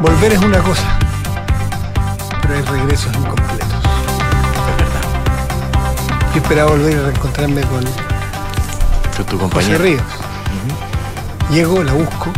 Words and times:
Volver 0.00 0.32
es 0.32 0.38
una 0.40 0.58
cosa, 0.60 0.98
pero 2.40 2.54
hay 2.54 2.62
regresos 2.62 3.14
incompletos. 3.14 3.68
Es 3.68 4.76
verdad. 4.78 6.34
Yo 6.34 6.40
esperaba 6.40 6.70
volver 6.70 6.98
a 6.98 7.02
reencontrarme 7.02 7.60
con 7.62 7.84
Con 7.84 9.26
tu 9.26 9.38
José 9.38 9.38
compañero. 9.38 9.78
Ríos. 9.84 10.02
Llego, 11.50 11.84
la 11.84 11.92
busco. 11.92 12.30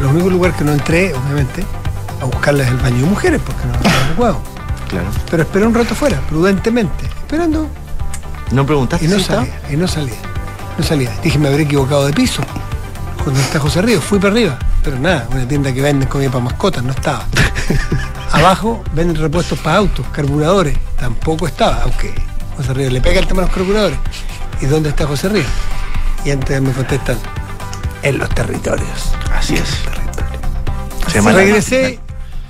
Los 0.00 0.12
únicos 0.12 0.32
lugares 0.32 0.56
que 0.56 0.64
no 0.64 0.72
entré, 0.72 1.14
obviamente, 1.14 1.64
a 2.20 2.24
buscarla 2.24 2.64
es 2.64 2.70
el 2.70 2.78
baño 2.78 2.96
de 2.96 3.04
mujeres, 3.04 3.40
porque 3.46 3.64
no 3.66 3.72
no 3.74 4.08
recuerdo. 4.08 4.40
Claro. 4.88 5.06
Pero 5.30 5.42
esperé 5.44 5.66
un 5.66 5.74
rato 5.74 5.94
fuera, 5.94 6.18
prudentemente, 6.28 7.06
esperando, 7.06 7.68
¿No 8.50 8.66
preguntaste 8.66 9.04
y 9.06 9.08
no 9.08 9.18
si 9.18 9.24
salía, 9.24 9.60
y 9.70 9.76
no 9.76 9.86
salía. 9.86 10.14
No 10.78 10.84
salía. 10.84 11.10
Dije, 11.22 11.38
me 11.38 11.48
habré 11.48 11.62
equivocado 11.62 12.06
de 12.06 12.12
piso. 12.12 12.42
Cuando 13.22 13.40
está 13.40 13.60
José 13.60 13.82
Ríos, 13.82 14.02
fui 14.02 14.18
para 14.18 14.32
arriba. 14.32 14.58
Pero 14.84 14.98
nada, 14.98 15.26
una 15.32 15.48
tienda 15.48 15.72
que 15.72 15.80
venden 15.80 16.08
comida 16.08 16.30
para 16.30 16.44
mascotas, 16.44 16.84
no 16.84 16.92
estaba. 16.92 17.24
Abajo 18.32 18.84
venden 18.92 19.16
repuestos 19.16 19.58
para 19.58 19.78
autos, 19.78 20.04
carburadores, 20.12 20.76
tampoco 20.98 21.46
estaba, 21.46 21.82
aunque 21.84 22.12
José 22.56 22.74
Ríos 22.74 22.92
le 22.92 23.00
pega 23.00 23.20
el 23.20 23.26
tema 23.26 23.42
a 23.42 23.44
los 23.46 23.54
carburadores. 23.54 23.98
¿Y 24.60 24.66
dónde 24.66 24.90
está 24.90 25.06
José 25.06 25.28
Ríos? 25.30 25.46
Y 26.24 26.30
antes 26.30 26.60
me 26.60 26.72
contestan, 26.72 27.16
en 28.02 28.18
los 28.18 28.28
territorios. 28.30 29.12
Así 29.34 29.54
es. 29.54 29.62
Así 31.06 31.12
Semana- 31.12 31.38
regresé, 31.38 31.98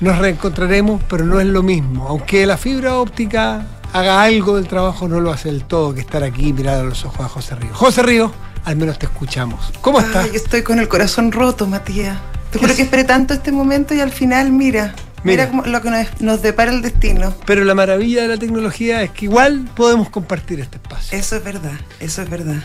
nos 0.01 0.19
reencontraremos, 0.19 1.01
pero 1.09 1.25
no 1.25 1.39
es 1.41 1.47
lo 1.47 1.63
mismo. 1.63 2.07
Aunque 2.09 2.47
la 2.47 2.57
fibra 2.57 2.97
óptica 2.97 3.63
haga 3.93 4.23
algo 4.23 4.57
del 4.57 4.67
trabajo, 4.67 5.07
no 5.07 5.21
lo 5.21 5.31
hace 5.33 5.51
del 5.51 5.65
todo 5.65 5.95
que 5.95 6.01
estar 6.01 6.25
aquí 6.25 6.49
y 6.49 6.53
mirar 6.53 6.81
a 6.81 6.83
los 6.83 7.05
ojos 7.05 7.21
a 7.27 7.29
José 7.29 7.55
Ríos. 7.55 7.77
José 7.77 8.03
Ríos, 8.03 8.33
al 8.65 8.77
menos 8.77 8.99
te 8.99 9.07
escuchamos. 9.07 9.73
¿Cómo 9.81 10.01
estás? 10.01 10.25
Ay, 10.25 10.31
estoy 10.35 10.63
con 10.63 10.79
el 10.79 10.89
corazón 10.89 11.33
roto, 11.33 11.67
Matías. 11.67 12.17
Te 12.51 12.53
¿Qué 12.53 12.59
juro 12.61 12.71
es? 12.73 12.77
que 12.77 12.83
esperé 12.83 13.05
tanto 13.05 13.35
este 13.35 13.53
momento 13.53 13.95
y 13.95 14.01
al 14.01 14.13
final, 14.13 14.53
mira, 14.53 14.95
Mira. 15.25 15.51
lo 15.65 15.83
que 15.83 15.91
nos, 15.91 16.21
nos 16.21 16.43
depara 16.43 16.71
el 16.73 16.83
destino. 16.83 17.35
Pero 17.47 17.65
la 17.65 17.75
maravilla 17.75 18.23
de 18.23 18.29
la 18.29 18.37
tecnología 18.37 19.03
es 19.03 19.11
que 19.11 19.25
igual 19.27 19.69
podemos 19.75 20.09
compartir 20.11 20.61
este 20.61 20.77
espacio. 20.77 21.19
Eso 21.19 21.37
es 21.37 21.45
verdad, 21.45 21.73
eso 22.01 22.23
es 22.23 22.31
verdad. 22.31 22.63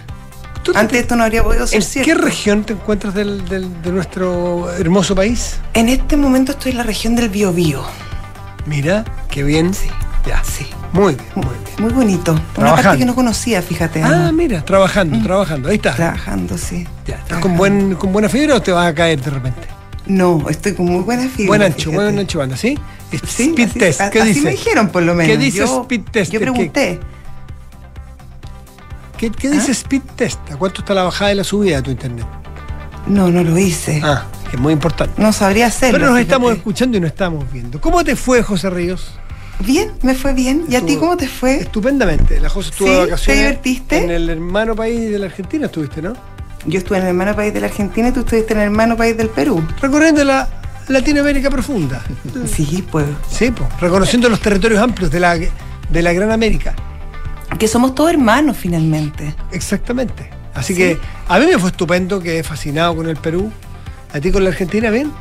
¿Tú 0.64 0.74
te- 0.74 0.78
Antes 0.80 1.00
esto 1.00 1.16
no 1.16 1.24
habría 1.24 1.42
podido 1.44 1.66
ser 1.66 1.78
¿En 1.78 1.82
cierto. 1.84 2.06
qué 2.12 2.16
región 2.22 2.64
te 2.66 2.74
encuentras 2.74 3.14
del- 3.14 3.48
del- 3.48 3.82
de 3.82 3.92
nuestro 3.92 4.72
hermoso 4.74 5.16
país? 5.16 5.56
En 5.74 5.88
este 5.90 6.18
momento 6.18 6.52
estoy 6.52 6.72
en 6.72 6.78
la 6.78 6.84
región 6.84 7.16
del 7.16 7.30
Biobío. 7.30 7.82
Mira, 8.66 9.06
qué 9.32 9.42
bien. 9.44 9.74
Sí. 9.74 9.88
Ya. 10.28 10.44
Sí. 10.44 10.68
Muy 10.92 11.14
bien, 11.16 11.28
muy 11.36 11.46
bien. 11.46 11.60
Muy 11.80 11.94
bonito. 11.94 12.40
Una 12.58 12.76
parte 12.76 12.98
que 12.98 13.06
no 13.06 13.14
conocía, 13.16 13.62
fíjate. 13.62 14.02
Ah, 14.04 14.32
mira, 14.34 14.64
trabajando, 14.66 15.22
trabajando. 15.24 15.70
Ahí 15.70 15.76
está. 15.76 15.94
Trabajando, 15.96 16.58
sí. 16.58 16.86
Ya, 17.06 17.16
¿Estás 17.16 17.28
Trabajando. 17.28 17.42
con, 17.42 17.58
buen, 17.58 17.96
con 17.96 18.12
buena 18.12 18.28
fibra 18.30 18.56
o 18.56 18.62
te 18.62 18.72
vas 18.72 18.88
a 18.88 18.94
caer 18.96 19.22
de 19.22 19.30
repente? 19.30 19.68
No, 20.08 20.50
estoy 20.50 20.74
con 20.74 20.88
muy 20.88 21.04
buena 21.04 21.28
fibra. 21.30 21.48
Buen 21.50 21.62
ancho, 21.62 21.92
fíjate. 21.92 21.96
buen 21.96 22.20
ancho 22.20 22.40
banda, 22.40 22.58
¿sí? 22.58 22.78
Sí, 23.26 23.50
speed 23.52 23.70
así, 23.70 23.80
test, 23.80 24.02
¿qué 24.12 24.20
así 24.22 24.30
dice? 24.30 24.42
me 24.46 24.52
dijeron 24.52 24.90
por 24.90 25.04
lo 25.04 25.14
menos. 25.14 25.32
¿Qué 25.32 25.38
dice 25.38 25.60
yo, 25.60 25.82
speed 25.84 26.02
test? 26.12 26.32
Yo 26.32 26.40
¿Qué- 26.40 26.46
pregunté. 26.46 27.00
¿Qué, 29.18 29.32
qué 29.32 29.50
dice 29.50 29.72
¿Ah? 29.72 29.74
speed 29.74 30.02
test? 30.16 30.40
¿A 30.52 30.58
cuánto 30.58 30.82
está 30.82 30.94
la 30.94 31.04
bajada 31.04 31.32
y 31.32 31.36
la 31.36 31.44
subida 31.44 31.78
de 31.78 31.82
tu 31.84 31.92
internet? 31.92 32.26
No, 33.08 33.30
no 33.30 33.44
lo 33.44 33.58
hice. 33.58 34.02
Ah, 34.04 34.26
que 34.50 34.56
es 34.56 34.62
muy 34.62 34.74
importante. 34.74 35.22
No 35.22 35.34
sabría 35.34 35.68
hacerlo. 35.68 35.98
Pero 35.98 36.06
nos 36.10 36.18
fíjate. 36.18 36.34
estamos 36.34 36.54
escuchando 36.54 36.98
y 36.98 37.00
nos 37.02 37.12
estamos 37.12 37.52
viendo. 37.52 37.82
¿Cómo 37.82 38.04
te 38.04 38.16
fue, 38.16 38.42
José 38.44 38.70
Ríos? 38.70 39.12
Bien, 39.66 39.92
me 40.04 40.16
fue 40.16 40.34
bien. 40.34 40.64
¿Y 40.70 40.76
a 40.76 40.82
ti 40.86 40.96
cómo 40.96 41.18
te 41.18 41.28
fue? 41.28 41.56
Estupendamente. 41.58 42.40
La 42.40 42.50
José 42.50 42.70
estuvo 42.72 42.88
¿Sí? 42.88 42.94
de 42.94 43.00
¿Te 43.00 43.06
vacaciones. 43.12 43.42
divertiste? 43.44 43.98
En 44.04 44.10
el 44.12 44.30
hermano 44.30 44.76
país 44.76 45.12
de 45.12 45.20
la 45.20 45.26
Argentina 45.28 45.66
estuviste, 45.66 46.02
¿no? 46.02 46.14
Yo 46.66 46.80
estuve 46.80 46.98
en 46.98 47.04
el 47.04 47.10
hermano 47.10 47.36
país 47.36 47.54
de 47.54 47.60
la 47.62 47.68
Argentina 47.68 48.10
y 48.10 48.12
tú 48.12 48.22
estuviste 48.22 48.54
en 48.54 48.60
el 48.60 48.66
hermano 48.66 48.96
país 48.98 49.16
del 49.18 49.30
Perú. 49.30 49.64
Recorriendo 49.82 50.24
la 50.24 50.48
Latinoamérica 50.88 51.50
profunda. 51.50 52.02
Sí, 52.48 52.86
pues. 52.90 53.06
Sí, 53.30 53.52
pues. 53.52 53.70
Reconociendo 53.80 54.28
los 54.30 54.40
territorios 54.40 54.82
amplios 54.82 55.12
de 55.12 55.20
la, 55.20 55.36
de 55.38 56.02
la 56.02 56.14
Gran 56.14 56.32
América. 56.32 56.74
Que 57.58 57.68
somos 57.68 57.96
todos 57.96 58.12
hermanos 58.12 58.58
finalmente. 58.58 59.36
Exactamente. 59.52 60.30
Así 60.54 60.74
Sí. 60.74 60.80
que 60.80 60.98
a 61.28 61.40
mí 61.40 61.46
me 61.46 61.58
fue 61.60 61.70
estupendo, 61.70 62.20
quedé 62.22 62.44
fascinado 62.44 62.96
con 62.96 63.08
el 63.08 63.18
Perú. 63.18 63.52
¿A 64.14 64.20
ti 64.20 64.32
con 64.32 64.44
la 64.44 64.50
Argentina, 64.50 64.90
bien? 64.90 65.12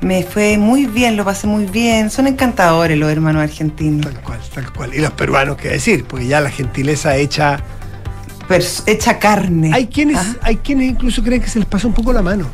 Me 0.00 0.22
fue 0.22 0.58
muy 0.58 0.86
bien, 0.86 1.16
lo 1.16 1.24
pasé 1.24 1.46
muy 1.46 1.64
bien. 1.66 2.10
Son 2.10 2.26
encantadores 2.26 2.96
los 2.98 3.10
hermanos 3.10 3.42
argentinos. 3.42 4.06
Tal 4.12 4.22
cual, 4.22 4.40
tal 4.54 4.72
cual. 4.72 4.94
Y 4.94 4.98
los 5.00 5.10
peruanos, 5.12 5.56
qué 5.56 5.68
decir, 5.70 6.04
porque 6.04 6.26
ya 6.26 6.40
la 6.40 6.50
gentileza 6.50 7.16
hecha. 7.16 7.58
Pers- 8.48 8.82
hecha 8.86 9.18
carne. 9.18 9.70
Hay 9.74 9.86
quienes, 9.88 10.18
¿Ah? 10.18 10.36
hay 10.42 10.56
quienes 10.56 10.90
incluso 10.90 11.22
creen 11.22 11.42
que 11.42 11.48
se 11.48 11.58
les 11.58 11.66
pasa 11.66 11.86
un 11.88 11.94
poco 11.94 12.12
la 12.12 12.22
mano. 12.22 12.46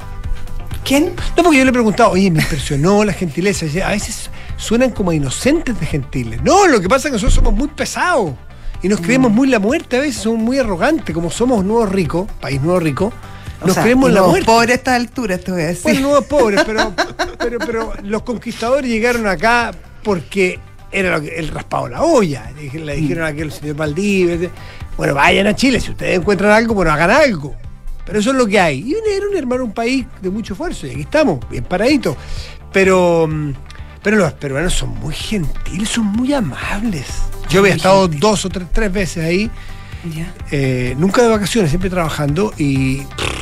¿Quién? 0.84 1.12
No, 1.36 1.42
porque 1.42 1.58
yo 1.58 1.64
le 1.64 1.70
he 1.70 1.72
preguntado, 1.72 2.10
oye, 2.10 2.31
me 2.31 2.41
impresionó 2.41 3.04
la 3.04 3.12
gentileza. 3.12 3.66
A 3.86 3.91
veces 3.91 4.31
suenan 4.56 4.91
como 4.91 5.12
inocentes 5.12 5.78
de 5.78 5.86
gentiles. 5.86 6.41
No, 6.42 6.66
lo 6.66 6.81
que 6.81 6.88
pasa 6.88 7.08
es 7.08 7.10
que 7.10 7.16
nosotros 7.16 7.34
somos 7.34 7.52
muy 7.54 7.69
pesados. 7.69 8.32
Y 8.82 8.88
nos 8.88 9.00
creemos 9.00 9.31
Mm. 9.31 9.34
muy 9.34 9.48
la 9.48 9.58
muerte, 9.60 9.97
a 9.97 10.00
veces 10.00 10.22
somos 10.22 10.41
muy 10.41 10.58
arrogantes. 10.58 11.14
Como 11.14 11.31
somos 11.31 11.64
nuevos 11.64 11.88
ricos, 11.91 12.26
país 12.41 12.60
nuevo 12.62 12.81
rico, 12.81 13.12
O 13.62 13.66
nos 13.66 13.74
sea, 13.74 13.82
creemos 13.84 14.10
la 14.10 14.20
no, 14.20 14.28
muerte. 14.28 14.46
Pobre 14.46 14.72
a 14.72 14.76
esta 14.76 14.94
altura, 14.94 15.38
te 15.38 15.52
voy 15.52 15.62
a 15.62 15.66
decir. 15.66 15.82
Bueno, 15.84 16.00
nuevos 16.00 16.24
pobres, 16.28 16.62
pero, 16.66 16.92
pero, 17.38 17.58
pero 17.58 17.92
los 18.02 18.22
conquistadores 18.22 18.90
llegaron 18.90 19.26
acá 19.26 19.70
porque 20.02 20.58
era 20.90 21.16
lo 21.16 21.22
que- 21.22 21.36
el 21.36 21.48
raspado 21.48 21.88
la 21.88 22.02
olla. 22.02 22.50
Le 22.56 22.62
dije- 22.62 22.78
le 22.80 22.96
dijeron 22.96 23.24
a 23.24 23.28
aquel 23.28 23.50
señor 23.52 23.76
Valdivia, 23.76 24.50
bueno, 24.96 25.14
vayan 25.14 25.46
a 25.46 25.54
Chile, 25.56 25.80
si 25.80 25.90
ustedes 25.90 26.18
encuentran 26.18 26.50
algo, 26.52 26.74
bueno, 26.74 26.90
hagan 26.92 27.10
algo. 27.10 27.54
Pero 28.04 28.18
eso 28.18 28.30
es 28.30 28.36
lo 28.36 28.46
que 28.46 28.58
hay. 28.58 28.80
Y 28.80 28.94
era 29.14 29.26
un 29.30 29.36
hermano, 29.36 29.64
un 29.64 29.72
país 29.72 30.04
de 30.20 30.28
mucho 30.28 30.54
esfuerzo, 30.54 30.86
y 30.86 30.90
aquí 30.90 31.00
estamos, 31.02 31.38
bien 31.48 31.64
paraditos. 31.64 32.16
Pero, 32.72 33.28
mm, 33.30 33.52
pero 34.02 34.16
los 34.16 34.32
peruanos 34.32 34.74
son 34.74 34.90
muy 34.98 35.14
gentiles, 35.14 35.88
son 35.88 36.06
muy 36.06 36.32
amables. 36.34 37.06
Yo 37.48 37.60
había 37.60 37.74
estado 37.74 38.08
dos 38.08 38.44
o 38.44 38.48
tres, 38.48 38.66
tres 38.72 38.92
veces 38.92 39.24
ahí, 39.24 39.50
eh, 40.50 40.94
nunca 40.98 41.22
de 41.22 41.28
vacaciones, 41.28 41.70
siempre 41.70 41.88
trabajando, 41.90 42.52
y 42.58 42.98
pff, 43.02 43.41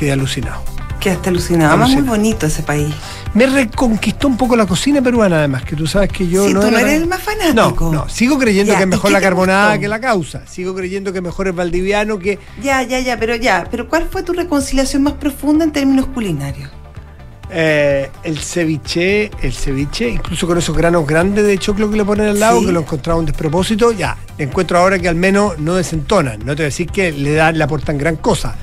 quedé 0.00 0.12
alucinado. 0.12 0.62
Quedaste 0.98 1.28
alucinado. 1.30 1.70
Además, 1.70 1.90
muy 1.90 2.02
bonito 2.02 2.46
ese 2.46 2.62
país. 2.62 2.94
Me 3.32 3.46
reconquistó 3.46 4.28
un 4.28 4.36
poco 4.36 4.54
la 4.56 4.66
cocina 4.66 5.00
peruana, 5.00 5.36
además, 5.38 5.62
que 5.64 5.76
tú 5.76 5.86
sabes 5.86 6.10
que 6.10 6.26
yo 6.28 6.46
Sí, 6.46 6.52
no. 6.52 6.60
tú 6.60 6.70
no 6.70 6.78
eres 6.78 6.94
el 7.00 7.06
más 7.06 7.22
fanático. 7.22 7.86
No, 7.86 7.92
no, 8.04 8.08
sigo 8.08 8.38
creyendo 8.38 8.72
Ya, 8.72 8.78
que 8.78 8.82
es 8.84 8.86
¿y 8.88 8.90
mejor 8.90 9.10
la 9.12 9.20
carbonada 9.20 9.66
gustó? 9.68 9.80
que 9.80 9.88
la 9.88 10.00
causa. 10.00 10.46
Sigo 10.46 10.74
creyendo 10.74 11.12
que 11.12 11.20
mejor 11.22 11.46
el 11.46 11.52
valdiviano 11.54 12.18
que. 12.18 12.38
Ya, 12.62 12.82
ya, 12.82 12.98
ya, 13.00 13.18
pero 13.18 13.34
ya. 13.36 13.66
Pero 13.70 13.88
¿cuál 13.88 14.08
fue 14.10 14.22
tu 14.22 14.32
reconciliación 14.34 15.02
más 15.02 15.14
profunda 15.14 15.64
en 15.64 15.72
términos 15.72 16.06
culinarios? 16.06 16.70
eh, 17.52 18.08
el 18.22 18.38
ceviche, 18.38 19.28
el 19.42 19.52
ceviche, 19.52 20.08
incluso 20.08 20.46
con 20.46 20.56
esos 20.58 20.76
granos 20.76 21.04
grandes 21.04 21.44
de 21.44 21.58
choclo 21.58 21.90
que 21.90 21.96
le 21.96 22.04
ponen 22.04 22.28
al 22.28 22.38
lado, 22.38 22.60
Sí. 22.60 22.66
que 22.66 22.72
lo 22.72 22.80
encontraba 22.80 23.18
un 23.18 23.26
despropósito, 23.26 23.90
ya, 23.90 24.16
encuentro 24.38 24.78
ahora 24.78 25.00
que 25.00 25.08
al 25.08 25.16
menos 25.16 25.58
no 25.58 25.74
desentonan. 25.74 26.38
No 26.40 26.54
te 26.54 26.62
voy 26.62 26.62
a 26.62 26.64
decir 26.66 26.86
que 26.88 27.10
le, 27.10 27.32
dan, 27.34 27.58
le 27.58 27.64
aportan 27.64 27.98
gran 27.98 28.16
cosa. 28.16 28.54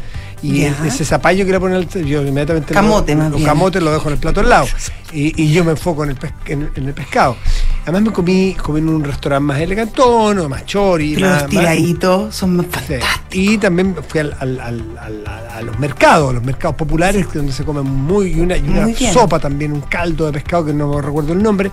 Y 0.43 0.61
Ya. 0.61 0.75
ese 0.85 1.03
zapallo 1.03 1.45
que 1.45 1.51
le 1.51 1.59
ponen 1.59 1.77
al 1.77 1.87
yo 1.89 2.21
inmediatamente 2.21 2.73
lo- 2.73 2.79
Camote, 2.79 3.15
más 3.15 3.29
los 3.31 3.37
bien. 3.37 3.47
camotes 3.49 3.81
lo 3.81 3.91
dejo 3.91 4.07
en 4.09 4.13
el 4.13 4.19
plato 4.19 4.39
al 4.41 4.49
lado. 4.49 4.67
Y, 5.11 5.41
y 5.41 5.51
yo 5.51 5.63
me 5.63 5.71
enfoco 5.71 6.03
en 6.03 6.11
el, 6.11 6.17
en, 6.45 6.69
en 6.75 6.87
el 6.87 6.93
pescado. 6.93 7.35
Además 7.83 8.01
me 8.03 8.11
comí, 8.11 8.53
comí 8.53 8.79
en 8.79 8.89
un 8.89 9.03
restaurante 9.03 9.43
más 9.45 9.59
elegantón, 9.59 10.47
más 10.49 10.65
chori, 10.65 11.15
Pero 11.15 11.27
más, 11.29 11.41
los 11.43 11.49
tiraditos 11.51 12.35
son 12.35 12.57
más 12.57 12.65
Sí. 12.67 12.71
fantásticos. 12.73 13.09
Y 13.31 13.57
también 13.57 13.95
fui 14.07 14.19
al- 14.19 14.35
al- 14.39 14.59
al- 14.59 14.97
al- 14.99 15.27
a, 15.55 15.61
los 15.63 15.79
mercados, 15.79 16.33
los 16.35 16.43
mercados 16.43 16.75
populares, 16.75 17.25
donde 17.33 17.51
se 17.51 17.63
come 17.63 17.81
muy 17.81 18.33
y 18.33 18.39
una, 18.41 18.57
y 18.57 18.67
una 18.69 18.93
sopa 19.11 19.39
también, 19.39 19.71
un 19.71 19.81
caldo 19.81 20.25
de 20.27 20.33
pescado 20.33 20.65
que 20.65 20.73
no 20.73 21.01
recuerdo 21.01 21.33
el 21.33 21.41
nombre. 21.41 21.71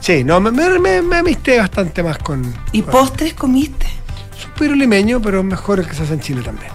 Sí, 0.00 0.24
no, 0.24 0.40
me, 0.40 0.50
me, 0.50 0.78
me- 0.78 1.02
me 1.02 1.16
amisté 1.18 1.58
bastante 1.58 2.02
más 2.02 2.18
con. 2.18 2.42
¿Y 2.72 2.82
con- 2.82 2.90
postres 2.92 3.34
comiste? 3.34 3.86
Suspiro 4.40 4.74
limeño, 4.74 5.20
pero 5.22 5.42
mejor 5.42 5.78
el 5.80 5.86
que 5.86 5.94
se 5.94 6.02
hace 6.02 6.14
en 6.14 6.20
Chile 6.20 6.42
también. 6.42 6.70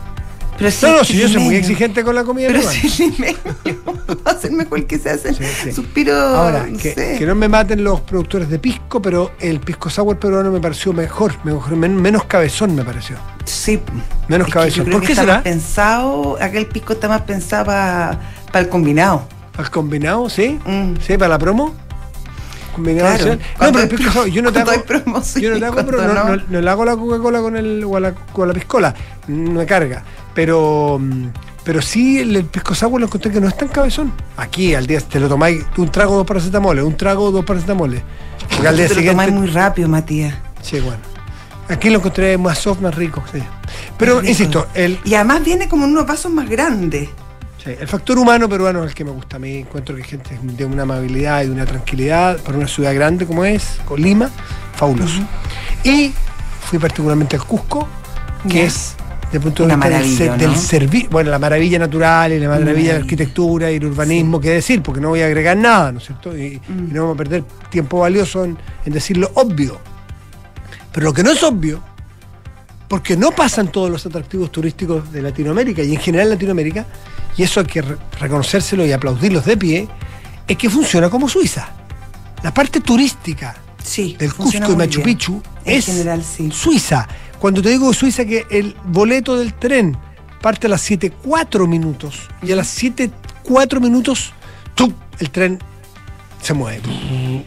Pero 0.61 0.71
si 0.71 0.85
No, 0.85 0.91
no, 0.97 1.03
si 1.03 1.17
yo 1.17 1.27
soy 1.27 1.41
muy 1.43 1.55
exigente 1.55 2.03
con 2.03 2.13
la 2.15 2.23
comida 2.23 2.47
Pero 2.47 2.59
peruana. 2.59 2.79
si 2.79 3.11
limeño, 3.11 3.37
va 4.25 4.31
a 4.31 4.35
ser 4.37 4.51
mejor 4.51 4.85
que 4.85 4.99
se 4.99 5.09
hacen 5.09 5.33
Sí, 5.35 5.43
sí. 5.63 5.71
suspiro. 5.71 6.15
Ahora, 6.15 6.67
no 6.67 6.77
que, 6.77 6.93
sé. 6.93 7.15
que 7.17 7.25
no 7.25 7.35
me 7.35 7.47
maten 7.47 7.83
los 7.83 8.01
productores 8.01 8.49
de 8.49 8.59
pisco, 8.59 9.01
pero 9.01 9.31
el 9.39 9.59
pisco 9.59 9.89
sour 9.89 10.17
peruano 10.19 10.51
me 10.51 10.59
pareció 10.59 10.93
mejor, 10.93 11.33
mejor 11.43 11.75
men- 11.75 11.95
menos 12.01 12.25
cabezón 12.25 12.75
me 12.75 12.83
pareció. 12.83 13.17
Sí. 13.45 13.79
Menos 14.27 14.47
Es 14.47 14.53
cabezón. 14.53 14.85
¿Por 14.89 15.01
qué 15.01 15.15
será? 15.15 15.41
pensado, 15.43 16.37
aquel 16.39 16.67
pisco 16.67 16.93
está 16.93 17.07
más 17.07 17.21
pensado 17.21 17.65
para 17.65 18.19
el 18.53 18.69
combinado. 18.69 19.23
¿Al 19.57 19.69
combinado? 19.69 20.29
¿Sí? 20.29 20.59
Mm. 20.65 20.93
¿Sí? 21.05 21.17
¿Para 21.17 21.29
la 21.29 21.39
promo? 21.39 21.73
¿Sí? 23.17 23.29
No, 23.59 23.71
pero 23.71 24.25
yo 24.27 24.41
no 24.41 24.51
te 24.51 24.59
hago, 24.59 24.75
yo 25.39 25.51
no 25.51 25.59
te 25.59 25.65
hago, 25.65 25.85
pero 25.85 26.01
no, 26.07 26.13
no. 26.13 26.35
no- 26.49 26.61
le 26.61 26.69
hago 26.69 26.85
la 26.85 26.95
Coca-Cola 26.95 27.41
con, 27.41 27.57
el, 27.57 27.83
o 27.83 27.99
la, 27.99 28.13
con 28.13 28.47
la 28.47 28.53
piscola. 28.53 28.93
No 29.27 29.51
me 29.51 29.65
carga. 29.65 30.03
Pero, 30.33 30.97
mm, 30.99 31.25
pero 31.63 31.81
sí, 31.81 32.19
el, 32.19 32.35
el 32.35 32.45
pisco 32.45 32.73
sour 32.73 32.99
lo 32.99 33.05
encontré 33.07 33.31
que 33.31 33.41
no 33.41 33.47
es 33.47 33.57
tan 33.57 33.67
cabezón. 33.67 34.13
Aquí, 34.37 34.73
al 34.73 34.87
día, 34.87 34.99
te 35.01 35.19
lo 35.19 35.27
tomáis 35.29 35.63
un 35.77 35.89
trago, 35.89 36.15
dos 36.15 36.25
paracetamoles, 36.25 36.83
un 36.83 36.95
trago, 36.97 37.31
dos 37.31 37.43
paracetamoles. 37.45 38.01
Porque 38.49 38.67
al 38.67 38.77
día 38.77 38.87
Te 38.87 38.95
lo 38.95 39.11
tomáis 39.11 39.31
muy 39.31 39.47
rápido, 39.47 39.87
Matías. 39.89 40.33
Sí, 40.61 40.79
bueno. 40.79 40.97
Aquí 41.69 41.89
lo 41.89 41.97
encontré 41.99 42.37
más 42.37 42.57
soft, 42.57 42.81
más 42.81 42.95
rico. 42.95 43.23
sí. 43.31 43.39
Pero, 43.97 44.19
rico. 44.19 44.29
insisto, 44.29 44.67
el, 44.73 44.99
Y 45.05 45.13
además 45.13 45.43
viene 45.45 45.69
como 45.69 45.85
en 45.85 45.91
unos 45.91 46.05
vasos 46.07 46.31
más 46.31 46.49
grandes. 46.49 47.09
Sí, 47.63 47.69
el 47.79 47.87
factor 47.87 48.17
humano 48.17 48.49
peruano 48.49 48.83
es 48.83 48.89
el 48.89 48.95
que 48.95 49.05
me 49.05 49.11
gusta 49.11 49.35
a 49.35 49.39
mí. 49.39 49.57
Encuentro 49.57 49.95
que 49.95 50.03
gente 50.03 50.37
de 50.41 50.65
una 50.65 50.81
amabilidad 50.83 51.43
y 51.43 51.45
de 51.47 51.51
una 51.51 51.65
tranquilidad 51.65 52.39
para 52.41 52.57
una 52.57 52.67
ciudad 52.67 52.93
grande 52.95 53.25
como 53.27 53.45
es, 53.45 53.77
con 53.85 54.01
Lima, 54.01 54.29
fabuloso. 54.75 55.19
Y 55.83 56.11
fui 56.63 56.79
particularmente 56.79 57.35
al 57.35 57.43
Cusco, 57.45 57.87
que 58.49 58.55
Ya. 58.59 58.63
es 58.63 58.95
de 59.31 59.39
punto 59.39 59.65
de 59.65 59.73
Una 59.75 59.87
vista 59.99 60.23
del, 60.23 60.31
¿no? 60.31 60.37
del 60.37 60.51
servi- 60.55 61.07
bueno, 61.09 61.29
la 61.29 61.39
maravilla 61.39 61.77
natural 61.79 62.33
y 62.33 62.39
la 62.39 62.49
maravilla 62.49 62.93
de 62.93 62.99
la 62.99 63.03
arquitectura 63.05 63.71
y 63.71 63.75
el 63.75 63.85
urbanismo, 63.85 64.41
qué 64.41 64.49
decir, 64.49 64.81
porque 64.81 64.99
no 64.99 65.09
voy 65.09 65.21
a 65.21 65.27
agregar 65.27 65.55
nada, 65.55 65.91
¿no 65.91 65.99
es 65.99 66.05
cierto? 66.05 66.35
Y, 66.35 66.59
Mm. 66.67 66.89
y 66.89 66.93
no 66.93 67.01
vamos 67.03 67.15
a 67.15 67.17
perder 67.17 67.43
tiempo 67.69 67.99
valioso 67.99 68.43
en, 68.43 68.57
en 68.85 68.91
decir 68.91 69.17
lo 69.17 69.29
obvio. 69.35 69.79
Pero 70.91 71.05
lo 71.05 71.13
que 71.13 71.23
no 71.23 71.31
es 71.31 71.41
obvio, 71.43 71.81
porque 72.89 73.15
no 73.15 73.31
pasan 73.31 73.69
todos 73.71 73.89
los 73.89 74.05
atractivos 74.05 74.51
turísticos 74.51 75.11
de 75.13 75.21
Latinoamérica 75.21 75.81
y 75.83 75.93
en 75.95 76.01
general 76.01 76.29
Latinoamérica, 76.31 76.85
y 77.37 77.43
eso 77.43 77.59
hay 77.59 77.65
que 77.65 77.81
re- 77.81 77.97
reconocérselo 78.19 78.85
y 78.85 78.91
aplaudirlos 78.91 79.45
de 79.45 79.57
pie, 79.57 79.87
es 80.47 80.57
que 80.57 80.69
funciona 80.69 81.09
como 81.09 81.29
Suiza. 81.29 81.69
La 82.43 82.53
parte 82.53 82.79
turística 82.81 83.55
Sí. 83.83 84.15
del 84.19 84.33
Cusco 84.33 84.71
y 84.71 84.75
Machu. 84.75 85.01
Picchu 85.01 85.41
es 85.65 85.85
general, 85.85 86.23
sí. 86.23 86.49
Suiza. 86.51 87.07
Cuando 87.39 87.61
te 87.61 87.69
digo 87.69 87.91
Suiza 87.93 88.25
que 88.25 88.45
el 88.51 88.75
boleto 88.85 89.35
del 89.35 89.53
tren 89.53 89.97
parte 90.41 90.67
a 90.67 90.69
las 90.69 90.89
7.4 90.89 91.67
minutos 91.67 92.27
y 92.43 92.51
a 92.51 92.55
las 92.55 92.67
7.4 92.81 93.79
minutos 93.79 94.33
¡tum! 94.75 94.93
el 95.19 95.29
tren 95.29 95.59
se 96.41 96.53
mueve. 96.53 96.81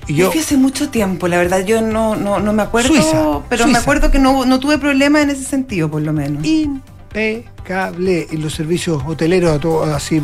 Y 0.06 0.14
Yo 0.14 0.26
yo, 0.26 0.30
fui 0.32 0.40
hace 0.40 0.56
mucho 0.56 0.88
tiempo, 0.88 1.26
la 1.26 1.36
verdad, 1.38 1.64
yo 1.64 1.80
no, 1.82 2.14
no, 2.14 2.38
no 2.38 2.52
me 2.52 2.62
acuerdo, 2.62 2.88
Suiza, 2.88 3.40
pero 3.48 3.64
Suiza. 3.64 3.78
me 3.78 3.82
acuerdo 3.82 4.10
que 4.12 4.20
no, 4.20 4.44
no 4.46 4.60
tuve 4.60 4.78
problema 4.78 5.20
en 5.22 5.30
ese 5.30 5.42
sentido, 5.44 5.90
por 5.90 6.02
lo 6.02 6.12
menos. 6.12 6.42
Impecable. 7.18 8.26
Y 8.30 8.36
los 8.36 8.54
servicios 8.54 9.02
hoteleros 9.06 9.60
todo 9.60 9.84
así 9.94 10.20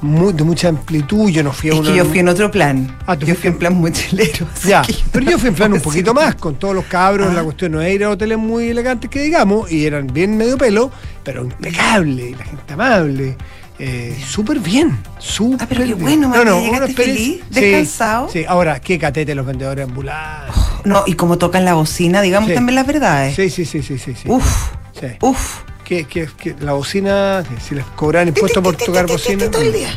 muy- 0.00 0.32
de 0.32 0.44
mucha 0.44 0.68
amplitud. 0.68 1.28
Yo 1.30 1.42
no 1.42 1.52
fui 1.52 1.70
a 1.70 1.72
es 1.74 1.78
una. 1.80 1.90
que 1.90 1.96
yo 1.96 2.04
fui 2.04 2.18
en 2.18 2.28
otro 2.28 2.50
plan. 2.50 2.96
Ah, 3.06 3.16
tú 3.16 3.26
yo 3.26 3.34
fui 3.34 3.48
en 3.48 3.58
plan 3.58 3.74
mochilero. 3.80 4.46
así 4.54 4.68
Ya, 4.68 4.82
pero 5.10 5.30
yo 5.30 5.38
fui 5.38 5.48
en 5.48 5.54
plan 5.54 5.70
no 5.70 5.76
un 5.76 5.82
poquito 5.82 6.12
más, 6.14 6.34
con 6.36 6.56
todos 6.56 6.74
los 6.74 6.84
cabros, 6.86 7.28
Ah. 7.30 7.34
la 7.34 7.42
cuestión 7.44 7.72
no 7.72 7.80
era 7.80 7.90
ir 7.92 8.04
a 8.04 8.10
hoteles 8.10 8.38
muy 8.38 8.68
elegantes 8.68 9.10
que 9.10 9.20
digamos, 9.20 9.70
y 9.70 9.86
eran 9.86 10.06
bien 10.08 10.36
medio 10.36 10.58
pelo, 10.58 10.90
pero 11.24 11.44
impecable, 11.44 12.30
y 12.30 12.34
la 12.34 12.44
gente 12.44 12.72
amable, 12.74 13.36
eh, 13.78 14.16
súper 14.26 14.58
bien, 14.60 14.98
súper 15.18 15.62
Ah, 15.62 15.66
pero 15.68 15.80
qué 15.80 15.94
bien. 15.94 16.00
bueno, 16.00 16.28
una 16.28 16.84
experiencia- 16.86 16.94
feliz, 17.04 17.40
descansado. 17.50 18.28
Sí, 18.28 18.44
ahora, 18.46 18.80
qué 18.80 18.98
catete 18.98 19.34
los 19.34 19.46
vendedores 19.46 19.86
ambulantes. 19.88 20.54
No, 20.84 21.04
y 21.06 21.14
como 21.14 21.38
tocan 21.38 21.64
la 21.64 21.74
bocina, 21.74 22.20
digamos 22.22 22.48
Sí. 22.48 22.54
también 22.54 22.74
las 22.76 22.86
verdades. 22.86 23.34
Sí, 23.36 23.50
sí, 23.50 23.64
sí, 23.64 23.82
sí, 23.82 23.98
sí. 23.98 24.14
sí. 24.14 24.28
Uf, 24.28 24.70
Sí. 25.00 25.06
uf. 25.20 25.60
Que, 25.92 26.06
que- 26.06 26.26
que 26.54 26.56
la 26.64 26.72
bocina, 26.72 27.42
si 27.60 27.74
les 27.74 27.84
cobran 27.84 28.28
impuestos 28.28 28.62
por 28.62 28.74
tocar 28.76 29.06
bocina. 29.06 29.50
todo 29.50 29.60
el 29.60 29.72
día. 29.72 29.88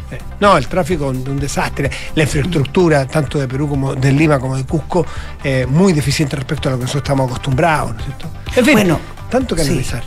No, 0.42 0.58
el 0.58 0.68
tráfico 0.68 1.08
un, 1.08 1.18
un 1.28 1.40
desastre. 1.40 1.90
La 2.16 2.24
infraestructura, 2.24 3.08
tanto 3.08 3.40
de 3.40 3.48
Perú 3.48 3.70
como 3.70 3.96
de 3.96 4.12
Lima 4.12 4.38
como 4.40 4.58
de 4.58 4.66
Cusco, 4.66 5.06
eh, 5.44 5.66
muy 5.70 5.94
deficiente 5.94 6.36
respecto 6.36 6.68
a 6.68 6.74
lo 6.74 6.78
que 6.78 6.84
nosotros 6.84 7.04
estamos 7.04 7.28
acostumbrados, 7.30 7.94
¿no 7.94 8.00
es 8.00 8.06
cierto? 8.06 8.28
En 8.58 8.66
fin, 8.66 8.74
Bueno, 8.74 9.00
tanto 9.30 9.56
que 9.56 9.64
sí. 9.64 9.70
analizar. 9.70 10.04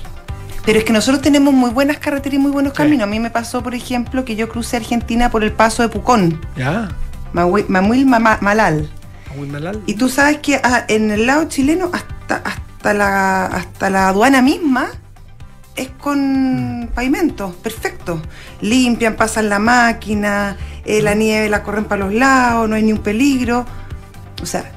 Pero 0.66 0.78
es 0.80 0.84
que 0.84 0.92
nosotros 0.92 1.22
tenemos 1.22 1.54
muy 1.54 1.70
buenas 1.70 1.96
carreteras 1.96 2.34
y 2.34 2.38
muy 2.38 2.50
buenos 2.50 2.72
Sí. 2.72 2.76
caminos. 2.76 3.04
A 3.04 3.06
mí 3.06 3.18
me 3.20 3.30
pasó, 3.30 3.62
por 3.62 3.74
ejemplo, 3.74 4.26
que 4.26 4.36
yo 4.36 4.50
crucé 4.50 4.76
Argentina 4.76 5.30
por 5.30 5.42
el 5.42 5.52
paso 5.52 5.82
de 5.82 5.88
Pucón, 5.88 6.44
¿Ya? 6.56 6.88
Mamuil 7.32 8.06
Mama- 8.06 8.38
Malal. 8.42 8.90
Ahuimalal. 9.34 9.80
Y 9.86 9.94
tú 9.94 10.08
sabes 10.08 10.38
que 10.38 10.56
ah, 10.62 10.84
en 10.88 11.10
el 11.10 11.26
lado 11.26 11.44
chileno, 11.48 11.90
hasta, 11.92 12.36
hasta, 12.44 12.94
la, 12.94 13.46
hasta 13.46 13.90
la 13.90 14.08
aduana 14.08 14.42
misma, 14.42 14.88
es 15.78 15.88
con 15.90 16.90
pavimento, 16.94 17.54
perfecto. 17.62 18.20
Limpian, 18.60 19.14
pasan 19.16 19.48
la 19.48 19.58
máquina, 19.58 20.56
eh, 20.84 21.00
la 21.02 21.14
nieve 21.14 21.48
la 21.48 21.62
corren 21.62 21.84
para 21.84 22.04
los 22.04 22.14
lados, 22.14 22.68
no 22.68 22.74
hay 22.76 22.82
ni 22.82 22.92
un 22.92 22.98
peligro. 22.98 23.64
O 24.42 24.46
sea, 24.46 24.70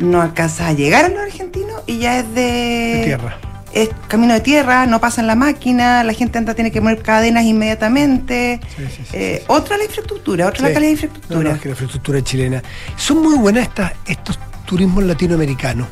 no 0.00 0.20
alcanzas 0.22 0.68
a 0.68 0.72
llegar 0.72 1.04
a 1.06 1.08
los 1.08 1.18
argentinos 1.20 1.82
y 1.86 1.98
ya 1.98 2.18
es 2.20 2.34
de, 2.34 2.40
De 2.42 3.02
tierra. 3.04 3.38
Es 3.72 3.90
camino 4.08 4.32
de 4.32 4.40
tierra, 4.40 4.86
no 4.86 4.98
pasan 5.00 5.26
la 5.26 5.34
máquina, 5.34 6.02
la 6.02 6.12
gente 6.14 6.38
anda 6.38 6.54
tiene 6.54 6.70
que 6.70 6.80
poner 6.80 7.02
cadenas 7.02 7.44
inmediatamente. 7.44 8.60
Sí, 8.76 8.84
sí, 8.86 8.92
sí, 8.96 9.02
Eh, 9.12 9.34
sí, 9.34 9.38
sí. 9.40 9.44
Otra 9.48 9.76
la 9.76 9.84
infraestructura, 9.84 10.46
otra 10.46 10.68
la 10.68 10.74
calidad 10.74 10.80
de 10.80 10.86
No, 10.86 10.92
infraestructura. 10.92 11.50
no, 11.50 11.54
es 11.54 11.60
que 11.60 11.68
la 11.68 11.72
infraestructura 11.72 12.22
chilena. 12.22 12.62
Son 12.96 13.22
muy 13.22 13.36
buenas 13.36 13.64
estas, 13.64 13.92
estos 14.06 14.38
turismos 14.66 15.04
latinoamericanos. 15.04 15.86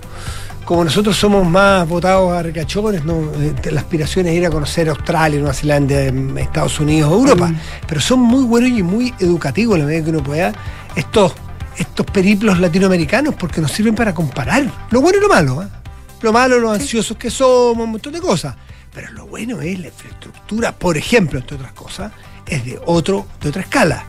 Como 0.67 0.83
nosotros 0.83 1.17
somos 1.17 1.47
más 1.47 1.89
votados 1.89 2.33
a 2.33 2.43
recachones, 2.43 3.05
¿no? 3.05 3.33
Eh, 3.41 3.55
la 3.71 3.81
aspiración 3.81 4.27
es 4.27 4.35
ir 4.35 4.47
a 4.47 4.51
conocer 4.51 4.89
Australia, 4.89 5.39
Nueva 5.39 5.55
Zelanda, 5.55 6.03
em, 6.03 6.37
Estados 6.39 6.81
Unidos, 6.81 7.13
Europa. 7.13 7.47
Mm. 7.47 7.61
Pero 7.87 8.01
son 8.01 8.19
muy 8.19 8.43
buenos 8.43 8.71
y 8.71 8.83
muy 8.83 9.15
educativos 9.21 9.77
a 9.77 9.79
la 9.79 9.85
medida 9.85 10.03
que 10.03 10.11
uno 10.11 10.25
pueda 10.25 10.53
estos, 10.97 11.35
estos 11.79 12.05
periplos 12.07 12.59
latinoamericanos 12.59 13.37
porque 13.37 13.61
nos 13.61 13.71
sirven 13.71 13.95
para 13.95 14.13
comparar 14.13 14.69
lo 14.91 15.01
bueno 15.01 15.19
y 15.19 15.21
lo 15.21 15.29
malo. 15.29 15.63
¿eh? 15.63 15.69
Lo 16.23 16.33
malo, 16.33 16.59
los 16.59 16.73
ansiosos 16.73 17.17
que 17.17 17.31
somos, 17.31 17.85
un 17.85 17.93
montón 17.93 18.13
de 18.13 18.21
cosas. 18.21 18.57
Pero 18.93 19.13
lo 19.13 19.27
bueno 19.27 19.61
es 19.61 19.79
la 19.79 19.87
infraestructura, 19.87 20.73
por 20.73 20.97
ejemplo, 20.97 21.39
entre 21.39 21.55
otras 21.55 21.75
cosas, 21.75 22.11
es 22.45 22.65
de 22.65 22.81
otro, 22.87 23.25
de 23.41 23.51
otra 23.51 23.63
escala. 23.63 24.05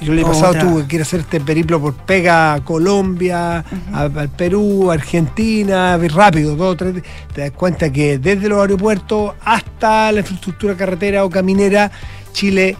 Yo 0.00 0.12
el 0.12 0.18
año 0.18 0.28
pasado 0.28 0.50
Otra. 0.50 0.62
tuve 0.62 0.86
que 0.86 0.96
ir 0.96 1.02
a 1.02 1.04
hacer 1.04 1.20
este 1.20 1.40
periplo 1.40 1.80
por 1.80 1.94
Pega, 1.94 2.54
a 2.54 2.64
Colombia, 2.64 3.64
al 3.92 4.28
Perú, 4.30 4.90
Argentina, 4.90 5.96
rápido, 5.96 6.56
dos, 6.56 6.76
tres, 6.76 7.02
te 7.32 7.42
das 7.42 7.50
cuenta 7.52 7.90
que 7.92 8.18
desde 8.18 8.48
los 8.48 8.60
aeropuertos 8.60 9.34
hasta 9.44 10.10
la 10.12 10.20
infraestructura 10.20 10.76
carretera 10.76 11.24
o 11.24 11.30
caminera, 11.30 11.90
Chile, 12.32 12.76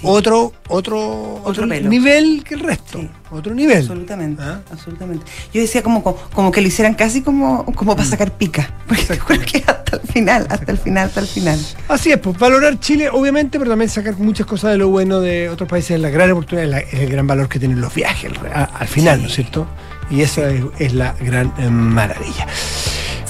Sí. 0.00 0.06
otro, 0.06 0.52
otro, 0.68 1.40
otro, 1.44 1.66
nivel 1.66 2.44
que 2.44 2.54
el 2.54 2.60
resto, 2.60 3.00
Sí. 3.00 3.10
otro 3.30 3.54
nivel. 3.54 3.78
Absolutamente, 3.78 4.42
¿Ah? 4.42 4.60
absolutamente. 4.70 5.24
Yo 5.52 5.60
decía 5.60 5.82
como, 5.82 6.02
como, 6.02 6.50
que 6.52 6.60
lo 6.60 6.68
hicieran 6.68 6.94
casi 6.94 7.22
como, 7.22 7.64
como 7.74 7.96
para 7.96 8.08
sacar 8.08 8.32
pica. 8.36 8.74
Porque, 8.86 9.02
Exacto. 9.02 9.24
porque 9.28 9.64
hasta 9.66 9.96
el 9.96 10.02
final, 10.08 10.46
hasta 10.50 10.72
el 10.72 10.78
final, 10.78 11.06
hasta 11.08 11.20
el 11.20 11.26
final. 11.26 11.58
Así 11.88 12.10
es, 12.12 12.18
pues 12.18 12.38
valorar 12.38 12.78
Chile, 12.80 13.08
obviamente, 13.10 13.58
pero 13.58 13.70
también 13.70 13.90
sacar 13.90 14.16
muchas 14.18 14.46
cosas 14.46 14.70
de 14.72 14.78
lo 14.78 14.88
bueno 14.88 15.20
de 15.20 15.48
otros 15.50 15.68
países, 15.68 15.92
es 15.92 16.00
la 16.00 16.10
gran 16.10 16.30
oportunidad, 16.30 16.64
es, 16.64 16.70
la- 16.70 16.78
es 16.80 16.94
el 16.94 17.10
gran 17.10 17.26
valor 17.26 17.48
que 17.48 17.58
tienen 17.58 17.80
los 17.80 17.92
viajes 17.94 18.30
al, 18.52 18.68
al 18.74 18.88
final, 18.88 19.16
Sí. 19.16 19.22
¿no 19.22 19.28
es 19.28 19.34
cierto? 19.34 19.66
Y 20.10 20.22
esa 20.22 20.48
es, 20.50 20.62
es 20.78 20.94
la 20.94 21.12
gran 21.20 21.52
eh, 21.58 21.68
maravilla. 21.68 22.46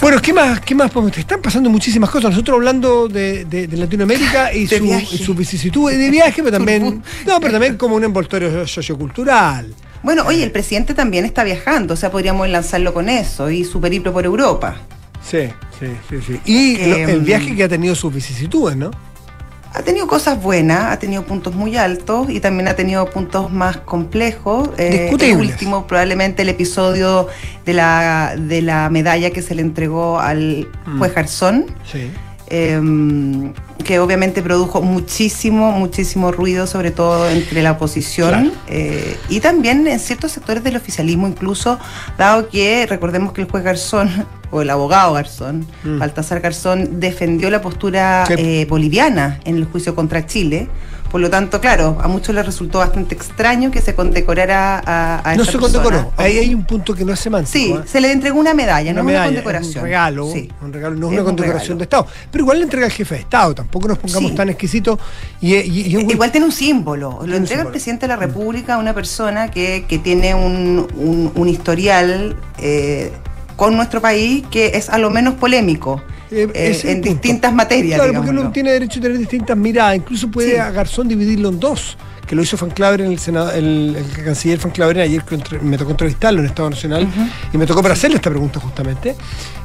Bueno, 0.00 0.20
¿qué 0.22 0.32
más? 0.32 0.60
¿Qué 0.60 0.74
más? 0.74 0.90
podemos- 0.90 1.16
están 1.18 1.42
pasando 1.42 1.68
muchísimas 1.70 2.08
cosas. 2.10 2.30
Nosotros 2.30 2.56
hablando 2.56 3.08
de, 3.08 3.44
de- 3.44 3.66
de 3.66 3.76
Latinoamérica 3.76 4.52
y 4.52 4.66
De 4.66 4.78
su, 4.78 4.84
viaje. 4.84 5.06
y 5.12 5.18
su 5.18 5.34
vicisitud 5.34 5.90
de 5.90 6.10
viaje, 6.10 6.42
pero 6.42 6.52
también, 6.56 7.02
no, 7.26 7.40
pero 7.40 7.52
también 7.52 7.76
como 7.76 7.96
un 7.96 8.04
envoltorio 8.04 8.66
sociocultural. 8.66 9.74
Bueno, 10.02 10.22
oye, 10.26 10.44
el 10.44 10.52
presidente 10.52 10.94
también 10.94 11.24
está 11.24 11.42
viajando, 11.42 11.94
o 11.94 11.96
sea, 11.96 12.10
podríamos 12.12 12.48
lanzarlo 12.48 12.94
con 12.94 13.08
eso 13.08 13.50
y 13.50 13.64
su 13.64 13.80
periplo 13.80 14.12
por 14.12 14.24
Europa. 14.24 14.76
Sí, 15.28 15.48
sí, 15.80 15.86
sí, 16.08 16.16
sí. 16.24 16.40
Y 16.44 16.80
el 16.80 17.20
mm, 17.20 17.24
viaje 17.24 17.56
que 17.56 17.64
ha 17.64 17.68
tenido 17.68 17.96
sus 17.96 18.14
vicisitudes, 18.14 18.76
¿no? 18.76 18.92
Ha 19.78 19.82
tenido 19.82 20.08
cosas 20.08 20.42
buenas, 20.42 20.92
ha 20.92 20.98
tenido 20.98 21.24
puntos 21.24 21.54
muy 21.54 21.76
altos 21.76 22.28
y 22.30 22.40
también 22.40 22.66
ha 22.66 22.74
tenido 22.74 23.08
puntos 23.10 23.52
más 23.52 23.76
complejos. 23.76 24.70
Eh, 24.76 25.08
el 25.20 25.36
último, 25.36 25.86
probablemente 25.86 26.42
el 26.42 26.48
episodio 26.48 27.28
de 27.64 27.74
la, 27.74 28.34
de 28.36 28.60
la 28.60 28.90
medalla 28.90 29.30
que 29.30 29.40
se 29.40 29.54
le 29.54 29.62
entregó 29.62 30.18
al 30.18 30.66
Mm. 30.84 30.98
juez 30.98 31.14
Garzón. 31.14 31.66
Sí. 31.90 32.10
Eh, 32.50 33.52
que 33.84 33.98
obviamente 34.00 34.42
produjo 34.42 34.82
muchísimo, 34.82 35.72
muchísimo 35.72 36.32
ruido, 36.32 36.66
sobre 36.66 36.90
todo 36.90 37.28
entre 37.30 37.62
la 37.62 37.72
oposición 37.72 38.28
Claro. 38.28 38.50
eh, 38.68 39.16
y 39.28 39.40
también 39.40 39.86
en 39.86 39.98
ciertos 39.98 40.32
sectores 40.32 40.62
del 40.64 40.76
oficialismo, 40.76 41.26
incluso 41.28 41.78
dado 42.18 42.48
que 42.48 42.86
recordemos 42.86 43.32
que 43.32 43.42
el 43.42 43.48
juez 43.50 43.62
Garzón 43.64 44.26
o 44.50 44.62
el 44.62 44.70
abogado 44.70 45.12
Garzón, 45.12 45.66
Mm. 45.84 45.98
Baltasar 45.98 46.40
Garzón, 46.40 47.00
defendió 47.00 47.50
la 47.50 47.60
postura 47.60 48.24
Sí. 48.26 48.34
eh, 48.36 48.66
boliviana 48.68 49.40
en 49.44 49.56
el 49.56 49.64
juicio 49.66 49.94
contra 49.94 50.26
Chile. 50.26 50.68
Por 51.10 51.22
lo 51.22 51.30
tanto, 51.30 51.58
claro, 51.60 51.96
a 52.02 52.06
muchos 52.08 52.34
les 52.34 52.44
resultó 52.44 52.80
bastante 52.80 53.14
extraño 53.14 53.70
que 53.70 53.80
se 53.80 53.94
condecorara 53.94 54.82
a, 54.84 55.20
a 55.30 55.34
No 55.36 55.42
esta 55.42 55.52
se 55.52 55.58
persona. 55.58 55.82
condecoró. 55.82 56.12
Ahí 56.18 56.36
hay 56.38 56.54
un 56.54 56.64
punto 56.64 56.94
que 56.94 57.04
no 57.04 57.14
es 57.14 57.20
semántico. 57.20 57.52
Sí, 57.52 57.72
¿eh? 57.72 57.80
se 57.86 58.00
le 58.00 58.12
entregó 58.12 58.38
una 58.38 58.52
medalla, 58.52 58.90
una 58.92 59.00
no 59.00 59.04
medalla, 59.06 59.24
una 59.28 59.36
condecoración. 59.36 59.78
un 59.78 59.84
regalo, 59.84 60.30
Sí. 60.32 60.50
un 60.60 60.72
regalo, 60.72 60.96
no 60.96 61.06
es 61.06 61.12
una 61.12 61.20
un 61.22 61.26
condecoración 61.26 61.78
de 61.78 61.84
Estado. 61.84 62.06
Pero 62.30 62.42
igual 62.44 62.58
le 62.58 62.64
entrega 62.64 62.86
al 62.86 62.92
jefe 62.92 63.14
de 63.14 63.20
Estado, 63.22 63.54
tampoco 63.54 63.88
nos 63.88 63.98
pongamos 63.98 64.30
Sí. 64.32 64.36
tan 64.36 64.50
exquisitos. 64.50 64.98
Y, 65.40 65.54
y- 65.56 65.86
y 65.88 65.96
es 65.96 66.04
un- 66.04 66.10
Igual 66.10 66.30
tiene 66.30 66.44
un 66.46 66.52
símbolo. 66.52 67.20
Lo 67.24 67.36
entrega 67.36 67.62
el 67.62 67.68
presidente 67.68 68.02
de 68.06 68.08
la 68.08 68.16
República 68.16 68.74
a 68.74 68.78
una 68.78 68.92
persona 68.92 69.50
que, 69.50 69.86
que 69.88 69.98
tiene 69.98 70.34
un, 70.34 70.86
un- 70.96 71.32
un 71.34 71.48
historial 71.48 72.36
eh, 72.58 73.12
con 73.58 73.74
nuestro 73.76 74.00
país 74.00 74.44
que 74.52 74.68
es 74.78 74.88
a 74.88 74.98
lo 74.98 75.10
menos 75.10 75.34
polémico 75.34 76.00
Eh, 76.30 76.46
eh, 76.54 76.80
en 76.84 77.00
punto. 77.00 77.08
distintas 77.08 77.52
materias. 77.52 77.98
Claro, 77.98 78.12
porque 78.14 78.30
uno 78.30 78.52
tiene 78.52 78.70
derecho 78.70 79.00
a 79.00 79.02
tener 79.02 79.18
distintas 79.18 79.56
miradas. 79.56 79.96
Incluso 79.96 80.30
puede 80.30 80.52
Sí. 80.52 80.56
a 80.56 80.70
Garzón 80.70 81.08
dividirlo 81.08 81.48
en 81.48 81.58
dos. 81.58 81.96
que 82.28 82.36
lo 82.36 82.42
hizo 82.42 82.58
Van 82.58 82.68
Claveren, 82.70 83.10
el, 83.10 83.18
senado, 83.18 83.50
el, 83.52 83.96
el 83.96 84.22
canciller 84.24 84.58
Van 84.58 84.70
Claveren, 84.70 85.02
ayer 85.02 85.22
que 85.22 85.38
me 85.62 85.78
tocó 85.78 85.92
entrevistarlo 85.92 86.40
en 86.40 86.46
Estado 86.46 86.68
Nacional, 86.68 87.08
y 87.54 87.56
me 87.56 87.64
tocó 87.64 87.80
para 87.80 87.94
hacerle 87.94 88.16
esta 88.16 88.28
pregunta 88.28 88.60
justamente, 88.60 89.16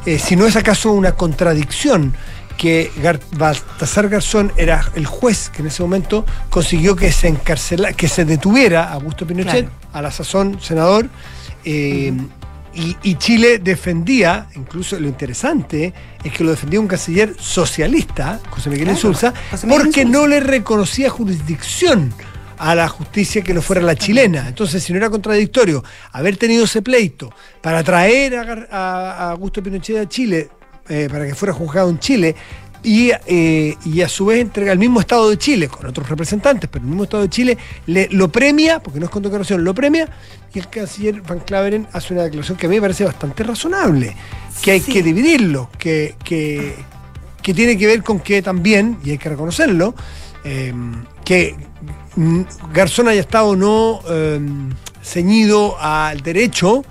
eh, 0.05 0.17
si 0.17 0.37
no 0.37 0.45
es 0.47 0.55
acaso 0.55 0.93
una 0.93 1.11
contradicción 1.11 2.13
que 2.57 2.89
Gar- 3.03 3.19
Baltasar 3.37 4.07
Garzón 4.07 4.53
era 4.55 4.81
el 4.95 5.05
juez 5.05 5.49
que 5.49 5.61
en 5.61 5.67
ese 5.67 5.83
momento 5.83 6.25
consiguió 6.49 6.95
que 6.95 7.11
se 7.11 7.27
encarcela, 7.27 7.91
que 7.91 8.07
se 8.07 8.23
detuviera 8.23 8.85
a 8.85 8.93
Augusto 8.93 9.27
Pinochet, 9.27 9.65
Claro. 9.67 9.89
a 9.91 10.01
la 10.01 10.11
sazón 10.11 10.57
senador, 10.61 11.09
eh, 11.65 12.13
y, 12.75 12.97
y 13.03 13.15
Chile 13.15 13.59
defendía, 13.59 14.47
incluso 14.55 14.99
lo 14.99 15.07
interesante 15.07 15.93
es 16.23 16.31
que 16.33 16.43
lo 16.43 16.51
defendía 16.51 16.79
un 16.79 16.87
canciller 16.87 17.35
socialista, 17.39 18.39
José 18.49 18.69
Miguel 18.69 18.85
Claro, 18.85 18.97
Insulza, 18.97 19.33
José 19.51 19.67
Miguel 19.67 19.81
porque 19.83 20.01
Insulza. 20.01 20.19
no 20.19 20.27
le 20.27 20.39
reconocía 20.39 21.09
jurisdicción 21.09 22.13
a 22.57 22.75
la 22.75 22.87
justicia 22.87 23.41
que 23.41 23.53
no 23.53 23.61
fuera 23.61 23.81
la 23.81 23.95
chilena. 23.95 24.47
Entonces, 24.47 24.83
si 24.83 24.93
no 24.93 24.97
era 24.97 25.09
contradictorio 25.09 25.83
haber 26.11 26.37
tenido 26.37 26.63
ese 26.65 26.81
pleito 26.81 27.29
para 27.61 27.83
traer 27.83 28.35
a, 28.37 28.41
a- 28.71 29.11
a 29.27 29.31
Augusto 29.31 29.61
Pinochet 29.61 29.97
a 29.97 30.07
Chile, 30.07 30.49
eh, 30.89 31.07
para 31.11 31.25
que 31.25 31.33
fuera 31.35 31.53
juzgado 31.53 31.89
en 31.89 31.97
Chile, 31.99 32.35
y, 32.83 33.11
eh, 33.27 33.75
y 33.85 34.01
a 34.01 34.09
su 34.09 34.25
vez 34.25 34.41
entrega 34.41 34.71
al 34.71 34.77
mismo 34.77 34.99
Estado 34.99 35.29
de 35.29 35.37
Chile, 35.37 35.67
con 35.69 35.85
otros 35.85 36.07
representantes, 36.09 36.69
pero 36.71 36.83
el 36.83 36.89
mismo 36.89 37.05
Estado 37.05 37.23
de 37.23 37.29
Chile 37.29 37.57
le, 37.87 38.09
lo 38.11 38.29
premia, 38.29 38.79
porque 38.79 38.99
no 38.99 39.05
es 39.05 39.11
condecoración, 39.11 39.63
lo 39.63 39.73
premia, 39.73 40.07
y 40.53 40.59
el 40.59 40.69
canciller 40.69 41.21
Van 41.21 41.39
Claveren 41.39 41.87
hace 41.93 42.13
una 42.13 42.23
declaración 42.23 42.57
que 42.57 42.65
a 42.67 42.69
mí 42.69 42.75
me 42.75 42.81
parece 42.81 43.05
bastante 43.05 43.43
razonable, 43.43 44.15
que 44.61 44.71
hay 44.71 44.79
Sí. 44.81 44.91
que 44.91 45.01
dividirlo, 45.01 45.69
que, 45.79 46.15
que, 46.23 46.75
que 47.41 47.53
tiene 47.53 47.77
que 47.77 47.87
ver 47.87 48.03
con 48.03 48.19
que 48.19 48.41
también, 48.41 48.97
y 49.03 49.11
hay 49.11 49.17
que 49.17 49.29
reconocerlo, 49.29 49.95
eh, 50.43 50.73
que 51.25 51.55
Garzón 52.73 53.07
haya 53.07 53.21
estado 53.21 53.55
no 53.55 54.01
eh, 54.09 54.39
ceñido 55.01 55.77
al 55.79 56.21
derecho, 56.21 56.83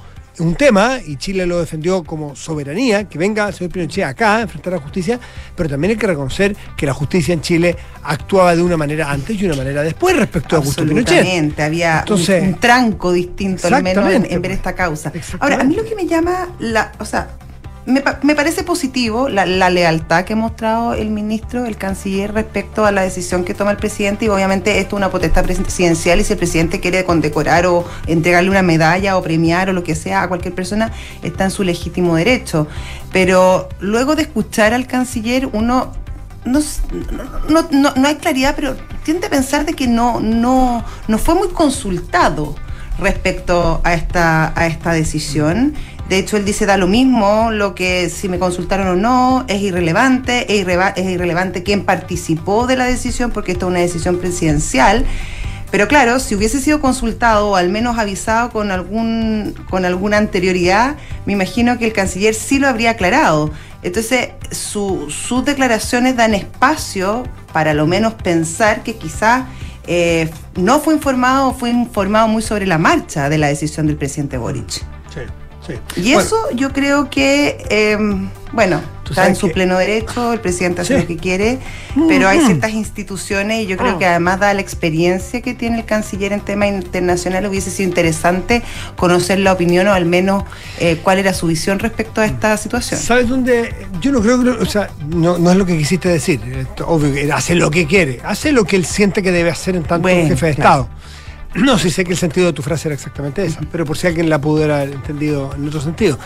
un 0.43 0.55
tema, 0.57 0.99
y 1.07 1.17
Chile 1.17 1.47
lo 1.47 1.61
defendió 1.61 2.03
como 2.05 2.35
soberanía, 2.37 3.05
que 3.09 3.17
venga 3.19 3.47
el 3.49 3.55
señor 3.55 3.73
Pinochet 3.73 4.05
acá 4.05 4.37
a 4.37 4.41
enfrentar 4.43 4.73
a 4.73 4.77
la 4.77 4.83
justicia, 4.83 5.21
pero 5.57 5.69
también 5.69 5.93
hay 5.93 5.97
que 5.97 6.07
reconocer 6.07 6.57
que 6.77 6.85
la 6.87 6.93
justicia 6.95 7.33
en 7.33 7.41
Chile 7.41 7.77
actuaba 8.03 8.57
de 8.57 8.63
una 8.63 8.77
manera 8.77 9.11
antes 9.11 9.41
y 9.41 9.47
una 9.47 9.55
manera 9.57 9.83
después 9.83 10.17
respecto 10.17 10.57
a 10.57 10.59
Augusto 10.59 10.83
Pinochet. 10.83 11.19
Absolutamente, 11.19 11.63
había 11.63 11.93
un- 11.93 11.99
Entonces- 12.01 12.43
un, 12.43 12.55
tranco 12.61 13.13
distinto 13.13 13.69
al 13.69 13.83
menos 13.83 14.13
en, 14.13 14.27
en 14.31 14.43
ver 14.43 14.51
esta 14.53 14.75
causa. 14.75 15.13
Ahora, 15.39 15.61
a 15.61 15.65
mí 15.65 15.75
lo 15.77 15.85
que 15.85 15.95
me 15.95 16.07
llama 16.07 16.49
la, 16.59 16.93
o 16.99 17.05
sea, 17.05 17.29
me, 17.85 18.03
me 18.23 18.35
parece 18.35 18.63
positivo 18.63 19.29
la, 19.29 19.45
lealtad 19.71 20.25
que 20.25 20.35
ha 20.35 20.37
mostrado 20.37 20.95
el 20.95 21.11
ministro, 21.11 21.65
el 21.67 21.77
canciller, 21.77 22.33
respecto 22.33 22.85
a 22.87 22.93
la 22.93 23.03
decisión 23.03 23.45
que 23.45 23.55
toma 23.55 23.73
el 23.73 23.77
presidente 23.77 24.27
y 24.27 24.29
obviamente 24.29 24.79
esto 24.79 24.97
es 24.97 25.01
una 25.01 25.11
potestad 25.11 25.43
presidencial 25.45 26.21
y 26.21 26.25
si 26.25 26.33
el 26.33 26.39
presidente 26.39 26.81
quiere 26.81 27.05
condecorar 27.05 27.67
o 27.67 27.85
entregarle 28.07 28.51
una 28.51 28.63
medalla 28.63 29.17
o 29.17 29.23
premiar 29.23 29.69
o 29.71 29.73
lo 29.73 29.83
que 29.83 29.95
sea 29.97 30.23
a 30.23 30.29
cualquier 30.29 30.55
persona, 30.55 30.93
está 31.23 31.45
en 31.45 31.51
su 31.51 31.65
legítimo 31.65 32.15
derecho. 32.17 32.69
Pero 33.13 33.69
luego 33.81 34.15
de 34.15 34.23
escuchar 34.23 34.75
al 34.75 34.87
canciller, 34.87 35.49
uno 35.53 35.93
no, 36.45 36.61
no, 37.49 37.69
no- 37.71 37.93
no 37.95 38.09
hay 38.09 38.17
claridad, 38.17 38.55
pero 38.57 38.77
tiende 39.05 39.27
a 39.27 39.31
pensar 39.31 39.65
de 39.65 39.75
que 39.75 39.87
no, 39.87 40.21
no, 40.21 40.85
no 41.09 41.19
fue 41.19 41.35
muy 41.35 41.49
consultado 41.49 42.55
respecto 42.99 43.81
a 43.85 43.95
esta, 43.95 44.53
a 44.59 44.67
esta 44.67 44.93
decisión. 44.93 45.75
De 46.13 46.19
hecho, 46.19 46.37
él 46.37 46.45
dice 46.45 46.67
da 46.67 46.77
lo 46.77 46.89
mismo, 46.89 47.51
lo 47.53 47.75
que 47.75 48.11
si 48.11 48.29
me 48.29 48.39
consultaron 48.39 48.87
o 48.87 48.95
no, 48.97 49.47
es 49.49 49.63
irrelevante, 49.63 50.61
es, 50.61 50.67
irrelevante 51.09 51.63
quién 51.63 51.87
participó 51.87 52.67
de 52.67 52.77
la 52.77 52.85
decisión, 52.85 53.31
porque 53.31 53.53
esta 53.53 53.65
es 53.65 53.71
una 53.71 53.79
decisión 53.79 54.19
presidencial. 54.19 55.07
Pero 55.71 55.89
claro, 55.89 56.21
si 56.21 56.35
hubiese 56.35 56.61
sido 56.61 56.83
consultado 56.83 57.49
o 57.49 57.57
al 57.57 57.71
menos 57.71 57.99
avisado 57.99 58.51
con 58.51 58.71
algún 58.71 59.55
con 59.71 59.87
alguna 59.87 60.19
anterioridad, 60.19 60.97
me 61.25 61.33
imagino 61.33 61.79
que 61.79 61.87
el 61.87 61.95
canciller 61.95 62.35
sí 62.35 62.59
lo 62.59 62.69
habría 62.69 62.91
aclarado. 62.91 63.51
Entonces, 63.83 64.33
su- 64.51 65.09
sus 65.09 65.47
declaraciones 65.47 66.15
dan 66.15 66.35
espacio 66.35 67.23
para 67.55 67.73
lo 67.73 67.87
menos 67.87 68.13
pensar 68.13 68.83
que 68.83 68.97
quizás 68.97 69.45
eh, 69.87 70.29
no 70.57 70.79
fue 70.81 70.93
informado 70.93 71.49
o 71.49 71.55
fue 71.55 71.71
informado 71.71 72.29
muy 72.29 72.43
sobre 72.43 72.67
la 72.67 72.77
marcha 72.77 73.31
de 73.31 73.39
la 73.39 73.47
decisión 73.47 73.87
del 73.87 73.97
presidente 73.97 74.37
Boric. 74.37 74.69
Sí, 74.69 75.21
sí. 75.67 75.75
Y 75.97 76.15
Bueno, 76.15 76.21
eso 76.21 76.37
yo 76.55 76.73
creo 76.73 77.09
que, 77.11 77.65
eh, 77.71 77.97
bueno, 78.53 78.81
está 79.09 79.27
en 79.29 79.37
su 79.37 79.49
que- 79.49 79.53
pleno 79.55 79.77
derecho, 79.77 80.33
el 80.33 80.41
presidente 80.41 80.81
hace 80.81 80.95
Sí. 80.95 81.01
lo 81.03 81.07
que 81.07 81.17
quiere, 81.19 81.59
pero 82.09 82.29
hay 82.29 82.41
ciertas 82.41 82.71
instituciones 82.73 83.61
y 83.63 83.67
yo 83.67 83.77
creo 83.77 83.93
Ah. 83.93 83.99
que 83.99 84.07
además 84.07 84.41
da 84.41 84.55
la 84.55 84.61
experiencia 84.63 85.43
que 85.43 85.53
tiene 85.55 85.79
el 85.81 85.85
canciller 85.85 86.33
en 86.33 86.41
temas 86.41 86.69
internacionales, 86.69 87.51
hubiese 87.51 87.71
sido 87.71 87.89
interesante 87.91 88.63
conocer 88.97 89.39
la 89.41 89.53
opinión 89.53 89.87
o 89.89 89.93
al 89.93 90.07
menos 90.07 90.45
eh, 90.79 90.99
cuál 91.03 91.19
era 91.19 91.35
su 91.35 91.47
visión 91.47 91.79
respecto 91.79 92.21
a 92.23 92.25
esta 92.27 92.57
situación. 92.57 92.99
¿Sabes 93.01 93.29
dónde? 93.29 93.75
Yo 94.01 94.13
no 94.13 94.21
creo 94.23 94.43
que, 94.43 94.51
o 94.51 94.67
sea, 94.67 94.89
no, 95.09 95.37
no 95.39 95.51
es 95.51 95.57
lo 95.57 95.67
que 95.67 95.77
quisiste 95.77 96.09
decir. 96.09 96.41
Esto, 96.59 96.89
obvio, 96.89 97.13
que 97.13 97.31
hace 97.31 97.55
lo 97.55 97.71
que 97.71 97.87
quiere, 97.87 98.21
hace 98.25 98.51
lo 98.53 98.65
que 98.65 98.77
él 98.77 98.87
siente 98.87 99.23
que 99.23 99.31
debe 99.31 99.51
hacer 99.51 99.77
en 99.77 99.83
tanto 99.83 100.03
Bueno, 100.03 100.29
jefe 100.29 100.47
de 100.47 100.55
claro. 100.55 100.83
Estado. 100.83 101.03
No, 101.57 101.79
sí 101.79 101.91
sé 101.91 102.05
que 102.05 102.13
el 102.13 102.19
sentido 102.19 102.47
de 102.47 102.53
tu 102.53 102.63
frase 102.63 102.89
era 102.89 102.95
exactamente 102.95 103.45
esa, 103.45 103.61
pero 103.71 103.85
por 103.85 103.97
si 103.97 104.07
alguien 104.07 104.29
la 104.29 104.41
pudo 104.41 104.65
haber 104.65 104.93
entendido 104.93 105.55
en 105.55 105.67
otro 105.69 105.81
sentido. 105.81 106.19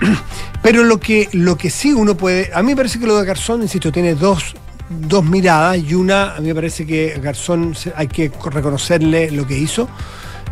Pero 0.62 0.84
lo 0.84 0.98
que, 0.98 1.28
lo 1.32 1.56
que 1.56 1.70
sí 1.70 1.92
uno 1.92 2.16
puede. 2.16 2.50
A 2.52 2.62
mí 2.62 2.72
me 2.72 2.76
parece 2.76 2.98
que 2.98 3.06
lo 3.06 3.16
de 3.16 3.24
Garzón, 3.24 3.62
insisto, 3.62 3.90
tiene 3.92 4.14
dos, 4.14 4.54
dos 4.90 5.24
miradas 5.24 5.78
y 5.78 5.94
una, 5.94 6.34
a 6.34 6.40
mí 6.40 6.48
me 6.48 6.54
parece 6.54 6.84
que 6.84 7.18
Garzón 7.22 7.74
hay 7.94 8.08
que 8.08 8.30
reconocerle 8.50 9.30
lo 9.30 9.46
que 9.46 9.56
hizo. 9.56 9.88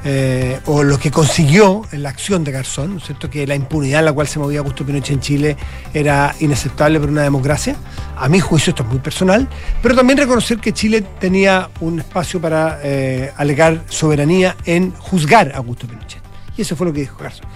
Eh, 0.06 0.60
o 0.66 0.82
lo 0.82 0.98
que 0.98 1.10
consiguió 1.10 1.82
en 1.90 2.02
la 2.02 2.10
acción 2.10 2.44
de 2.44 2.52
Garzón, 2.52 2.92
¿no 2.92 2.98
es 2.98 3.04
cierto? 3.04 3.30
Que 3.30 3.46
la 3.46 3.54
impunidad 3.54 4.00
en 4.00 4.04
la 4.04 4.12
cual 4.12 4.28
se 4.28 4.38
movía 4.38 4.58
Augusto 4.58 4.84
Pinochet 4.84 5.14
en 5.14 5.20
Chile 5.20 5.56
era 5.94 6.34
inaceptable 6.40 7.00
para 7.00 7.10
una 7.10 7.22
democracia. 7.22 7.74
A 8.16 8.28
mi 8.28 8.38
juicio 8.38 8.70
esto 8.70 8.82
es 8.82 8.88
muy 8.90 8.98
personal, 8.98 9.48
pero 9.82 9.94
también 9.94 10.18
reconocer 10.18 10.58
que 10.58 10.72
Chile 10.72 11.02
tenía 11.18 11.70
un 11.80 12.00
espacio 12.00 12.38
para 12.38 12.80
eh, 12.82 13.32
alegar 13.36 13.82
soberanía 13.88 14.56
en 14.66 14.92
juzgar 14.92 15.52
a 15.52 15.56
Augusto 15.56 15.86
Pinochet. 15.86 16.22
Y 16.56 16.62
eso 16.62 16.76
fue 16.76 16.86
lo 16.86 16.92
que 16.92 17.00
dijo 17.00 17.16
Garzón. 17.18 17.46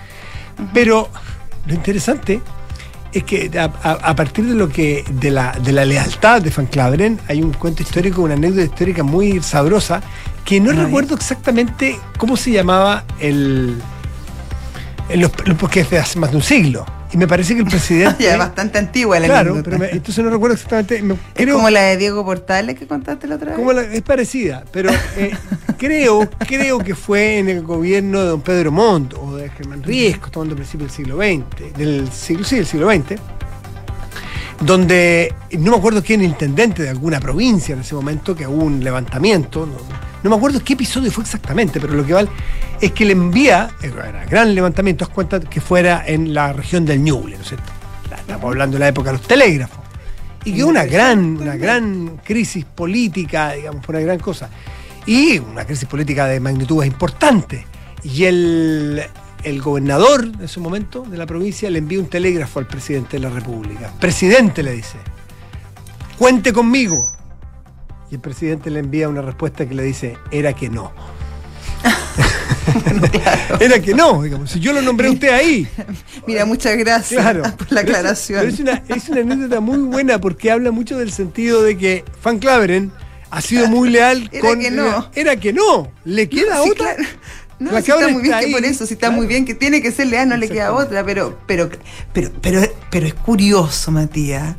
Pero 0.73 1.11
lo 1.67 1.75
interesante 1.75 2.41
es 3.13 3.25
que 3.25 3.51
a, 3.59 4.15
partir 4.15 4.45
de 4.47 4.55
lo 4.55 4.69
que 4.69 5.05
de 5.11 5.31
la, 5.31 5.53
de 5.63 5.73
la 5.73 5.85
lealtad 5.85 6.43
de 6.43 6.51
Van 6.51 6.67
Claveren 6.67 7.19
hay 7.29 7.43
un 7.43 7.53
cuento 7.53 7.83
histórico, 7.83 8.23
una 8.23 8.35
anécdota 8.35 8.65
histórica 8.65 9.03
muy 9.03 9.43
sabrosa 9.43 10.03
que 10.45 10.61
no 10.61 10.73
recuerdo 10.73 11.15
exactamente 11.15 11.99
cómo 12.19 12.37
se 12.37 12.51
llamaba 12.53 13.05
el, 13.21 13.81
el- 15.09 15.21
los- 15.21 15.31
porque 15.59 15.81
es 15.81 15.91
de 15.91 15.99
hace 15.99 16.19
más 16.19 16.31
de 16.31 16.37
un 16.37 16.43
siglo 16.43 16.85
y 17.13 17.17
me 17.17 17.27
parece 17.27 17.55
que 17.55 17.61
el 17.61 17.67
presidente 17.67 18.23
Ya 18.25 18.33
es 18.33 18.39
bastante 18.39 18.79
antigua 18.79 19.19
la 19.19 19.27
claro 19.27 19.53
anécdota. 19.53 19.65
pero 19.65 19.79
me- 19.79 19.91
entonces 19.97 20.23
no 20.25 20.31
recuerdo 20.31 20.55
exactamente 20.55 21.01
me- 21.03 21.15
Es 21.15 21.21
creo- 21.35 21.55
como 21.57 21.71
la 21.71 21.81
de 21.83 21.97
Diego 21.97 22.25
Portales 22.25 22.79
que 22.79 22.87
contaste 22.87 23.27
la 23.27 23.37
otra 23.37 23.49
vez. 23.51 23.57
como 23.57 23.73
la- 23.73 23.83
es 23.83 24.03
parecida, 24.03 24.65
pero 24.73 24.91
eh, 25.17 25.31
creo, 25.79 26.29
creo 26.47 26.79
que 26.81 26.95
fue 26.95 27.39
en 27.39 27.49
el 27.49 27.63
gobierno 27.63 28.21
de 28.21 28.27
don 28.27 28.41
Pedro 28.43 28.73
Montt 28.73 29.15
o 29.15 29.37
de 29.37 29.49
Germán 29.51 29.83
Riesco, 29.83 30.31
tomando 30.31 30.55
principio 30.55 30.87
del 30.87 30.95
siglo 30.95 31.17
XX, 31.17 31.77
del 31.79 32.11
siglo, 32.13 32.45
sí, 32.45 32.57
del 32.57 32.67
siglo 32.67 32.91
XX, 32.91 33.19
donde 34.61 35.33
no 35.53 35.71
me 35.71 35.77
acuerdo 35.77 36.03
quién 36.03 36.23
intendente 36.23 36.83
de 36.83 36.89
alguna 36.91 37.21
provincia 37.21 37.75
en 37.75 37.81
ese 37.83 37.95
momento, 37.95 38.35
que 38.35 38.47
hubo 38.47 38.65
un 38.65 38.83
levantamiento, 38.83 39.67
no, 39.67 39.75
no 40.23 40.31
me 40.31 40.37
acuerdo 40.37 40.63
qué 40.65 40.75
episodio 40.75 41.11
fue 41.11 41.25
exactamente, 41.25 41.81
pero 41.81 41.95
lo 41.95 42.05
que 42.05 42.13
vale 42.13 42.29
es 42.81 42.93
que 42.93 43.05
le 43.05 43.13
envía, 43.13 43.71
era 43.83 44.25
gran 44.25 44.55
levantamiento, 44.55 45.05
haz 45.05 45.11
cuenta 45.11 45.41
que 45.41 45.61
fuera 45.61 46.05
en 46.07 46.35
la 46.35 46.53
región 46.53 46.85
del 46.85 47.03
Ñuble, 47.03 47.37
¿no 47.37 47.43
es 47.43 47.49
cierto? 47.49 47.73
Estamos 48.29 48.45
hablando 48.45 48.75
de 48.75 48.81
la 48.81 48.89
época 48.89 49.11
de 49.11 49.19
los 49.19 49.27
telégrafos. 49.27 49.79
Y 50.45 50.55
que 50.55 50.65
una 50.65 50.85
gran, 50.85 51.37
una 51.37 51.57
gran 51.57 52.19
crisis 52.25 52.65
política, 52.65 53.53
digamos, 53.53 53.85
fue 53.85 53.97
una 53.97 54.05
gran 54.05 54.19
cosa. 54.19 54.49
Y 55.07 55.39
una 55.39 55.65
crisis 55.65 55.89
política 55.89 56.27
de 56.27 56.41
magnitudes 56.41 56.87
importantes. 56.87 57.65
Y 58.03 58.25
el, 58.25 59.03
el 59.43 59.63
gobernador 59.63 60.31
de 60.31 60.47
ese 60.47 60.61
momento 60.61 61.03
de 61.03 61.17
la 61.17 61.27
provincia 61.27 61.71
le 61.71 61.79
envía 61.79 62.01
un 62.01 62.09
telégrafo 62.09 62.59
al 62.59 62.67
presidente 62.67 63.17
de 63.19 63.23
la 63.25 63.31
República. 63.31 63.93
Presidente 63.99 64.63
le 64.63 64.73
dice, 64.73 64.99
cuente 66.19 66.53
conmigo. 66.53 66.97
Y 68.11 68.15
el 68.15 68.21
presidente 68.21 68.71
le 68.71 68.81
envía 68.81 69.09
una 69.09 69.23
respuesta 69.23 69.67
que 69.69 69.75
le 69.75 69.83
dice, 69.83 70.17
era 70.31 70.53
que 70.55 70.69
no. 70.71 70.93
Era 73.61 73.81
que 73.81 73.95
no, 73.95 74.23
digamos. 74.23 74.51
Si 74.51 74.61
yo 74.61 74.73
lo 74.73 74.83
nombré 74.83 75.09
a 75.09 75.11
usted 75.13 75.29
ahí. 75.31 75.67
Mira, 76.27 76.45
muchas 76.45 76.77
gracias 76.77 77.21
Claro. 77.21 77.43
por 77.57 77.73
la 77.73 77.81
Pero 77.81 77.81
es- 77.81 77.99
aclaración. 77.99 78.41
pero 78.41 78.53
Es, 78.53 78.61
una, 78.61 78.83
es 78.89 79.09
una 79.09 79.21
anécdota 79.23 79.61
muy 79.61 79.79
buena 79.79 80.21
porque 80.21 80.51
habla 80.51 80.71
mucho 80.71 80.99
del 80.99 81.11
sentido 81.13 81.63
de 81.63 81.77
que 81.79 82.05
Van 82.23 82.39
Claveren 82.39 82.93
ha 83.31 83.41
sido 83.41 83.69
muy 83.69 83.91
leal 83.91 84.29
Era 84.33 84.41
con. 84.49 84.61
que 84.61 84.71
no. 84.71 85.11
Era 85.15 85.37
que 85.37 85.53
no. 85.53 85.91
¿Le 86.05 86.29
queda 86.29 86.63
Sí, 86.63 86.71
otra? 86.71 86.95
claro. 86.97 87.11
No, 87.59 87.73
La 87.73 87.83
si 87.83 87.91
está 87.91 88.09
muy 88.09 88.23
bien 88.23 88.35
está 88.35 88.47
que 88.47 88.53
por 88.53 88.65
eso, 88.65 88.87
si 88.87 88.95
está 88.95 89.11
muy 89.11 89.27
bien 89.27 89.45
que 89.45 89.55
tiene 89.55 89.83
que 89.83 89.91
ser 89.91 90.07
leal, 90.07 90.29
no 90.29 90.37
le 90.37 90.49
queda 90.49 90.73
otra, 90.73 91.05
pero, 91.05 91.41
pero, 91.47 91.69
pero, 92.13 92.31
pero, 92.41 92.61
pero 92.89 93.07
es 93.07 93.15
curioso, 93.15 93.91
Matías, 93.91 94.55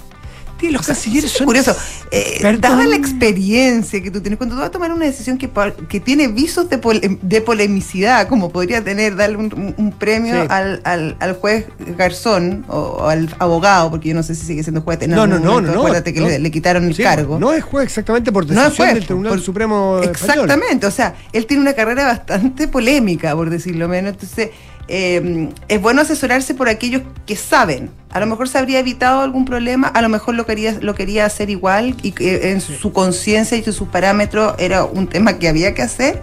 Los 0.61 0.85
cancilleres 0.85 1.31
son. 1.31 1.45
Curioso, 1.45 1.75
eh, 2.11 2.41
dada 2.59 2.85
la 2.85 2.95
experiencia 2.95 4.01
que 4.03 4.11
tú 4.11 4.21
tienes, 4.21 4.37
cuando 4.37 4.55
tú 4.55 4.59
vas 4.61 4.69
a 4.69 4.71
tomar 4.71 4.91
una 4.91 5.05
decisión 5.05 5.37
que, 5.37 5.49
que 5.87 5.99
tiene 5.99 6.27
visos 6.27 6.69
de, 6.69 6.77
pole- 6.77 7.17
de 7.21 7.41
polemicidad, 7.41 8.27
como 8.27 8.49
podría 8.51 8.83
tener 8.83 9.15
darle 9.15 9.37
un, 9.37 9.73
un- 9.77 9.91
premio 9.91 10.33
Sí. 10.35 10.47
al, 10.49 10.81
al- 10.83 11.15
al 11.19 11.33
juez 11.35 11.65
Garzón 11.97 12.65
o, 12.67 12.77
o 12.77 13.07
al 13.07 13.33
abogado, 13.39 13.89
porque 13.89 14.09
yo 14.09 14.15
no 14.15 14.23
sé 14.23 14.35
si 14.35 14.45
sigue 14.45 14.63
siendo 14.63 14.81
juez. 14.81 15.01
en 15.01 15.11
No, 15.11 15.27
no, 15.27 15.39
no, 15.39 15.61
no, 15.61 15.71
no. 15.73 15.79
Acuérdate 15.79 16.13
que 16.13 16.19
No. 16.21 16.27
le, 16.27 16.39
le 16.39 16.51
quitaron 16.51 16.85
el 16.85 16.95
Sí, 16.95 17.03
cargo. 17.03 17.39
No 17.39 17.53
es 17.53 17.63
juez 17.63 17.85
exactamente 17.85 18.31
por 18.31 18.45
No 18.45 18.51
es 18.53 18.57
decisión 18.57 18.87
juez, 18.87 18.93
del 18.95 19.05
Tribunal 19.05 19.31
por- 19.33 19.41
Supremo 19.41 19.99
español. 20.01 20.09
Exactamente, 20.45 20.85
o 20.87 20.91
sea, 20.91 21.15
él 21.33 21.45
tiene 21.45 21.61
una 21.61 21.73
carrera 21.73 22.05
bastante 22.05 22.67
polémica, 22.67 23.35
por 23.35 23.49
decirlo 23.49 23.87
menos. 23.87 24.13
Entonces, 24.13 24.49
eh, 24.89 25.50
es 25.67 25.81
bueno 25.81 26.01
asesorarse 26.01 26.55
por 26.55 26.67
aquellos 26.67 27.03
que 27.25 27.36
saben. 27.36 27.91
A 28.10 28.19
lo 28.19 28.25
mejor 28.25 28.50
se 28.50 28.58
habría 28.58 28.79
evitado 28.79 29.22
algún 29.22 29.46
problema, 29.46 29.88
a 29.88 30.01
lo 30.01 30.10
mejor 30.10 30.34
lo 30.34 30.48
quería, 30.48 30.77
lo 30.81 30.96
quería 30.96 31.25
hacer 31.25 31.51
igual 31.51 31.96
y 32.01 32.12
que 32.12 32.51
en 32.51 32.60
su 32.60 32.91
conciencia 32.91 33.55
y 33.55 33.63
sus 33.63 33.88
parámetros 33.88 34.55
era 34.58 34.84
un 34.84 35.08
tema 35.08 35.38
que 35.38 35.48
había 35.48 35.75
que 35.75 35.84
hacer. 35.84 36.22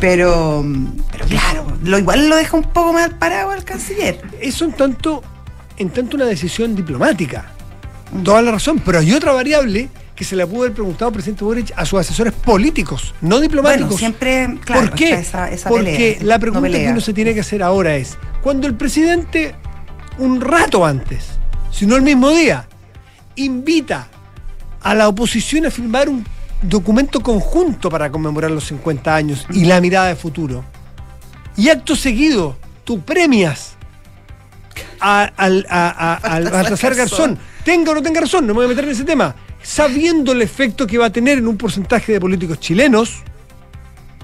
Pero, 0.00 0.64
pero 1.12 1.26
claro, 1.26 1.66
lo 1.82 1.98
igual 1.98 2.28
lo 2.28 2.36
deja 2.36 2.56
un 2.56 2.62
poco 2.62 2.92
mal 2.92 3.16
parado 3.18 3.50
al 3.50 3.64
canciller. 3.64 4.20
Eso 4.40 4.64
en 4.64 4.72
tanto, 4.72 5.22
en 5.76 5.90
tanto 5.90 6.16
una 6.16 6.24
decisión 6.24 6.74
diplomática. 6.74 7.52
Toda 8.24 8.40
la 8.40 8.52
razón. 8.52 8.80
Pero 8.84 9.00
hay 9.00 9.12
otra 9.12 9.32
variable 9.32 9.88
que 10.18 10.24
se 10.24 10.34
le 10.34 10.44
pudo 10.48 10.62
haber 10.62 10.72
preguntado 10.72 11.12
presidente 11.12 11.44
Boric 11.44 11.72
a 11.76 11.86
sus 11.86 12.00
asesores 12.00 12.32
políticos, 12.32 13.14
no 13.20 13.38
diplomáticos. 13.38 13.86
Bueno, 13.90 13.98
siempre, 13.98 14.58
claro, 14.64 14.88
¿Por 14.88 14.94
qué? 14.98 15.12
esa, 15.12 15.48
esa 15.48 15.68
Porque 15.68 16.16
pelea, 16.16 16.24
la 16.26 16.34
no 16.34 16.40
pregunta 16.40 16.68
que 16.68 16.88
uno 16.90 17.00
se 17.00 17.12
tiene 17.14 17.34
que 17.34 17.38
hacer 17.40 17.62
ahora 17.62 17.94
es, 17.94 18.18
cuando 18.42 18.66
el 18.66 18.74
presidente, 18.74 19.54
un 20.18 20.40
rato 20.40 20.84
antes, 20.84 21.26
si 21.70 21.86
no 21.86 21.94
el 21.94 22.02
mismo 22.02 22.30
día, 22.30 22.66
invita 23.36 24.08
a 24.82 24.92
la 24.96 25.06
oposición 25.06 25.66
a 25.66 25.70
firmar 25.70 26.08
un 26.08 26.26
documento 26.62 27.20
conjunto 27.20 27.88
para 27.88 28.10
conmemorar 28.10 28.50
los 28.50 28.64
50 28.66 29.14
años 29.14 29.46
y 29.52 29.66
la 29.66 29.80
mirada 29.80 30.08
de 30.08 30.16
futuro, 30.16 30.64
y 31.56 31.68
acto 31.68 31.94
seguido, 31.94 32.56
tú 32.82 33.00
premias 33.02 33.76
a- 35.00 35.30
al, 35.36 35.64
a, 35.70 35.88
a- 35.90 36.14
al 36.34 36.50
Baltasar 36.50 36.96
Garzón. 36.96 37.38
tenga 37.64 37.92
o 37.92 37.94
no 37.94 38.02
tenga 38.02 38.20
razón, 38.20 38.48
no 38.48 38.52
me 38.54 38.58
voy 38.58 38.64
a 38.64 38.68
meter 38.70 38.82
en 38.82 38.90
ese 38.90 39.04
tema, 39.04 39.36
sabiendo 39.68 40.32
el 40.32 40.40
efecto 40.40 40.86
que 40.86 40.96
va 40.96 41.06
a 41.06 41.12
tener 41.12 41.36
en 41.36 41.46
un 41.46 41.58
porcentaje 41.58 42.12
de 42.12 42.20
políticos 42.20 42.58
chilenos, 42.58 43.18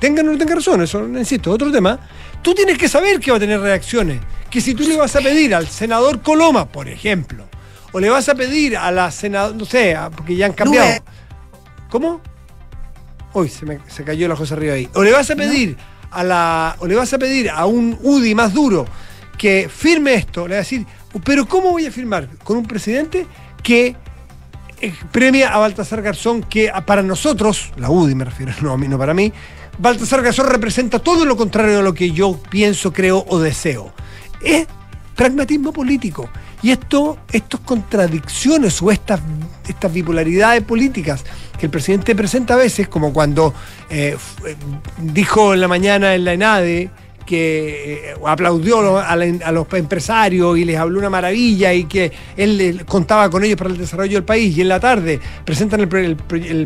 tengan 0.01 0.27
o 0.27 0.33
no 0.33 0.39
tengan 0.39 0.57
razón, 0.57 0.83
eso, 0.83 1.07
insisto, 1.07 1.51
otro 1.51 1.71
tema, 1.71 2.01
tú 2.41 2.55
tienes 2.55 2.79
que 2.79 2.89
saber 2.89 3.21
que 3.21 3.31
va 3.31 3.37
a 3.37 3.41
tener 3.41 3.61
reacciones. 3.61 4.23
Que 4.49 4.63
si 4.63 4.75
tú 4.75 4.85
le 4.85 4.97
vas 4.97 5.15
a 5.17 5.21
pedir 5.21 5.55
al 5.55 5.69
senador 5.69 6.23
Coloma, 6.23 6.65
por 6.67 6.89
ejemplo, 6.89 7.45
o 7.93 8.01
le 8.01 8.09
vas 8.09 8.27
a 8.31 8.35
pedir 8.35 8.79
a 8.79 8.91
la 8.91 9.11
senadora, 9.11 9.55
no 9.55 9.67
sé, 9.67 9.95
porque 10.17 10.35
ya 10.35 10.47
han 10.47 10.55
cambiado. 10.55 11.05
¿Cómo? 11.91 12.23
Uy, 13.35 13.51
se 13.51 13.67
me 13.67 13.81
se 13.87 14.03
cayó 14.03 14.27
la 14.27 14.37
cosa 14.37 14.55
arriba 14.55 14.75
ahí. 14.75 14.89
O 14.95 15.03
le 15.03 15.13
vas 15.13 15.31
a 15.31 15.37
pedir 15.37 15.77
a 16.11 16.25
la. 16.25 16.77
O 16.79 16.87
le 16.87 16.95
vas 16.95 17.13
a 17.13 17.19
pedir 17.19 17.51
a 17.51 17.67
un 17.67 17.99
UDI 18.03 18.35
más 18.35 18.55
duro 18.55 18.87
que 19.37 19.69
firme 19.69 20.15
esto. 20.15 20.49
Le 20.49 20.55
vas 20.55 20.67
a 20.67 20.71
decir, 20.71 20.87
pero 21.23 21.47
¿cómo 21.47 21.73
voy 21.73 21.85
a 21.85 21.91
firmar? 21.91 22.29
Con 22.45 22.57
un 22.57 22.67
presidente 22.67 23.27
que 23.63 23.95
premia 25.13 25.55
a 25.55 25.59
Baltasar 25.59 26.03
Garzón, 26.03 26.43
que 26.43 26.71
a- 26.71 26.85
para 26.85 27.03
nosotros, 27.03 27.73
la 27.77 27.91
UDI 27.91 28.15
me 28.15 28.25
refiero, 28.25 28.53
no 28.63 28.73
a 28.73 28.79
mí, 28.79 28.89
no 28.89 28.99
para 28.99 29.15
mí, 29.15 29.33
Baltasar 29.79 30.23
Garzón 30.23 30.49
representa 30.49 30.99
todo 30.99 31.25
lo 31.25 31.37
contrario 31.37 31.79
a 31.81 31.83
lo 31.83 31.95
que 31.95 32.11
yo 32.13 32.39
pienso, 32.51 32.93
creo 32.93 33.25
o 33.29 33.39
deseo. 33.39 33.93
Es 34.41 34.67
pragmatismo 35.17 35.73
político. 35.73 36.29
Y 36.63 36.71
esto, 36.71 37.19
estas 37.31 37.61
contradicciones 37.61 38.81
o 38.81 38.91
estas, 38.91 39.21
estas 39.69 39.93
bipolaridades 39.93 40.63
políticas 40.63 41.23
que 41.59 41.67
el 41.67 41.71
presidente 41.71 42.15
presenta 42.15 42.55
a 42.55 42.57
veces, 42.57 42.89
como 42.89 43.13
cuando 43.13 43.53
eh, 43.91 44.17
eh, 44.47 44.57
dijo 44.99 45.53
en 45.55 45.61
la 45.61 45.69
mañana 45.69 46.15
en 46.15 46.25
la 46.25 46.33
ENADE 46.33 46.91
que 47.27 48.11
eh, 48.11 48.15
aplaudió 48.27 48.99
a, 48.99 49.17
la- 49.17 49.47
a 49.47 49.53
los 49.53 49.67
empresarios 49.73 50.59
y 50.59 50.65
les 50.65 50.77
habló 50.77 50.99
una 50.99 51.11
maravilla 51.11 51.73
y 51.73 51.85
que 51.85 52.13
él 52.37 52.83
contaba 52.87 53.29
con 53.31 53.45
ellos 53.45 53.57
para 53.57 53.71
el 53.71 53.79
desarrollo 53.79 54.15
del 54.15 54.25
país. 54.25 54.57
Y 54.57 54.61
en 54.61 54.69
la 54.69 54.81
tarde 54.81 55.21
presentan 55.45 55.81
el, 55.81 56.17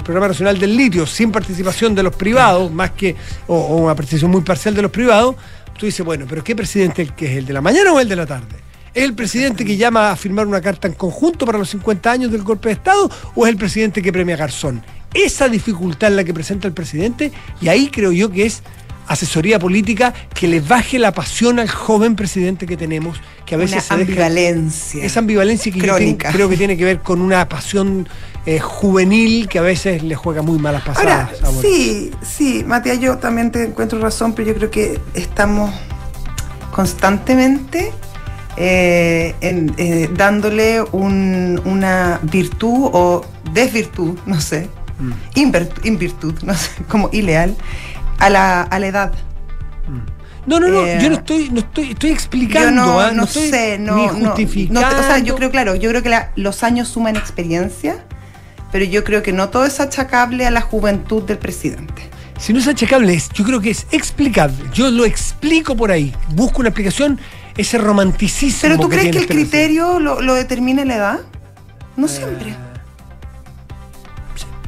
programa 0.00 0.28
nacional 0.28 0.58
del 0.58 0.76
litio 0.76 1.06
sin 1.06 1.30
participación 1.32 1.94
de 1.94 2.02
los 2.02 2.14
privados 2.16 2.70
más 2.72 2.90
que 2.92 3.14
o, 3.46 3.56
o 3.56 3.76
una 3.76 3.94
participación 3.94 4.30
muy 4.30 4.42
parcial 4.42 4.74
de 4.74 4.82
los 4.82 4.90
privados. 4.90 5.36
Tú 5.78 5.86
dices 5.86 6.04
bueno 6.04 6.26
pero 6.28 6.42
qué 6.42 6.56
presidente 6.56 7.02
el 7.02 7.14
que 7.14 7.26
es 7.26 7.38
el 7.38 7.46
de 7.46 7.52
la 7.52 7.60
mañana 7.60 7.92
o 7.92 8.00
el 8.00 8.08
de 8.08 8.16
la 8.16 8.26
tarde 8.26 8.56
¿Es 8.94 9.04
el 9.04 9.14
presidente 9.14 9.64
que 9.64 9.76
llama 9.76 10.10
a 10.10 10.16
firmar 10.16 10.46
una 10.46 10.60
carta 10.60 10.88
en 10.88 10.94
conjunto 10.94 11.46
para 11.46 11.56
los 11.58 11.68
50 11.70 12.10
años 12.10 12.32
del 12.32 12.42
golpe 12.42 12.70
de 12.70 12.72
Estado 12.72 13.08
o 13.36 13.46
es 13.46 13.52
el 13.52 13.56
presidente 13.58 14.02
que 14.02 14.12
premia 14.12 14.34
a 14.34 14.38
Garzón? 14.38 14.82
Esa 15.14 15.48
dificultad 15.48 16.10
es 16.10 16.16
la 16.16 16.24
que 16.24 16.34
presenta 16.34 16.66
el 16.66 16.74
presidente 16.74 17.30
y 17.60 17.68
ahí 17.68 17.90
creo 17.92 18.10
yo 18.10 18.28
que 18.30 18.46
es 18.46 18.62
asesoría 19.08 19.58
política 19.58 20.14
que 20.34 20.46
le 20.46 20.60
baje 20.60 20.98
la 20.98 21.12
pasión 21.12 21.58
al 21.58 21.68
joven 21.68 22.14
presidente 22.14 22.66
que 22.66 22.76
tenemos, 22.76 23.20
que 23.46 23.54
a 23.54 23.58
veces 23.58 23.72
Una 23.72 23.80
se 23.82 23.96
deja- 23.96 24.10
ambivalencia. 24.10 25.04
esa 25.04 25.20
ambivalencia 25.20 25.72
que 25.72 25.80
yo 25.80 25.94
creo 26.32 26.48
que 26.48 26.56
tiene 26.56 26.76
que 26.76 26.84
ver 26.84 27.00
con 27.00 27.20
una 27.22 27.48
pasión 27.48 28.08
eh, 28.46 28.60
juvenil 28.60 29.46
que 29.48 29.58
a 29.58 29.62
veces 29.62 30.02
le 30.02 30.14
juega 30.14 30.40
muy 30.42 30.58
malas 30.58 30.82
Ahora, 30.86 31.28
pasadas. 31.28 31.42
a 31.42 31.48
Boric. 31.50 31.70
sí, 31.70 32.10
sí, 32.22 32.64
Matías, 32.66 32.98
yo 33.00 33.18
también 33.18 33.50
te 33.50 33.64
encuentro 33.64 33.98
razón, 33.98 34.32
pero 34.32 34.48
yo 34.48 34.54
creo 34.54 34.70
que 34.70 34.98
estamos 35.14 35.70
constantemente 36.72 37.92
eh, 38.60 39.36
en- 39.40 39.72
eh, 39.76 40.08
dándole 40.16 40.82
un- 40.82 41.60
una 41.64 42.18
virtud 42.24 42.90
o 42.92 43.24
desvirtud, 43.52 44.18
no 44.26 44.40
sé, 44.40 44.68
Mm. 44.98 45.12
invirtud, 45.84 46.34
no 46.42 46.54
sé, 46.54 46.70
como 46.88 47.08
ileal, 47.12 47.54
a 48.18 48.30
la, 48.30 48.62
a 48.62 48.78
la 48.78 48.86
edad. 48.86 49.12
No, 50.46 50.58
no, 50.60 50.68
no, 50.68 50.86
Eh, 50.86 50.98
yo 51.02 51.10
no 51.10 51.16
estoy, 51.16 51.50
no 51.50 51.58
estoy, 51.60 51.90
estoy 51.90 52.08
Yo 52.10 52.14
explicando, 52.14 52.86
no, 52.86 53.00
¿ah? 53.00 53.10
no 53.12 53.24
estoy 53.24 53.50
sé, 53.50 53.78
no, 53.78 53.96
ni 53.96 54.06
no, 54.06 54.12
justificando. 54.30 54.80
no 54.80 54.88
te- 54.88 54.94
o 54.96 55.02
sea, 55.02 55.18
yo 55.18 55.34
creo, 55.36 55.50
claro, 55.50 55.74
yo 55.74 55.90
creo 55.90 56.02
que 56.02 56.08
la- 56.08 56.30
los 56.36 56.62
años 56.62 56.88
suman 56.88 57.16
experiencia, 57.16 58.02
pero 58.72 58.86
yo 58.86 59.04
creo 59.04 59.22
que 59.22 59.32
no 59.32 59.50
todo 59.50 59.66
es 59.66 59.78
achacable 59.78 60.46
a 60.46 60.50
la 60.50 60.62
juventud 60.62 61.22
del 61.24 61.36
presidente. 61.38 62.08
Si 62.38 62.54
no 62.54 62.60
es 62.60 62.68
achacable, 62.68 63.12
es- 63.14 63.28
yo 63.30 63.44
creo 63.44 63.60
que 63.60 63.70
es 63.70 63.86
explicable. 63.90 64.56
Yo 64.72 64.90
lo 64.90 65.04
explico 65.04 65.76
por 65.76 65.90
ahí. 65.90 66.14
Busco 66.30 66.60
una 66.60 66.70
explicación, 66.70 67.20
ese 67.56 67.76
romanticismo. 67.76 68.60
¿Pero 68.62 68.78
tú 68.78 68.88
crees 68.88 69.02
tiene 69.02 69.12
que 69.12 69.18
el 69.18 69.24
este 69.24 69.34
criterio 69.34 69.98
lo, 70.00 70.22
lo 70.22 70.32
determina 70.34 70.82
la 70.86 70.96
edad? 70.96 71.18
No 71.96 72.08
siempre. 72.08 72.54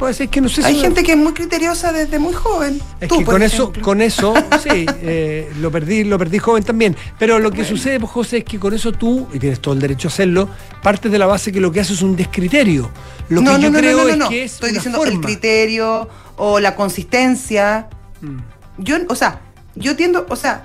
Puede 0.00 0.14
ser 0.14 0.28
que 0.30 0.40
no 0.40 0.48
sé 0.48 0.62
si. 0.62 0.66
Hay 0.68 0.74
me- 0.76 0.80
gente 0.80 1.02
que 1.04 1.12
es 1.12 1.18
muy 1.18 1.32
criteriosa 1.34 1.92
desde 1.92 2.18
muy 2.18 2.32
joven. 2.32 2.80
Es 3.00 3.08
Tú, 3.08 3.18
que 3.18 3.24
por 3.26 3.34
con 3.34 3.42
eso, 3.42 3.62
ejemplo. 3.64 3.82
con 3.82 4.00
eso, 4.00 4.34
sí, 4.62 4.86
eh, 5.02 5.52
lo 5.60 5.70
perdí, 5.70 6.04
lo 6.04 6.18
perdí 6.18 6.38
joven 6.38 6.64
también. 6.64 6.96
Pero 7.18 7.38
lo 7.38 7.50
que 7.52 7.64
sucede, 7.64 8.00
pues, 8.00 8.10
José, 8.10 8.38
es 8.38 8.44
que 8.44 8.58
con 8.58 8.72
eso 8.74 8.92
tú, 8.92 9.28
y 9.32 9.38
tienes 9.38 9.60
todo 9.60 9.74
el 9.74 9.80
derecho 9.80 10.08
a 10.08 10.10
hacerlo, 10.10 10.48
partes 10.82 11.12
de 11.12 11.18
la 11.18 11.26
base 11.26 11.52
que 11.52 11.60
lo 11.60 11.70
que 11.70 11.80
haces 11.80 11.98
es 11.98 12.02
un 12.02 12.16
descriterio. 12.16 12.90
Lo 13.28 13.42
no, 13.42 13.52
que 13.52 13.56
no, 13.58 13.62
yo 13.64 13.70
no, 13.70 13.78
creo 13.78 14.08
es 14.08 14.16
no. 14.16 14.28
que 14.30 14.44
es 14.44 14.54
Estoy 14.54 14.70
una 14.70 14.78
diciendo 14.78 15.04
el 15.04 15.10
forma. 15.12 15.26
criterio 15.26 16.08
o 16.36 16.58
la 16.60 16.74
consistencia. 16.74 17.88
Mm. 18.22 18.38
Yo, 18.78 18.96
o 19.08 19.14
sea, 19.14 19.40
yo 19.74 19.96
tiendo, 19.96 20.24
o 20.30 20.34
sea, 20.36 20.64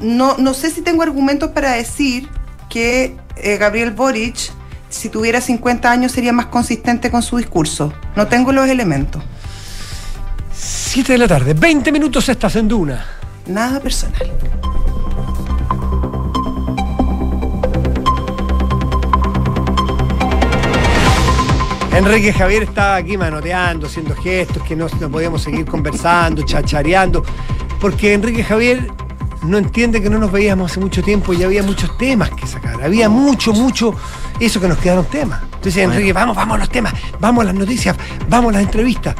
no, 0.00 0.36
no 0.38 0.54
sé 0.54 0.70
si 0.70 0.82
tengo 0.82 1.02
argumentos 1.02 1.50
para 1.50 1.72
decir 1.72 2.28
que 2.68 3.16
eh, 3.36 3.56
Gabriel 3.58 3.90
Boric, 3.90 4.36
si 4.90 5.08
tuviera 5.08 5.40
50 5.40 5.90
años, 5.90 6.12
sería 6.12 6.32
más 6.32 6.46
consistente 6.46 7.10
con 7.10 7.22
su 7.22 7.38
discurso. 7.38 7.92
No 8.16 8.26
tengo 8.26 8.52
los 8.52 8.68
elementos. 8.68 9.22
7 10.52 11.12
de 11.12 11.18
la 11.18 11.28
tarde, 11.28 11.54
20 11.54 11.92
minutos 11.92 12.28
estás 12.28 12.56
en 12.56 12.68
Duna. 12.68 13.06
Nada 13.46 13.80
personal. 13.80 14.30
Enrique 21.92 22.32
Javier 22.32 22.64
estaba 22.64 22.96
aquí 22.96 23.16
manoteando, 23.16 23.86
haciendo 23.86 24.14
gestos, 24.16 24.62
que 24.64 24.74
no, 24.74 24.86
no 25.00 25.10
podíamos 25.10 25.42
seguir 25.42 25.66
conversando, 25.66 26.42
chachareando, 26.42 27.24
porque 27.80 28.14
Enrique 28.14 28.42
Javier 28.42 28.90
no 29.42 29.58
entiende 29.58 30.02
que 30.02 30.10
no 30.10 30.18
nos 30.18 30.30
veíamos 30.30 30.70
hace 30.70 30.80
mucho 30.80 31.02
tiempo 31.02 31.32
y 31.32 31.42
había 31.42 31.62
muchos 31.62 31.96
temas 31.98 32.30
que 32.30 32.46
sacar. 32.46 32.82
Había 32.82 33.08
mucho, 33.08 33.52
mucho, 33.52 33.94
eso 34.40 34.60
que 34.60 34.68
nos 34.68 34.78
quedaron 34.78 35.04
temas. 35.04 35.42
Entonces, 35.42 35.76
Enrique, 35.76 36.12
vamos, 36.12 36.36
vamos 36.36 36.56
a 36.56 36.58
los 36.58 36.70
temas, 36.70 36.94
vamos 37.18 37.42
a 37.42 37.46
las 37.46 37.54
noticias, 37.54 37.96
vamos 38.28 38.50
a 38.50 38.52
las 38.54 38.62
entrevistas. 38.62 39.14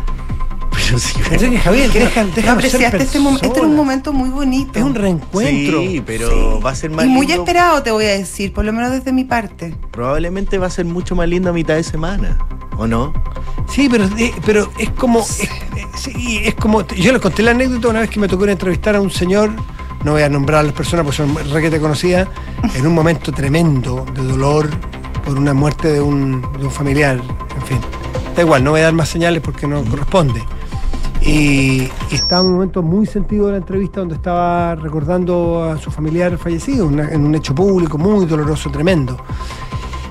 Pero 0.71 0.99
sí, 0.99 1.19
Enrique 1.31 1.59
Javier, 1.59 1.93
deja, 1.93 2.25
No 2.25 2.31
déjanos 2.31 2.43
ser 2.43 2.49
apreciaste 2.49 3.03
este. 3.05 3.19
Este 3.47 3.59
era 3.59 3.69
un 3.69 3.77
momento 3.77 4.13
muy 4.13 4.31
bonito. 4.31 4.79
Es 4.79 4.85
un 4.85 4.95
reencuentro. 4.95 5.81
Sí, 5.81 6.03
pero 6.05 6.61
va 6.61 6.71
a 6.71 6.75
ser 6.75 6.91
más 6.91 7.05
y 7.05 7.09
muy 7.09 7.31
esperado, 7.31 7.83
te 7.83 7.91
voy 7.91 8.07
a 8.07 8.11
decir, 8.11 8.53
por 8.53 8.65
lo 8.65 8.73
menos 8.73 8.91
desde 8.91 9.13
mi 9.13 9.25
parte. 9.25 9.75
Probablemente 9.91 10.59
va 10.59 10.67
a 10.67 10.71
ser 10.71 10.87
mucho 10.87 11.15
más 11.15 11.29
lindo 11.29 11.51
a 11.51 11.53
mitad 11.53 11.75
de 11.75 11.83
semana. 11.83 12.39
¿O 12.77 12.87
no? 12.87 13.13
Sí, 13.69 13.89
pero, 13.91 14.05
eh, 14.17 14.33
pero 14.45 14.71
es 14.79 14.91
como. 14.91 15.21
Es, 15.21 15.49
es 16.17 16.55
como. 16.55 16.87
Yo 16.87 17.13
les 17.13 17.21
conté 17.21 17.43
la 17.43 17.51
anécdota 17.51 17.89
una 17.89 18.01
vez 18.01 18.11
que 18.11 18.19
me 18.19 18.27
tocó 18.27 18.47
entrevistar 18.47 18.97
a 18.97 19.01
un 19.01 19.11
señor, 19.11 19.51
no 20.05 20.13
voy 20.13 20.23
a 20.23 20.29
nombrar 20.29 20.61
a 20.61 20.63
las 20.63 20.73
personas 20.73 21.05
porque 21.05 21.19
son 21.19 21.53
requete 21.53 21.79
conocidas, 21.79 22.29
en 22.75 22.87
un 22.87 22.95
momento 22.95 23.33
tremendo 23.33 24.07
de 24.15 24.23
dolor, 24.23 24.71
por 25.25 25.37
una 25.39 25.55
muerte 25.55 25.93
de 25.93 26.01
un, 26.01 26.43
de 26.59 26.65
un 26.65 26.71
familiar, 26.71 27.17
en 27.57 27.63
fin. 27.63 27.79
Da 28.37 28.43
igual, 28.43 28.63
no 28.65 28.71
voy 28.73 28.81
a 28.81 28.85
dar 28.85 28.93
más 28.95 29.09
señales 29.09 29.41
porque 29.43 29.67
no 29.67 29.83
corresponde. 29.85 30.43
Y, 31.23 31.83
y 32.11 32.15
estaba 32.15 32.41
en 32.43 32.49
un 32.49 32.55
momento 32.55 32.83
muy 32.83 33.07
sentido 33.07 33.47
de 33.47 33.53
la 33.53 33.59
entrevista 33.59 34.01
donde 34.01 34.15
estaba 34.15 34.75
recordando 34.75 35.65
a 35.65 35.77
su 35.79 35.91
familiar 35.91 36.39
fallecido 36.39 36.87
una- 36.87 37.11
en 37.11 37.25
un 37.27 37.35
hecho 37.35 37.55
público 37.55 37.99
muy 37.99 38.25
doloroso, 38.25 38.71
tremendo. 38.71 39.19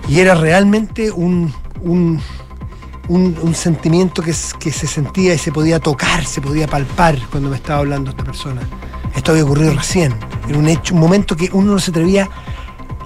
Y 0.07 0.19
era 0.19 0.35
realmente 0.35 1.11
un, 1.11 1.51
un, 1.81 2.19
un- 3.07 3.35
un 3.41 3.55
sentimiento 3.55 4.21
que, 4.21 4.33
que 4.59 4.71
se 4.71 4.85
sentía 4.87 5.33
y 5.33 5.37
se 5.39 5.51
podía 5.51 5.79
tocar, 5.79 6.25
se 6.25 6.41
podía 6.41 6.67
palpar 6.67 7.17
cuando 7.31 7.49
me 7.49 7.55
estaba 7.55 7.79
hablando 7.79 8.11
esta 8.11 8.23
persona. 8.23 8.61
Esto 9.15 9.31
había 9.31 9.43
ocurrido 9.45 9.73
recién. 9.73 10.13
Era 10.47 10.59
un 10.59 10.67
hecho, 10.67 10.93
un 10.93 10.99
momento 10.99 11.35
que 11.35 11.49
uno 11.53 11.73
no 11.73 11.79
se 11.79 11.89
atrevía. 11.89 12.29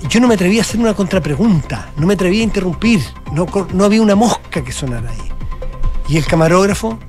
Yo 0.10 0.20
no 0.20 0.28
me 0.28 0.36
atrevía 0.36 0.62
a 0.62 0.64
hacer 0.64 0.80
una 0.80 0.94
contrapregunta, 0.94 1.92
no 1.98 2.06
me 2.06 2.14
atrevía 2.14 2.42
a 2.42 2.44
interrumpir, 2.44 3.02
no, 3.32 3.46
no 3.74 3.84
había 3.86 4.02
una 4.02 4.16
mosca 4.16 4.64
que 4.64 4.72
sonara 4.72 5.10
ahí. 5.10 5.32
Y 6.08 6.18
el 6.18 6.26
camarógrafo, 6.26 7.00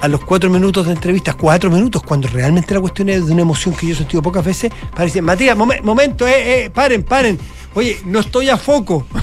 a 0.00 0.08
los 0.08 0.20
cuatro 0.24 0.50
minutos 0.50 0.86
de 0.86 0.92
entrevista, 0.92 1.34
cuatro 1.34 1.70
minutos, 1.70 2.02
cuando 2.02 2.26
realmente 2.28 2.74
la 2.74 2.80
cuestión 2.80 3.08
es 3.10 3.26
de 3.26 3.32
una 3.32 3.42
emoción 3.42 3.74
que 3.74 3.86
yo 3.86 3.92
he 3.92 3.96
sentido 3.96 4.22
pocas 4.22 4.44
veces, 4.44 4.72
para 4.90 5.04
decir, 5.04 5.22
Matías, 5.22 5.56
momen- 5.56 5.82
momento, 5.82 6.26
eh, 6.26 6.64
eh, 6.64 6.70
paren, 6.70 7.02
paren. 7.04 7.38
Oye, 7.74 8.00
no 8.04 8.18
estoy 8.20 8.48
a 8.48 8.56
foco. 8.56 9.06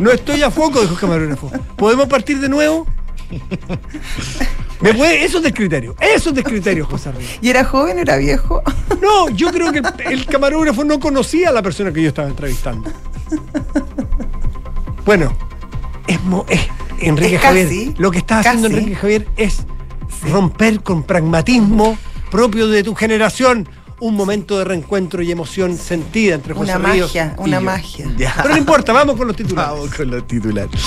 No 0.00 0.10
estoy 0.10 0.42
a 0.42 0.50
foco, 0.50 0.80
dijo 0.80 0.94
el 0.94 0.98
camarógrafo. 0.98 1.52
¿Podemos 1.76 2.08
partir 2.08 2.40
de 2.40 2.48
nuevo? 2.48 2.84
¿Me 4.80 4.94
puede? 4.94 5.24
Eso 5.24 5.38
es 5.38 5.44
descriterio. 5.44 5.94
Eso 6.00 6.28
es 6.30 6.36
descriterio, 6.36 6.86
José 6.86 7.08
Arriba. 7.08 7.30
¿Y 7.40 7.50
era 7.50 7.64
joven, 7.64 7.98
era 7.98 8.16
viejo? 8.16 8.62
No, 9.00 9.28
yo 9.30 9.52
creo 9.52 9.70
que 9.70 9.78
el, 9.78 9.86
el 10.12 10.26
camarógrafo 10.26 10.82
no 10.82 10.98
conocía 10.98 11.50
a 11.50 11.52
la 11.52 11.62
persona 11.62 11.92
que 11.92 12.02
yo 12.02 12.08
estaba 12.08 12.26
entrevistando. 12.28 12.90
Bueno, 15.04 15.36
es, 16.08 16.20
mo- 16.24 16.44
es 16.48 16.60
Enrique 17.00 17.36
Es 17.36 17.40
Javier. 17.42 17.66
casi, 17.68 17.94
Lo 17.96 18.10
que 18.10 18.18
está 18.18 18.40
haciendo 18.40 18.68
casi. 18.68 18.78
Enrique 18.80 18.96
Javier 18.96 19.28
es 19.36 19.58
romper 20.30 20.82
con 20.82 21.04
pragmatismo 21.04 21.96
propio 22.30 22.66
de 22.66 22.82
tu 22.82 22.94
generación 22.96 23.68
un 24.00 24.14
momento 24.16 24.58
de 24.58 24.64
reencuentro 24.64 25.22
y 25.22 25.30
emoción 25.30 25.76
sentida 25.76 26.34
entre 26.34 26.54
José 26.54 26.76
Una 26.76 26.92
Ríos 26.92 27.08
magia, 27.14 27.34
y 27.38 27.40
una 27.40 27.58
yo. 27.58 27.64
magia. 27.64 28.06
Ya. 28.16 28.34
Pero 28.42 28.48
no 28.50 28.56
importa, 28.58 28.92
vamos 28.92 29.16
con 29.16 29.28
los 29.28 29.36
titulares. 29.36 29.70
Vamos 29.72 29.94
con 29.94 30.10
los 30.10 30.26
titulares. 30.26 30.80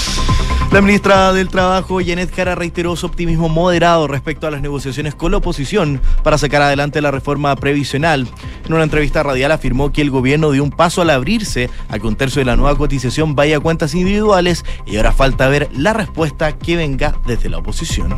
La 0.72 0.82
ministra 0.82 1.34
del 1.34 1.50
Trabajo, 1.50 2.00
Janet 2.00 2.34
Jara, 2.34 2.56
reiteró 2.56 2.96
su 2.96 3.06
optimismo 3.06 3.50
moderado 3.50 4.08
respecto 4.08 4.48
a 4.48 4.52
las 4.52 4.62
negociaciones 4.62 5.16
con 5.16 5.32
la 5.32 5.38
oposición 5.38 6.02
para 6.24 6.38
sacar 6.38 6.62
adelante 6.62 7.02
la 7.02 7.12
reforma 7.12 7.56
previsional. 7.58 8.28
En 8.66 8.74
una 8.74 8.84
entrevista 8.84 9.22
radial 9.22 9.52
afirmó 9.52 9.92
que 9.92 10.02
el 10.02 10.12
gobierno 10.12 10.52
dio 10.52 10.64
un 10.64 10.72
paso 10.72 11.02
al 11.02 11.10
abrirse 11.10 11.70
a 11.90 12.00
que 12.00 12.08
un 12.08 12.16
tercio 12.16 12.40
de 12.40 12.46
la 12.46 12.56
nueva 12.56 12.78
cotización 12.78 13.36
vaya 13.36 13.58
a 13.58 13.60
cuentas 13.60 13.94
individuales 13.94 14.64
y 14.86 14.96
ahora 14.98 15.12
falta 15.12 15.50
ver 15.50 15.70
la 15.74 15.92
respuesta 15.92 16.58
que 16.58 16.78
venga 16.78 17.16
desde 17.26 17.50
la 17.50 17.58
oposición. 17.58 18.16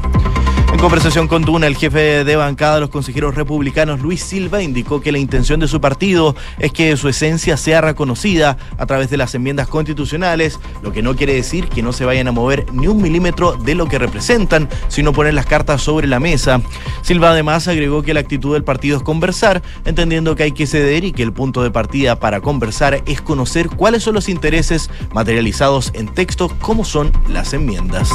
En 0.74 0.80
conversación 0.80 1.28
con 1.28 1.44
Duna, 1.44 1.68
el 1.68 1.78
jefe 1.78 2.24
de 2.24 2.36
bancada 2.36 2.76
de 2.76 2.82
los 2.82 2.90
consejeros 2.90 3.36
republicanos, 3.36 4.02
Luis 4.02 4.24
Silva, 4.24 4.64
indicó 4.64 5.02
que 5.02 5.12
la 5.12 5.20
intención 5.20 5.60
de 5.60 5.68
su 5.68 5.80
partido 5.80 6.36
es 6.58 6.72
que 6.74 6.98
su 6.98 7.08
esencia 7.08 7.58
sea 7.58 7.80
reconocida 7.80 8.58
a 8.78 8.86
través 8.88 9.12
de 9.12 9.18
las 9.18 9.36
enmiendas 9.36 9.68
constitucionales, 9.68 10.60
lo 10.82 10.92
que 10.92 11.04
no 11.04 11.16
quiere 11.16 11.36
decir 11.36 11.70
que 11.70 11.84
no 11.84 11.94
se 11.94 12.06
vayan 12.06 12.28
a 12.28 12.32
mover 12.34 12.66
ni 12.74 12.88
un 12.88 13.02
milímetro 13.02 13.54
de 13.54 13.76
lo 13.76 13.88
que 13.88 14.00
representan, 14.00 14.70
sino 14.88 15.14
poner 15.14 15.34
las 15.34 15.46
cartas 15.46 15.82
sobre 15.82 16.08
la 16.08 16.20
mesa. 16.20 16.62
Silva 17.02 17.32
además 17.32 17.68
agregó 17.68 18.04
que 18.04 18.14
la 18.14 18.20
actitud 18.20 18.54
del 18.54 18.64
partido 18.64 18.98
es 18.98 19.04
conversar, 19.04 19.62
entendiendo 19.86 20.36
que 20.36 20.44
hay 20.44 20.52
que 20.52 20.68
ceder 20.68 21.04
y 21.04 21.12
que 21.12 21.24
el 21.24 21.34
punto 21.34 21.64
de 21.64 21.72
partida 21.72 22.20
para 22.20 22.42
conversar 22.42 23.02
es 23.06 23.22
conocer 23.22 23.70
cuáles 23.70 24.04
son 24.04 24.16
los 24.16 24.30
intereses 24.30 24.90
materializados 25.14 25.92
en 25.94 26.08
texto, 26.08 26.52
como 26.60 26.86
son 26.86 27.12
las 27.30 27.54
enmiendas. 27.54 28.10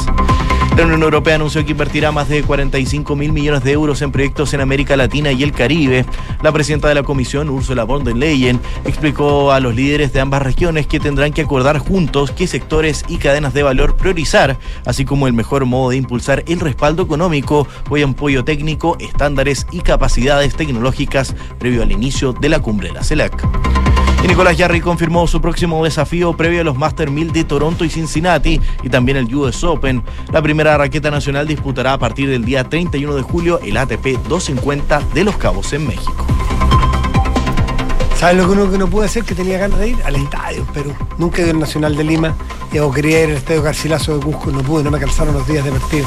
La 0.77 0.85
Unión 0.85 1.03
Europea 1.03 1.35
anunció 1.35 1.65
que 1.65 1.73
invertirá 1.73 2.13
más 2.13 2.29
de 2.29 2.41
45 2.41 3.13
mil 3.17 3.33
millones 3.33 3.63
de 3.65 3.73
euros 3.73 4.01
en 4.01 4.13
proyectos 4.13 4.53
en 4.53 4.61
América 4.61 4.95
Latina 4.95 5.31
y 5.33 5.43
el 5.43 5.51
Caribe. 5.51 6.05
La 6.41 6.53
presidenta 6.53 6.87
de 6.87 6.95
la 6.95 7.03
Comisión, 7.03 7.49
Ursula 7.49 7.83
von 7.83 8.05
der 8.05 8.15
Leyen, 8.15 8.61
explicó 8.85 9.51
a 9.51 9.59
los 9.59 9.75
líderes 9.75 10.13
de 10.13 10.21
ambas 10.21 10.41
regiones 10.41 10.87
que 10.87 11.01
tendrán 11.01 11.33
que 11.33 11.41
acordar 11.41 11.79
juntos 11.79 12.31
qué 12.31 12.47
sectores 12.47 13.03
y 13.09 13.17
cadenas 13.17 13.53
de 13.53 13.63
valor 13.63 13.97
priorizar, 13.97 14.08
así 14.85 15.05
como 15.05 15.27
el 15.27 15.33
mejor 15.33 15.65
modo 15.65 15.91
de 15.91 15.97
impulsar 15.97 16.43
el 16.47 16.59
respaldo 16.59 17.03
económico 17.03 17.67
o 17.89 17.97
el 17.97 18.03
apoyo 18.03 18.43
técnico, 18.43 18.97
estándares 18.99 19.65
y 19.71 19.79
capacidades 19.79 20.55
tecnológicas 20.55 21.35
previo 21.57 21.83
al 21.83 21.91
inicio 21.91 22.33
de 22.33 22.49
la 22.49 22.59
cumbre 22.59 22.89
de 22.89 22.95
la 22.95 23.03
CELAC. 23.03 23.47
Y 24.23 24.27
Nicolás 24.27 24.57
Jarry 24.57 24.81
confirmó 24.81 25.25
su 25.27 25.39
próximo 25.39 25.83
desafío 25.83 26.35
previo 26.35 26.61
a 26.61 26.63
los 26.65 26.77
Master 26.77 27.09
1000 27.09 27.31
de 27.31 27.43
Toronto 27.45 27.85
y 27.85 27.89
Cincinnati 27.89 28.59
y 28.83 28.89
también 28.89 29.17
el 29.17 29.33
US 29.33 29.63
Open. 29.63 30.03
La 30.33 30.41
primera 30.41 30.77
raqueta 30.77 31.09
nacional 31.09 31.47
disputará 31.47 31.93
a 31.93 31.99
partir 31.99 32.29
del 32.29 32.43
día 32.43 32.65
31 32.65 33.15
de 33.15 33.21
julio 33.21 33.59
el 33.61 33.77
ATP 33.77 34.17
250 34.27 35.01
de 35.13 35.23
Los 35.23 35.37
Cabos 35.37 35.71
en 35.71 35.87
México. 35.87 36.38
¿Sabes 38.19 38.35
lo 38.35 38.45
que 38.47 38.51
uno 38.51 38.69
que 38.69 38.77
no 38.77 38.87
puede 38.87 39.07
hacer? 39.07 39.23
Que 39.23 39.33
tenía 39.33 39.57
ganas 39.57 39.79
de 39.79 39.89
ir 39.89 39.97
al 40.03 40.15
estadio 40.17 40.59
en 40.59 40.65
Perú. 40.67 40.93
Nunca 41.17 41.37
he 41.39 41.43
ido 41.43 41.51
al 41.51 41.59
Nacional 41.59 41.95
de 41.95 42.03
Lima 42.03 42.35
y 42.71 42.79
o 42.79 42.91
quería 42.91 43.23
ir 43.23 43.29
al 43.29 43.37
estadio 43.37 43.61
Garcilaso 43.63 44.17
de 44.17 44.23
Cusco 44.25 44.51
no 44.51 44.61
pude, 44.61 44.83
no 44.83 44.91
me 44.91 44.99
calzaron 44.99 45.33
los 45.33 45.47
días 45.47 45.63
de 45.63 45.71
partido. 45.71 46.05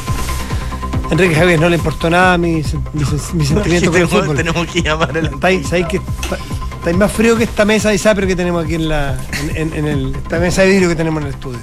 Enrique 1.10 1.34
Javier 1.34 1.58
no 1.60 1.68
le 1.70 1.76
importó 1.76 2.08
nada 2.10 2.36
mi, 2.38 2.56
mi, 2.92 3.04
mi 3.34 3.44
sentimiento 3.46 3.90
con 3.90 4.00
el 4.00 4.08
tenemos, 4.08 4.10
fútbol. 4.10 4.36
tenemos 4.36 4.66
que 4.66 4.82
llamar 4.82 5.16
al 5.16 5.26
Está 5.26 5.46
ahí, 5.46 5.64
¿sabes 5.64 5.86
que 5.86 5.96
está, 5.96 6.92
más 6.96 7.12
frío 7.12 7.36
que 7.36 7.44
esta 7.44 7.64
mesa 7.64 7.90
de 7.90 7.98
zapper 7.98 8.26
que 8.26 8.36
tenemos 8.36 8.64
aquí 8.64 8.74
en 8.74 8.88
la 8.88 9.16
en, 9.40 9.56
en- 9.56 9.74
en 9.74 9.86
el, 9.86 10.14
esta 10.14 10.38
mesa 10.38 10.62
de 10.62 10.68
vidrio 10.68 10.88
que 10.90 10.96
tenemos 10.96 11.20
en 11.22 11.28
el 11.28 11.34
estudio. 11.34 11.58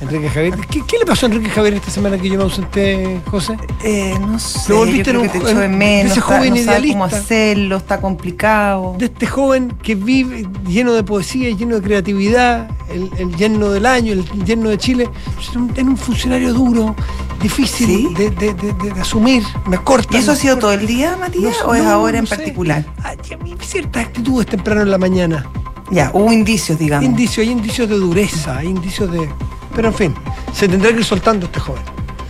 Enrique 0.00 0.28
Javier. 0.30 0.54
¿Qué, 0.70 0.82
qué 0.86 0.98
le 0.98 1.04
pasó 1.06 1.26
a 1.26 1.28
Enrique 1.28 1.50
Javier 1.50 1.74
esta 1.74 1.90
semana 1.90 2.16
que 2.18 2.28
yo 2.28 2.36
me 2.36 2.44
ausenté, 2.44 3.20
José? 3.26 3.56
Eh, 3.82 4.14
no 4.20 4.38
sé, 4.38 4.70
Lo 4.70 4.78
volviste 4.78 5.12
yo 5.12 5.20
creo 5.20 5.24
en 5.24 5.30
que 5.30 5.38
un 5.38 5.44
te 5.44 5.50
echó 5.50 5.60
de 5.60 5.68
menos, 5.68 6.12
ese 6.12 6.20
está- 6.20 6.36
joven 6.36 6.50
no 6.54 6.56
sabe 6.62 6.76
cómo 6.78 7.06
idealista. 7.06 7.16
hacerlo, 7.16 7.76
está 7.78 8.00
complicado. 8.00 8.94
De 8.98 9.06
este 9.06 9.26
joven 9.26 9.72
que 9.82 9.94
vive 9.96 10.46
lleno 10.68 10.92
de 10.92 11.02
poesía, 11.02 11.50
lleno 11.50 11.76
de 11.76 11.82
creatividad, 11.82 12.70
el, 12.88 13.10
el 13.18 13.34
yerno 13.36 13.70
del 13.70 13.86
año, 13.86 14.12
el 14.12 14.24
yerno 14.44 14.68
de 14.70 14.78
Chile, 14.78 15.08
es 15.40 15.56
un, 15.56 15.70
es 15.74 15.82
un 15.82 15.96
funcionario 15.96 16.52
duro, 16.54 16.94
difícil 17.42 17.86
¿Sí? 17.86 18.14
de, 18.14 18.30
de- 18.30 18.54
de- 18.54 18.72
de- 18.72 18.90
de 18.92 19.00
asumir, 19.00 19.42
me 19.66 19.78
corta. 19.78 20.16
¿Y 20.16 20.20
eso 20.20 20.30
ha 20.32 20.36
sido 20.36 20.54
corta. 20.54 20.60
todo 20.68 20.72
el 20.80 20.86
día, 20.86 21.16
Matías, 21.18 21.56
No, 21.64 21.70
o 21.70 21.74
es 21.74 21.84
ahora 21.84 22.18
en 22.18 22.26
sé. 22.26 22.36
particular? 22.36 22.84
Hay 23.02 23.16
ciertas 23.62 24.06
actitudes 24.06 24.46
temprano 24.46 24.82
en 24.82 24.90
la 24.92 24.98
mañana. 24.98 25.44
Ya, 25.90 26.10
hubo 26.12 26.32
indicios, 26.32 26.78
digamos. 26.78 27.04
Indicios, 27.04 27.46
hay 27.46 27.52
indicios 27.52 27.88
de 27.88 27.96
dureza, 27.96 28.58
hay 28.58 28.68
indicios 28.68 29.10
de. 29.10 29.28
Pero 29.74 29.88
en 29.88 29.94
fin, 29.94 30.14
se 30.52 30.68
tendrá 30.68 30.90
que 30.90 30.98
ir 30.98 31.04
soltando 31.04 31.46
este 31.46 31.60
joven. 31.60 31.82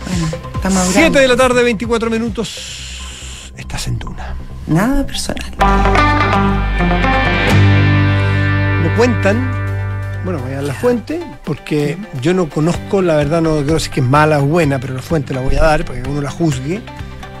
Bueno, 0.07 0.25
está 0.55 0.69
madurando. 0.69 0.91
7 0.91 1.19
de 1.19 1.27
la 1.27 1.35
tarde, 1.35 1.63
24 1.63 2.09
minutos. 2.09 3.51
Estás 3.55 3.87
en 3.87 3.99
Duna. 3.99 4.35
Nada 4.67 5.05
personal. 5.05 5.43
Me 8.83 8.95
cuentan, 8.95 9.51
bueno, 10.23 10.39
voy 10.39 10.51
a 10.51 10.55
dar 10.55 10.63
la 10.63 10.73
fuente, 10.73 11.19
porque 11.43 11.97
yo 12.21 12.33
no 12.33 12.49
conozco, 12.49 13.01
la 13.01 13.15
verdad 13.15 13.41
no 13.41 13.63
creo 13.63 13.79
si 13.79 13.89
que 13.89 13.99
es 13.99 14.05
mala 14.05 14.39
o 14.39 14.45
buena, 14.45 14.79
pero 14.79 14.93
la 14.93 15.01
fuente 15.01 15.33
la 15.33 15.41
voy 15.41 15.55
a 15.55 15.63
dar 15.63 15.85
para 15.85 16.01
que 16.01 16.09
uno 16.09 16.21
la 16.21 16.31
juzgue, 16.31 16.81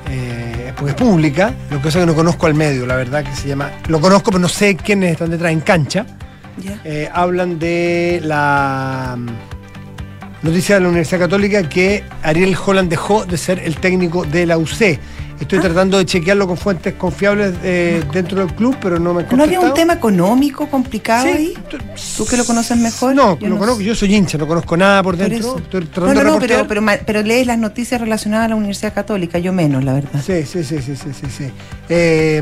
eh, 0.09 0.38
porque 0.79 0.91
es 0.91 0.97
pública. 0.97 1.53
Lo 1.69 1.77
que 1.77 1.83
pasa 1.83 1.99
es 1.99 2.05
que 2.05 2.11
no 2.11 2.15
conozco 2.15 2.47
al 2.47 2.53
medio, 2.53 2.85
la 2.85 2.95
verdad, 2.95 3.23
que 3.23 3.35
se 3.35 3.49
llama. 3.49 3.69
Lo 3.87 3.99
conozco, 3.99 4.31
pero 4.31 4.39
no 4.39 4.47
sé 4.47 4.77
quiénes 4.77 5.11
están 5.11 5.29
detrás 5.29 5.51
en 5.51 5.59
cancha. 5.59 6.05
Eh, 6.83 7.09
hablan 7.13 7.59
de 7.59 8.19
la 8.23 9.15
mm, 9.17 9.27
noticia 10.43 10.75
de 10.75 10.81
la 10.81 10.87
Universidad 10.87 11.19
Católica 11.19 11.67
que 11.67 12.03
Ariel 12.23 12.55
Holland 12.65 12.89
dejó 12.89 13.25
de 13.25 13.37
ser 13.37 13.59
el 13.59 13.77
técnico 13.77 14.25
de 14.25 14.45
la 14.45 14.57
UC. 14.57 14.99
Estoy 15.39 15.59
tratando 15.59 15.97
de 15.97 16.05
chequearlo 16.05 16.47
con 16.47 16.57
fuentes 16.57 16.95
confiables 16.95 17.53
eh, 17.63 18.03
dentro 18.11 18.39
del 18.45 18.53
club, 18.53 18.75
pero 18.81 18.99
no 18.99 19.13
me 19.13 19.23
han 19.23 19.37
¿No 19.37 19.43
había 19.43 19.59
un 19.61 19.73
tema 19.73 19.93
económico 19.93 20.67
complicado 20.67 21.23
Sí, 21.25 21.29
ahí? 21.31 21.53
tú- 21.69 21.77
¿Tú 22.17 22.25
que 22.25 22.35
lo 22.35 22.43
conoces 22.43 22.77
mejor? 22.77 23.15
No, 23.15 23.39
Yo 23.39 23.47
lo 23.47 23.55
no 23.55 23.59
conozco, 23.59 23.79
sé. 23.79 23.85
yo 23.85 23.95
soy 23.95 24.15
hincha, 24.15 24.37
no 24.37 24.45
conozco 24.45 24.75
nada 24.75 25.01
por 25.01 25.15
dentro. 25.15 25.57
Estoy 25.57 25.81
No, 25.81 25.87
tratando 25.89 26.23
no, 26.23 26.33
no, 26.33 26.39
pero, 26.39 26.67
pero, 27.05 27.21
lees 27.21 27.47
las 27.47 27.57
noticias 27.57 28.01
relacionadas 28.01 28.47
a 28.47 28.49
la 28.49 28.55
Universidad 28.57 28.93
Católica, 28.93 29.39
yo 29.39 29.53
menos, 29.53 29.83
la 29.83 29.93
verdad. 29.93 30.21
Sí, 30.21 30.43
sí, 30.43 30.63
sí, 30.63 30.81
sí, 30.81 30.95
sí, 30.97 31.09
sí, 31.13 31.27
sí. 31.29 31.45
Eh, 31.87 32.41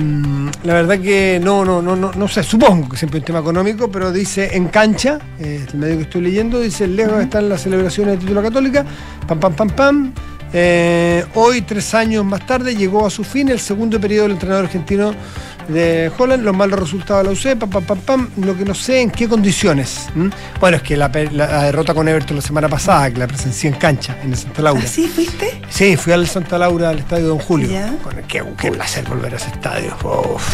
la 0.64 0.74
verdad 0.74 1.00
que 1.00 1.40
no, 1.42 1.64
no, 1.64 1.82
no, 1.84 1.96
no, 1.96 2.12
no 2.14 2.28
sé, 2.28 2.42
supongo 2.42 2.90
que 2.90 2.98
siempre 2.98 3.20
es 3.20 3.22
un 3.24 3.26
tema 3.28 3.40
económico, 3.40 3.92
pero 3.92 4.12
dice 4.12 4.50
en 4.58 4.70
cancha, 4.70 5.20
eh, 5.40 5.64
el 5.72 5.80
medio 5.80 5.98
que 5.98 6.04
estoy 6.04 6.22
leyendo, 6.22 6.60
dice 6.60 6.88
lejos 6.88 7.22
están 7.22 7.48
las 7.48 7.62
celebraciones 7.62 8.16
de 8.16 8.20
título 8.22 8.42
católica, 8.42 8.84
pam, 9.28 9.40
pam, 9.40 9.54
pam, 9.54 9.70
pam. 9.70 10.14
Eh, 10.54 11.26
hoy, 11.36 11.62
tres 11.62 11.94
años 11.94 12.24
más 12.24 12.46
tarde, 12.46 12.76
llegó 12.76 13.06
a 13.06 13.10
su 13.10 13.24
fin 13.24 13.50
el 13.50 13.60
segundo 13.60 14.00
periodo 14.00 14.24
del 14.24 14.32
entrenador 14.34 14.66
argentino 14.66 15.14
de 15.68 16.10
Holland, 16.18 16.44
los 16.46 16.56
malos 16.56 16.80
resultados 16.80 17.24
de 17.24 17.30
la 17.50 17.54
UC, 17.54 17.60
pam, 17.60 17.70
pam, 17.70 17.84
pam, 17.84 18.00
pam, 18.00 18.30
lo 18.38 18.56
que 18.58 18.64
no 18.64 18.74
sé 18.74 19.02
en 19.02 19.12
qué 19.12 19.28
condiciones. 19.28 20.08
Bueno, 20.62 20.78
es 20.78 20.84
que 20.84 20.96
la, 20.96 21.12
pe- 21.12 21.30
la- 21.30 21.48
la 21.48 21.64
derrota 21.64 21.94
con 21.94 22.08
Everton 22.08 22.38
la 22.38 22.42
semana 22.42 22.70
pasada, 22.70 23.12
que 23.12 23.20
la 23.20 23.28
presencié 23.28 23.70
en 23.72 23.76
cancha, 23.76 24.18
en 24.24 24.32
el 24.32 24.38
Santa 24.38 24.62
Laura. 24.62 24.82
¿Así 24.84 25.08
fuiste? 25.08 25.60
Sí, 25.70 25.98
fui 25.98 26.14
al 26.14 26.26
Santa 26.28 26.58
Laura, 26.58 26.90
al 26.90 27.00
estadio 27.00 27.28
Don 27.28 27.40
Julio. 27.40 27.70
Ya. 27.70 27.94
Qué, 28.30 28.42
qué 28.58 28.72
placer 28.72 29.04
volver 29.10 29.34
a 29.34 29.38
ese 29.38 29.48
estadio. 29.50 29.94
Uf, 30.04 30.48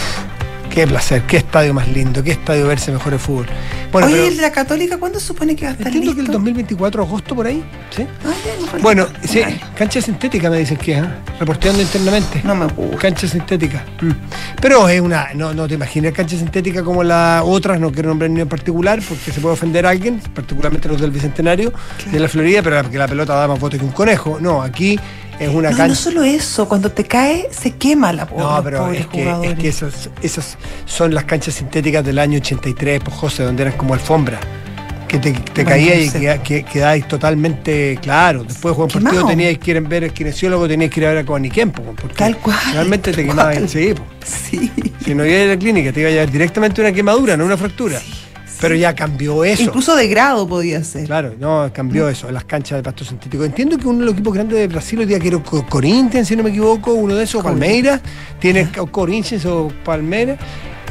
Qué 0.74 0.88
placer, 0.88 1.22
qué 1.28 1.38
estadio 1.38 1.72
más 1.72 1.88
lindo, 1.88 2.24
qué 2.24 2.32
estadio 2.32 2.66
verse 2.66 2.92
mejor 2.92 3.14
el 3.14 3.20
fútbol. 3.20 3.46
Bueno, 3.92 4.08
Oye, 4.08 4.30
¿el 4.30 4.38
de 4.38 4.42
la 4.42 4.52
Católica 4.52 4.98
cuándo 4.98 5.20
supone 5.20 5.56
que 5.56 5.66
va 5.66 5.70
a 5.70 5.74
estar 5.74 5.86
entiendo 5.86 6.16
que 6.16 6.22
el 6.22 6.26
2024, 6.26 7.04
agosto 7.04 7.36
por 7.36 7.46
ahí, 7.46 7.64
¿sí? 7.96 8.08
Ah, 8.26 8.34
bueno, 8.82 9.06
sí, 9.24 9.44
cancha 9.78 10.02
sintética 10.02 10.50
me 10.50 10.58
dicen 10.58 10.78
que 10.78 10.94
¿eh? 10.94 11.04
reporteando 11.40 11.80
internamente. 11.80 12.42
No 12.44 12.56
me 12.56 12.66
gusta. 12.66 12.98
Cancha 12.98 13.28
sintética. 13.28 13.86
Mm. 14.02 14.14
Pero 14.60 14.90
es 14.90 15.00
una, 15.00 15.28
no, 15.36 15.54
no 15.54 15.68
te 15.68 15.76
imaginas 15.76 16.12
cancha 16.12 16.38
sintética 16.38 16.82
como 16.82 17.04
las 17.04 17.44
otras, 17.46 17.80
no 17.80 17.92
quiero 17.92 18.10
nombrar 18.10 18.32
ni 18.32 18.42
en 18.42 18.50
particular, 18.50 19.00
porque 19.08 19.32
se 19.32 19.40
puede 19.40 19.54
ofender 19.54 19.86
a 19.86 19.92
alguien, 19.92 20.20
particularmente 20.34 20.88
los 20.88 21.00
del 21.00 21.12
Bicentenario 21.12 21.72
de 22.12 22.20
la 22.20 22.28
Florida, 22.28 22.64
pero 22.64 22.90
que 22.90 22.98
la 22.98 23.08
pelota 23.08 23.36
da 23.36 23.48
más 23.48 23.60
votos 23.60 23.78
que 23.78 23.86
un 23.86 23.92
conejo. 23.92 24.40
No, 24.42 24.64
aquí 24.64 25.00
es 25.40 25.50
una 25.50 25.72
no, 25.72 25.78
cancha. 25.78 25.88
No 25.88 25.96
solo 25.96 26.24
eso, 26.24 26.68
cuando 26.68 26.92
te 26.92 27.04
cae 27.04 27.48
se 27.52 27.72
quema 27.72 28.14
la 28.14 28.28
pobre, 28.28 28.44
No, 28.44 28.64
pero 28.64 28.92
es 28.92 29.08
que, 29.08 29.30
es 29.44 29.56
que, 29.56 29.68
esas, 29.68 30.10
esas 30.22 30.58
son 30.86 31.14
las 31.14 31.26
canchas 31.26 31.56
sintéticas 31.56 32.04
del 32.06 32.20
año 32.20 32.38
83, 32.38 33.02
pues 33.04 33.16
José, 33.16 33.44
donde 33.44 33.64
eran 33.64 33.78
como 33.78 33.94
alfombra. 33.94 34.40
Que 35.08 35.20
te, 35.20 35.32
te 35.32 35.64
caía 35.64 35.96
y 35.96 36.10
que, 36.40 36.64
quedáis 36.64 37.08
totalmente 37.08 38.00
claro. 38.02 38.44
Después 38.44 38.72
de 38.72 38.76
jugar 38.76 38.98
un 38.98 39.04
partido 39.04 39.28
teníais 39.28 39.60
que 39.60 39.72
ir 39.72 39.78
a 39.78 39.82
ver 39.82 40.06
el 40.06 40.12
kinesiólogo, 40.12 40.68
teníais 40.68 40.92
que 40.92 41.02
ir 41.02 41.06
a 41.06 41.10
ver 41.10 41.18
a 41.20 41.26
Coaniquempo. 41.26 41.84
Tal 42.16 42.36
cual. 42.38 42.58
Realmente 42.72 43.12
te 43.12 43.24
quemabas. 43.24 43.70
Sí, 43.70 43.94
sí. 44.26 44.72
Si 45.06 45.14
no 45.14 45.24
ibas 45.24 45.44
a 45.44 45.46
la 45.50 45.58
clínica, 45.58 45.92
te 45.92 46.00
iba 46.00 46.10
a 46.10 46.14
llevar 46.14 46.32
directamente 46.32 46.82
una 46.82 46.92
quemadura, 46.92 47.38
no 47.38 47.46
una 47.46 47.58
fractura. 47.58 48.00
Sí. 48.00 48.23
Pero 48.64 48.76
ya 48.76 48.96
cambió 48.96 49.44
eso. 49.44 49.64
Incluso 49.64 49.94
de 49.94 50.08
grado 50.08 50.48
podía 50.48 50.82
ser. 50.86 51.06
Claro, 51.06 51.34
no, 51.38 51.70
cambió 51.74 52.08
eso, 52.08 52.32
las 52.32 52.46
canchas 52.46 52.78
de 52.78 52.84
pasto 52.84 53.04
sintético. 53.04 53.44
Entiendo 53.44 53.78
que 53.78 53.86
uno 53.86 54.00
de 54.00 54.06
los 54.06 54.14
equipos 54.14 54.34
grandes 54.34 54.58
de 54.58 54.68
Brasil 54.70 55.00
hoy 55.00 55.06
día 55.06 55.20
que 55.20 55.38
Corinthians, 55.68 56.30
si 56.30 56.38
no 56.38 56.44
me 56.44 56.50
equivoco, 56.50 56.94
uno 56.94 57.14
de 57.14 57.26
esos, 57.26 57.44
Palmeiras, 57.44 58.00
tiene 58.40 58.70
Corinthians 58.90 59.46
o 59.48 59.70
Palmeiras. 59.84 60.40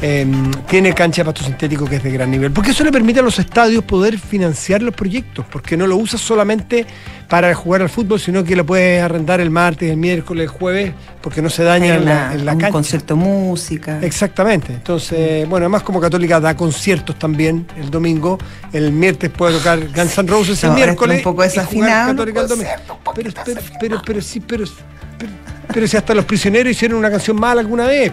Em, 0.03 0.51
tiene 0.67 0.93
cancha 0.93 1.21
de 1.23 1.25
pasto 1.25 1.45
sintético 1.45 1.85
que 1.85 1.95
es 1.95 2.03
de 2.03 2.11
gran 2.11 2.29
nivel. 2.29 2.51
Porque 2.51 2.71
eso 2.71 2.83
le 2.83 2.91
permite 2.91 3.21
a 3.21 3.23
los 3.23 3.39
estadios 3.39 3.83
poder 3.85 4.19
financiar 4.19 4.83
los 4.83 4.93
proyectos, 4.93 5.43
porque 5.51 5.75
no 5.75 5.87
lo 5.87 5.97
usas 5.97 6.21
solamente 6.21 6.85
para 7.33 7.55
jugar 7.55 7.81
al 7.81 7.89
fútbol, 7.89 8.19
sino 8.19 8.43
que 8.43 8.55
lo 8.55 8.63
puedes 8.63 9.01
arrendar 9.01 9.41
el 9.41 9.49
martes, 9.49 9.89
el 9.89 9.97
miércoles, 9.97 10.43
el 10.43 10.49
jueves, 10.49 10.93
porque 11.19 11.41
no 11.41 11.49
se 11.49 11.63
daña 11.63 11.95
en, 11.95 12.05
la, 12.05 12.31
en 12.31 12.45
la 12.45 12.51
un 12.51 12.59
cancha. 12.59 12.71
concierto 12.71 13.15
música. 13.15 13.97
Exactamente. 14.03 14.71
Entonces, 14.71 15.49
bueno, 15.49 15.63
además 15.63 15.81
como 15.81 15.99
Católica 15.99 16.39
da 16.39 16.55
conciertos 16.55 17.17
también 17.17 17.65
el 17.75 17.89
domingo, 17.89 18.37
el 18.71 18.91
miércoles 18.91 19.31
puede 19.35 19.57
tocar 19.57 19.79
Guns 19.79 20.15
N' 20.19 20.27
Roses 20.29 20.63
el 20.63 20.73
miércoles. 20.73 21.17
Un 21.17 21.23
poco 21.23 21.41
desafinado. 21.41 22.11
Católica 22.11 22.41
el 22.41 22.47
domingo. 22.49 22.69
Pero, 23.15 23.31
pero, 23.43 23.61
pero, 23.79 24.01
pero, 24.05 24.21
sí, 24.21 24.39
pero, 24.39 24.65
pero, 25.73 25.87
si 25.87 25.97
hasta 25.97 26.13
los 26.13 26.25
prisioneros 26.25 26.69
hicieron 26.69 26.99
una 26.99 27.09
canción 27.09 27.35
mala 27.39 27.61
alguna 27.61 27.87
vez, 27.87 28.11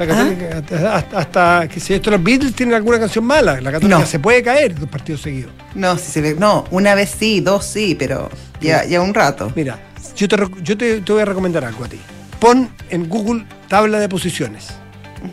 ¿Ah? 0.00 1.04
hasta, 1.14 1.68
que 1.68 1.80
si 1.80 1.94
esto 1.94 2.10
los 2.10 2.22
Beatles 2.22 2.54
tienen 2.54 2.74
alguna 2.74 2.98
canción 2.98 3.24
mala, 3.24 3.60
la 3.60 3.72
católica 3.72 4.06
se 4.06 4.18
puede 4.18 4.42
caer 4.42 4.78
dos 4.78 4.88
partidos 4.88 5.22
seguidos. 5.22 5.50
No, 5.74 5.96
si 5.98 6.10
se 6.10 6.20
ve, 6.20 6.36
no, 6.38 6.64
una 6.70 6.94
vez 6.94 7.14
sí, 7.18 7.40
dos 7.40 7.64
sí, 7.64 7.96
pero 7.98 8.30
ya, 8.60 8.84
ya 8.84 9.00
un 9.00 9.12
rato. 9.12 9.52
Mira, 9.56 9.78
yo, 10.14 10.28
te, 10.28 10.36
yo 10.62 10.76
te, 10.76 11.00
voy 11.00 11.22
a 11.22 11.24
recomendar 11.24 11.64
algo 11.64 11.84
a 11.84 11.88
ti. 11.88 12.00
Pon 12.38 12.70
en 12.90 13.08
Google 13.08 13.44
tabla 13.68 13.98
de 13.98 14.08
posiciones, 14.08 14.68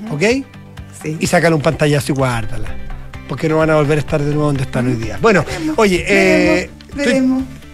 ¿ok? 0.10 0.24
Sí. 1.02 1.18
Y 1.20 1.28
sácale 1.28 1.56
un 1.56 1.62
pantallazo 1.62 2.14
y 2.14 2.16
guárdala. 2.16 2.70
Porque 3.28 3.50
no 3.50 3.58
van 3.58 3.70
a 3.72 3.76
volver 3.76 3.98
a 3.98 4.02
estar 4.02 4.22
de 4.22 4.30
nuevo 4.30 4.48
donde 4.48 4.64
están 4.64 4.88
hoy 4.88 4.96
día. 4.96 5.18
Bueno, 5.22 5.44
oye, 5.78 6.04
eh, 6.08 6.70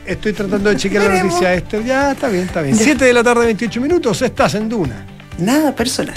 Estoy, 0.05 0.33
tratando 0.33 0.69
de 0.69 0.77
chequear 0.77 1.03
la 1.03 1.23
noticia. 1.23 1.53
Esto 1.53 1.79
ya 1.81 2.11
está 2.11 2.27
bien, 2.27 2.43
está 2.45 2.61
bien. 2.61 2.75
7 2.75 3.05
de 3.05 3.13
la 3.13 3.23
tarde, 3.23 3.45
28 3.45 3.79
minutos, 3.79 4.21
estás 4.21 4.55
en 4.55 4.67
Duna. 4.67 5.05
Nada 5.37 5.75
personal. 5.75 6.15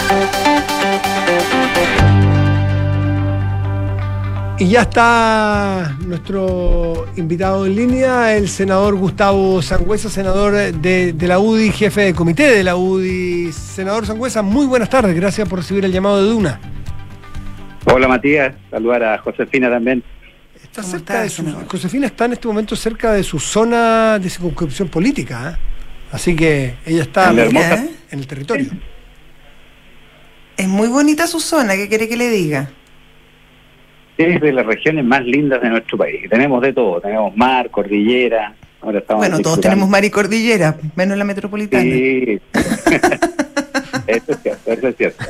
Y 4.57 4.69
ya 4.69 4.83
está 4.83 5.97
nuestro 6.05 7.07
invitado 7.17 7.65
en 7.65 7.75
línea, 7.75 8.37
el 8.37 8.47
senador 8.47 8.95
Gustavo 8.95 9.61
Sangüesa, 9.61 10.09
senador 10.09 10.53
de, 10.53 11.13
la 11.27 11.39
UDI, 11.39 11.71
jefe 11.71 12.01
de 12.01 12.13
comité 12.13 12.49
de 12.49 12.63
la 12.63 12.77
UDI. 12.77 13.51
Senador 13.51 14.05
Sangüesa, 14.05 14.41
muy 14.43 14.65
buenas 14.65 14.89
tardes, 14.89 15.13
gracias 15.13 15.49
por 15.49 15.59
recibir 15.59 15.83
el 15.83 15.91
llamado 15.91 16.23
de 16.23 16.29
Duna. 16.29 16.61
Hola 17.83 18.07
Matías, 18.07 18.55
saludar 18.71 19.03
a 19.03 19.17
Josefina 19.17 19.69
también. 19.69 20.01
Está 20.63 20.83
cerca 20.83 21.21
de 21.23 21.29
su, 21.29 21.43
Josefina 21.67 22.07
está 22.07 22.25
en 22.25 22.33
este 22.33 22.47
momento 22.47 22.77
cerca 22.77 23.11
de 23.11 23.23
su 23.23 23.39
zona 23.39 24.19
de 24.19 24.29
circunscripción 24.29 24.87
política, 24.87 25.51
¿eh? 25.51 25.57
así 26.13 26.33
que 26.33 26.75
ella 26.85 27.01
está 27.01 27.29
en, 27.31 27.57
en 27.57 28.19
el 28.19 28.25
territorio. 28.25 28.69
Es 30.57 30.67
muy 30.67 30.87
bonita 30.87 31.27
su 31.27 31.39
zona, 31.39 31.75
¿qué 31.75 31.87
quiere 31.87 32.07
que 32.07 32.17
le 32.17 32.29
diga? 32.29 32.69
es 34.17 34.41
de 34.41 34.53
las 34.53 34.65
regiones 34.65 35.03
más 35.05 35.25
lindas 35.25 35.61
de 35.61 35.69
nuestro 35.69 35.97
país. 35.97 36.29
Tenemos 36.29 36.61
de 36.61 36.73
todo, 36.73 37.01
tenemos 37.01 37.35
mar, 37.35 37.69
cordillera. 37.69 38.55
Ahora 38.81 38.99
estamos 38.99 39.21
bueno, 39.27 39.39
todos 39.39 39.61
tenemos 39.61 39.89
mar 39.89 40.05
y 40.05 40.09
cordillera, 40.09 40.77
menos 40.95 41.17
la 41.17 41.23
metropolitana. 41.23 41.83
Sí. 41.83 42.39
eso 44.07 44.31
es 44.31 44.37
cierto, 44.43 44.71
eso 44.71 44.87
es 44.87 44.95
cierto. 44.95 45.25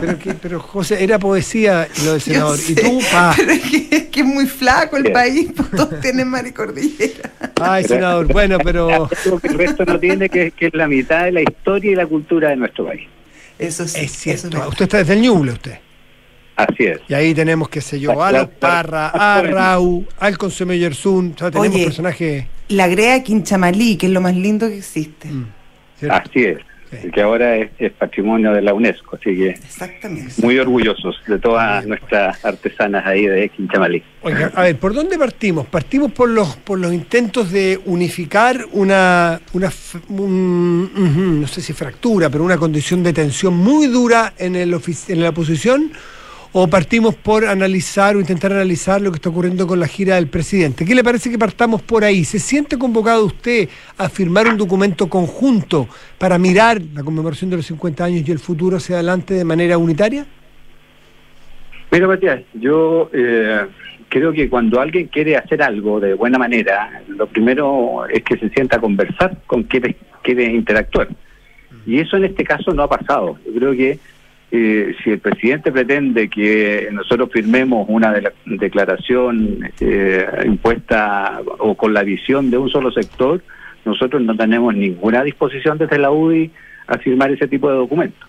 pero, 0.00 0.36
pero 0.40 0.60
José, 0.60 1.02
era 1.02 1.18
poesía 1.18 1.88
lo 2.04 2.12
del 2.12 2.20
senador. 2.20 2.58
y 2.68 2.74
tú, 2.74 3.00
pa. 3.10 3.34
Pero 3.36 3.52
es 3.52 3.62
que, 3.62 4.20
es 4.20 4.24
muy 4.24 4.46
flaco 4.46 4.96
el 4.96 5.10
país, 5.10 5.50
pues 5.56 5.70
todos 5.70 6.00
tienen 6.00 6.28
mar 6.28 6.46
y 6.46 6.52
cordillera. 6.52 7.30
Ay, 7.60 7.84
senador, 7.84 8.32
bueno, 8.32 8.58
pero. 8.62 9.08
el 9.42 9.54
resto 9.54 9.84
no 9.84 9.98
tiene, 9.98 10.28
que, 10.28 10.52
que 10.52 10.66
es 10.66 10.74
la 10.74 10.86
mitad 10.86 11.24
de 11.24 11.32
la 11.32 11.42
historia 11.42 11.90
y 11.90 11.94
la 11.96 12.06
cultura 12.06 12.50
de 12.50 12.56
nuestro 12.56 12.86
país. 12.86 13.08
Eso 13.58 13.86
sí. 13.86 14.04
Es 14.04 14.12
cierto. 14.12 14.68
usted 14.68 14.84
está 14.84 14.98
desde 14.98 15.14
el 15.14 15.22
Ñuble, 15.22 15.52
usted. 15.52 15.78
Así 16.56 16.84
es. 16.84 17.00
Y 17.08 17.14
ahí 17.14 17.34
tenemos, 17.34 17.68
qué 17.68 17.80
sé 17.80 17.98
yo, 17.98 18.22
a 18.22 18.30
los 18.30 18.48
Parra, 18.48 19.08
a 19.08 19.42
Rau, 19.42 20.06
al 20.18 20.38
Consome 20.38 20.78
Yersun, 20.78 21.32
o 21.34 21.38
sea, 21.38 21.50
tenemos 21.50 21.80
personajes. 21.80 22.46
La 22.68 22.86
Grea 22.86 23.22
Quinchamalí, 23.22 23.96
que 23.96 24.06
es 24.06 24.12
lo 24.12 24.20
más 24.20 24.36
lindo 24.36 24.68
que 24.68 24.78
existe. 24.78 25.28
Mm, 25.28 25.46
Así 26.10 26.44
es. 26.44 26.58
Que 27.12 27.22
ahora 27.22 27.56
es, 27.56 27.92
patrimonio 27.92 28.52
de 28.52 28.62
la 28.62 28.74
UNESCO, 28.74 29.16
así 29.16 29.36
que 29.36 29.54
muy 30.42 30.58
orgullosos 30.58 31.20
de 31.26 31.38
todas 31.38 31.86
nuestras 31.86 32.44
artesanas 32.44 33.06
ahí 33.06 33.26
de 33.26 33.48
Quinchamalí. 33.48 34.02
Oiga, 34.22 34.52
a 34.54 34.62
ver, 34.62 34.76
¿por 34.76 34.94
dónde 34.94 35.18
partimos? 35.18 35.66
Partimos 35.66 36.12
por 36.12 36.28
los 36.28 36.56
por 36.56 36.78
los 36.78 36.92
intentos 36.92 37.52
de 37.52 37.80
unificar 37.84 38.64
una, 38.72 39.40
una 39.52 39.70
no 40.08 41.46
sé 41.46 41.60
si 41.60 41.72
fractura, 41.72 42.30
pero 42.30 42.44
una 42.44 42.56
condición 42.56 43.02
de 43.02 43.12
tensión 43.12 43.54
muy 43.54 43.86
dura 43.86 44.34
en, 44.38 44.56
el 44.56 44.74
en 45.08 45.20
la 45.20 45.28
oposición 45.30 45.92
o 46.56 46.68
partimos 46.68 47.16
por 47.16 47.44
analizar 47.44 48.14
o 48.14 48.20
intentar 48.20 48.52
analizar 48.52 49.00
lo 49.00 49.10
que 49.10 49.16
está 49.16 49.28
ocurriendo 49.28 49.66
con 49.66 49.80
la 49.80 49.88
gira 49.88 50.14
del 50.14 50.28
presidente. 50.28 50.84
¿Qué 50.84 50.94
le 50.94 51.02
parece 51.02 51.28
que 51.28 51.36
partamos 51.36 51.82
por 51.82 52.04
ahí? 52.04 52.24
¿Se 52.24 52.38
siente 52.38 52.78
convocado 52.78 53.26
usted 53.26 53.68
a 53.98 54.08
firmar 54.08 54.46
un 54.46 54.56
documento 54.56 55.08
conjunto 55.08 55.88
para 56.16 56.38
mirar 56.38 56.80
la 56.94 57.02
conmemoración 57.02 57.50
de 57.50 57.56
los 57.56 57.66
50 57.66 58.04
años 58.04 58.28
y 58.28 58.30
el 58.30 58.38
futuro 58.38 58.76
hacia 58.76 58.94
adelante 58.94 59.34
de 59.34 59.44
manera 59.44 59.76
unitaria? 59.78 60.26
Mira, 61.90 62.06
Matías, 62.06 62.42
yo 62.54 63.10
eh, 63.12 63.66
creo 64.08 64.32
que 64.32 64.48
cuando 64.48 64.80
alguien 64.80 65.08
quiere 65.08 65.36
hacer 65.36 65.60
algo 65.60 65.98
de 65.98 66.14
buena 66.14 66.38
manera, 66.38 67.02
lo 67.08 67.26
primero 67.26 68.06
es 68.06 68.22
que 68.22 68.36
se 68.36 68.48
sienta 68.50 68.76
a 68.76 68.80
conversar 68.80 69.38
con 69.48 69.64
quien 69.64 69.96
quiere 70.22 70.44
interactuar. 70.52 71.08
Y 71.84 71.98
eso 71.98 72.16
en 72.16 72.26
este 72.26 72.44
caso 72.44 72.72
no 72.72 72.84
ha 72.84 72.88
pasado. 72.88 73.38
Yo 73.44 73.52
creo 73.54 73.72
que 73.72 73.98
eh, 74.50 74.94
si 75.02 75.10
el 75.10 75.18
presidente 75.18 75.72
pretende 75.72 76.28
que 76.28 76.88
nosotros 76.92 77.30
firmemos 77.32 77.86
una 77.88 78.14
declaración 78.44 79.70
eh, 79.80 80.26
impuesta 80.44 81.40
o 81.58 81.74
con 81.74 81.92
la 81.92 82.02
visión 82.02 82.50
de 82.50 82.58
un 82.58 82.70
solo 82.70 82.92
sector, 82.92 83.42
nosotros 83.84 84.22
no 84.22 84.36
tenemos 84.36 84.74
ninguna 84.74 85.22
disposición 85.24 85.78
desde 85.78 85.98
la 85.98 86.10
UDI 86.10 86.50
a 86.86 86.98
firmar 86.98 87.32
ese 87.32 87.48
tipo 87.48 87.68
de 87.68 87.76
documentos. 87.76 88.28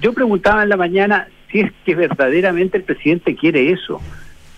Yo 0.00 0.12
preguntaba 0.12 0.62
en 0.62 0.70
la 0.70 0.76
mañana 0.76 1.28
si 1.50 1.60
es 1.60 1.72
que 1.84 1.94
verdaderamente 1.94 2.78
el 2.78 2.84
presidente 2.84 3.36
quiere 3.36 3.70
eso, 3.70 4.00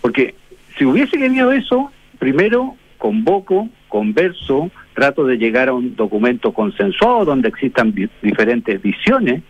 porque 0.01 0.35
si 0.79 0.85
hubiese 0.85 1.19
querido 1.19 1.53
eso, 1.53 1.91
primero 2.19 2.77
convoco, 2.99 3.69
converso, 3.89 4.71
trato 4.95 5.27
de 5.27 5.37
llegar 5.37 5.69
a 5.69 5.75
un 5.75 5.97
documento 5.97 6.53
consensuado 6.53 7.25
donde 7.27 7.49
existan 7.49 7.95
diferentes 8.23 8.81
visiones 8.81 9.43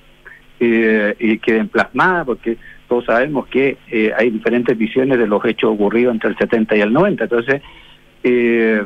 eh, 0.60 1.14
y 1.18 1.38
queden 1.38 1.68
plasmadas, 1.68 2.26
porque 2.26 2.56
todos 2.88 3.04
sabemos 3.04 3.46
que 3.48 3.76
eh, 3.90 4.12
hay 4.16 4.30
diferentes 4.30 4.76
visiones 4.76 5.18
de 5.18 5.26
los 5.26 5.44
hechos 5.44 5.72
ocurridos 5.72 6.14
entre 6.14 6.30
el 6.30 6.38
70 6.38 6.76
y 6.76 6.80
el 6.80 6.92
90. 6.92 7.24
Entonces, 7.24 7.62
eh, 8.22 8.82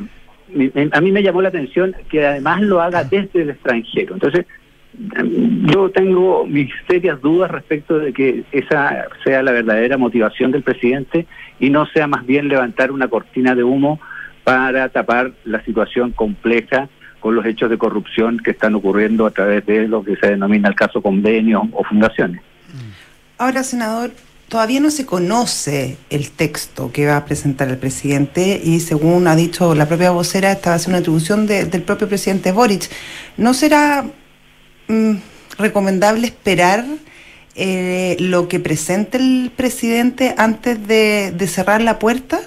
a 0.91 1.01
mí 1.01 1.11
me 1.11 1.23
llamó 1.23 1.41
la 1.41 1.49
atención 1.49 1.95
que 2.09 2.25
además 2.25 2.61
lo 2.61 2.81
haga 2.81 3.03
desde 3.03 3.43
el 3.43 3.51
extranjero. 3.51 4.15
Entonces, 4.15 4.45
yo 4.93 5.89
tengo 5.91 6.45
mis 6.45 6.69
serias 6.87 7.21
dudas 7.21 7.49
respecto 7.49 7.97
de 7.97 8.11
que 8.11 8.43
esa 8.51 9.05
sea 9.23 9.41
la 9.41 9.53
verdadera 9.53 9.97
motivación 9.97 10.51
del 10.51 10.63
presidente 10.63 11.25
y 11.59 11.69
no 11.69 11.85
sea 11.87 12.07
más 12.07 12.25
bien 12.25 12.49
levantar 12.49 12.91
una 12.91 13.07
cortina 13.07 13.55
de 13.55 13.63
humo 13.63 14.01
para 14.43 14.89
tapar 14.89 15.31
la 15.45 15.63
situación 15.63 16.11
compleja 16.11 16.89
con 17.21 17.35
los 17.35 17.45
hechos 17.45 17.69
de 17.69 17.77
corrupción 17.77 18.37
que 18.43 18.51
están 18.51 18.75
ocurriendo 18.75 19.25
a 19.25 19.31
través 19.31 19.65
de 19.65 19.87
lo 19.87 20.03
que 20.03 20.17
se 20.17 20.27
denomina 20.27 20.67
el 20.67 20.75
caso 20.75 21.01
convenio 21.01 21.69
o 21.71 21.83
fundaciones. 21.85 22.41
Ahora, 23.37 23.63
senador, 23.63 24.11
todavía 24.49 24.79
no 24.81 24.91
se 24.91 25.05
conoce 25.05 25.97
el 26.09 26.31
texto 26.31 26.91
que 26.91 27.05
va 27.05 27.15
a 27.17 27.25
presentar 27.25 27.69
el 27.69 27.77
presidente 27.77 28.59
y 28.63 28.81
según 28.81 29.27
ha 29.27 29.35
dicho 29.35 29.73
la 29.75 29.87
propia 29.87 30.11
vocera, 30.11 30.51
esta 30.51 30.71
va 30.71 30.75
a 30.75 30.79
ser 30.79 30.89
una 30.89 30.97
atribución 30.97 31.47
de- 31.47 31.63
del 31.65 31.83
propio 31.83 32.07
presidente 32.09 32.51
Boric. 32.51 32.89
¿No 33.37 33.53
será 33.53 34.03
mm, 34.89 35.13
recomendable 35.57 36.27
esperar 36.27 36.83
eh, 37.55 38.15
lo 38.19 38.47
que 38.47 38.59
presente 38.59 39.17
el 39.17 39.51
presidente 39.55 40.33
antes 40.37 40.85
de, 40.87 41.31
de 41.35 41.47
cerrar 41.47 41.81
la 41.81 41.97
puerta? 41.99 42.41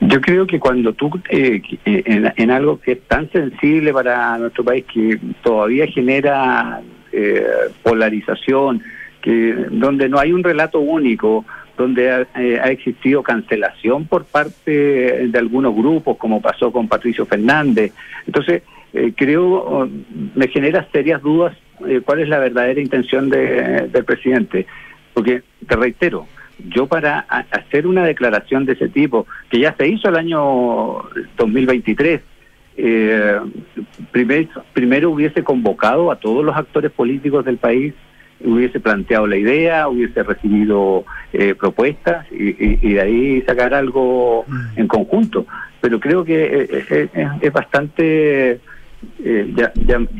Yo 0.00 0.20
creo 0.20 0.46
que 0.46 0.60
cuando 0.60 0.92
tú, 0.92 1.10
eh, 1.28 1.60
eh, 1.84 2.32
en, 2.36 2.50
algo 2.50 2.80
que 2.80 2.92
es 2.92 3.00
tan 3.08 3.30
sensible 3.32 3.92
para 3.92 4.38
nuestro 4.38 4.62
país, 4.64 4.84
que 4.92 5.18
todavía 5.42 5.86
genera 5.88 6.80
eh, 7.12 7.44
polarización, 7.82 8.82
que 9.20 9.54
donde 9.70 10.08
no 10.08 10.18
hay 10.20 10.32
un 10.32 10.44
relato 10.44 10.78
único, 10.78 11.44
donde 11.76 12.10
ha, 12.10 12.20
eh, 12.36 12.60
ha 12.62 12.70
existido 12.70 13.22
cancelación 13.22 14.06
por 14.06 14.24
parte 14.24 14.70
de 15.28 15.38
algunos 15.38 15.74
grupos, 15.74 16.16
como 16.16 16.40
pasó 16.40 16.70
con 16.70 16.86
Patricio 16.88 17.26
Fernández. 17.26 17.92
Entonces, 18.26 18.62
eh, 18.92 19.12
creo, 19.16 19.88
me 20.34 20.48
genera 20.48 20.86
serias 20.92 21.22
dudas 21.22 21.56
eh, 21.86 22.00
cuál 22.04 22.20
es 22.20 22.28
la 22.28 22.38
verdadera 22.38 22.80
intención 22.80 23.28
de- 23.30 23.88
del 23.88 24.04
presidente. 24.04 24.66
Porque, 25.14 25.42
te 25.66 25.74
reitero, 25.76 26.26
yo 26.68 26.86
para 26.86 27.20
hacer 27.50 27.86
una 27.86 28.04
declaración 28.04 28.64
de 28.66 28.72
ese 28.72 28.88
tipo, 28.88 29.26
que 29.50 29.60
ya 29.60 29.74
se 29.76 29.88
hizo 29.88 30.08
el 30.08 30.16
año 30.16 31.02
2023, 31.36 32.20
eh, 32.80 33.40
primero, 34.12 34.48
primero 34.72 35.10
hubiese 35.10 35.42
convocado 35.42 36.10
a 36.10 36.16
todos 36.16 36.44
los 36.44 36.56
actores 36.56 36.90
políticos 36.92 37.44
del 37.44 37.58
país, 37.58 37.94
hubiese 38.40 38.78
planteado 38.78 39.26
la 39.26 39.36
idea, 39.36 39.88
hubiese 39.88 40.22
recibido 40.22 41.04
eh, 41.32 41.54
propuestas 41.56 42.26
y, 42.30 42.50
y- 42.50 42.78
y 42.82 42.92
de 42.94 43.00
ahí 43.00 43.42
sacar 43.42 43.74
algo 43.74 44.44
en 44.76 44.86
conjunto. 44.86 45.44
Pero 45.80 45.98
creo 45.98 46.24
que 46.24 46.44
eh, 46.44 46.68
eh, 46.90 47.08
es, 47.14 47.28
es 47.40 47.52
bastante 47.52 48.60
eh, 49.24 49.54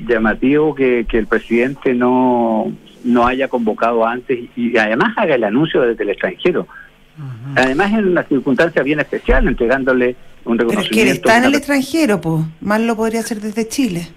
llamativo 0.08 0.74
que, 0.74 1.06
que 1.08 1.18
el 1.18 1.26
presidente 1.28 1.94
no, 1.94 2.72
no 3.04 3.26
haya 3.26 3.48
convocado 3.48 4.06
antes 4.06 4.38
y 4.56 4.76
además 4.76 5.14
haga 5.16 5.34
el 5.34 5.44
anuncio 5.44 5.82
desde 5.82 6.02
el 6.04 6.10
extranjero. 6.10 6.66
Además 7.56 7.92
en 7.92 8.08
una 8.08 8.22
circunstancia 8.24 8.82
bien 8.82 9.00
especial, 9.00 9.48
entregándole 9.48 10.14
un 10.44 10.56
Pero 10.56 10.70
es 10.70 10.76
reconocimiento. 10.76 11.10
que 11.10 11.16
está 11.16 11.38
en 11.38 11.44
el 11.44 11.54
extranjero, 11.56 12.20
pues. 12.20 12.44
Más 12.60 12.80
lo 12.80 12.94
podría 12.96 13.20
hacer 13.20 13.40
desde 13.40 13.66
Chile. 13.66 14.08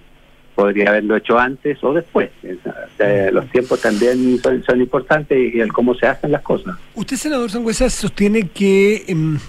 podría 0.54 0.89
haberlo 0.89 1.15
hecho 1.15 1.39
antes 1.39 1.84
o 1.84 1.94
después. 1.94 2.30
O 2.44 2.98
sea, 2.98 3.32
los 3.32 3.50
tiempos 3.50 3.82
también 3.82 4.38
son, 4.44 4.63
son 4.63 4.80
importantes 4.82 5.56
y 5.56 5.60
el 5.60 5.74
cómo 5.74 5.96
se 5.96 6.06
hacen 6.06 6.32
las 6.32 6.41
cosas. 6.44 6.76
Usted, 6.94 7.15
senador 7.15 7.50
Sangüesa, 7.50 7.89
sostiene 7.89 8.48
que, 8.50 9.04
em, 9.08 9.39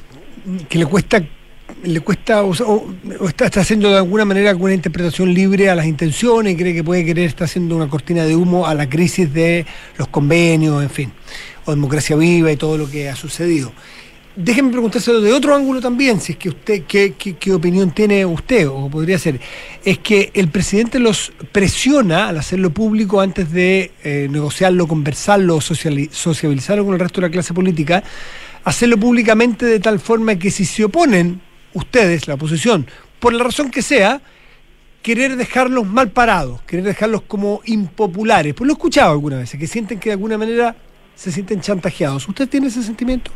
que 0.71 0.79
le 0.79 0.87
cuesta 0.87 1.23
le 1.83 2.01
cuesta 2.01 2.43
o, 2.43 2.53
está, 3.27 3.47
está 3.47 3.61
haciendo 3.61 3.91
de 3.91 3.97
alguna 3.97 4.25
manera 4.25 4.51
alguna 4.51 4.75
interpretación 4.75 5.33
libre 5.35 5.69
a 5.69 5.75
las 5.75 5.87
intenciones 5.87 6.57
cree 6.57 6.75
que 6.75 6.85
puede 6.85 7.05
querer 7.05 7.29
estar 7.29 7.47
haciendo 7.47 7.77
una 7.77 7.89
cortina 7.89 8.25
de 8.25 8.37
humo 8.37 8.67
a 8.67 8.75
la 8.75 8.89
crisis 8.89 9.33
de 9.33 9.67
los 9.99 10.09
convenios, 10.09 10.83
en 10.83 10.91
fin, 10.91 11.13
o 11.65 11.71
democracia 11.71 12.17
viva 12.17 12.53
y 12.53 12.57
todo 12.57 12.79
lo 12.79 12.91
que 12.91 13.09
ha 13.09 13.17
sucedido. 13.17 13.73
Déjeme 14.35 14.71
preguntárselo 14.71 15.21
de 15.21 15.31
otro 15.31 15.55
ángulo 15.55 15.83
también, 15.83 16.19
si 16.19 16.33
es 16.33 16.39
que 16.39 16.49
usted, 16.49 16.85
¿qué, 16.89 17.13
qué, 17.19 17.35
qué 17.35 17.53
opinión 17.53 17.91
tiene 17.91 18.25
usted? 18.25 18.67
O 18.67 18.89
podría 18.89 19.19
ser, 19.19 19.39
es 19.85 19.99
que 19.99 20.31
el 20.33 20.49
presidente 20.49 20.99
los 20.99 21.33
presiona 21.53 22.29
al 22.29 22.39
hacerlo 22.39 22.71
público 22.71 23.21
antes 23.21 23.53
de 23.53 23.91
eh, 24.03 24.29
negociarlo, 24.31 24.87
conversarlo, 24.87 25.61
sociabilizarlo 25.61 26.85
con 26.85 26.95
el 26.95 27.01
resto 27.01 27.21
de 27.21 27.27
la 27.27 27.31
clase 27.31 27.53
política, 27.53 28.03
hacerlo 28.65 28.97
públicamente 28.97 29.67
de 29.67 29.81
tal 29.81 30.01
forma 30.01 30.37
que 30.37 30.51
si 30.51 30.65
se 30.65 30.85
oponen 30.85 31.43
ustedes, 31.75 32.29
la 32.29 32.35
oposición, 32.35 32.87
por 33.21 33.33
la 33.33 33.45
razón 33.45 33.71
que 33.71 33.83
sea, 33.83 34.21
querer 35.03 35.37
dejarlos 35.37 35.87
mal 35.87 36.11
parados, 36.11 36.63
querer 36.63 36.85
dejarlos 36.85 37.23
como 37.23 37.61
impopulares. 37.65 38.55
Pues 38.55 38.67
lo 38.67 38.73
he 38.73 38.77
escuchado 38.77 39.13
algunas 39.13 39.41
veces, 39.41 39.59
que 39.59 39.67
sienten 39.67 39.99
que 39.99 40.11
de 40.11 40.15
alguna 40.15 40.39
manera 40.39 40.75
se 41.15 41.31
sienten 41.31 41.61
chantajeados. 41.61 42.29
¿Usted 42.29 42.49
tiene 42.49 42.69
ese 42.69 42.83
sentimiento? 42.83 43.31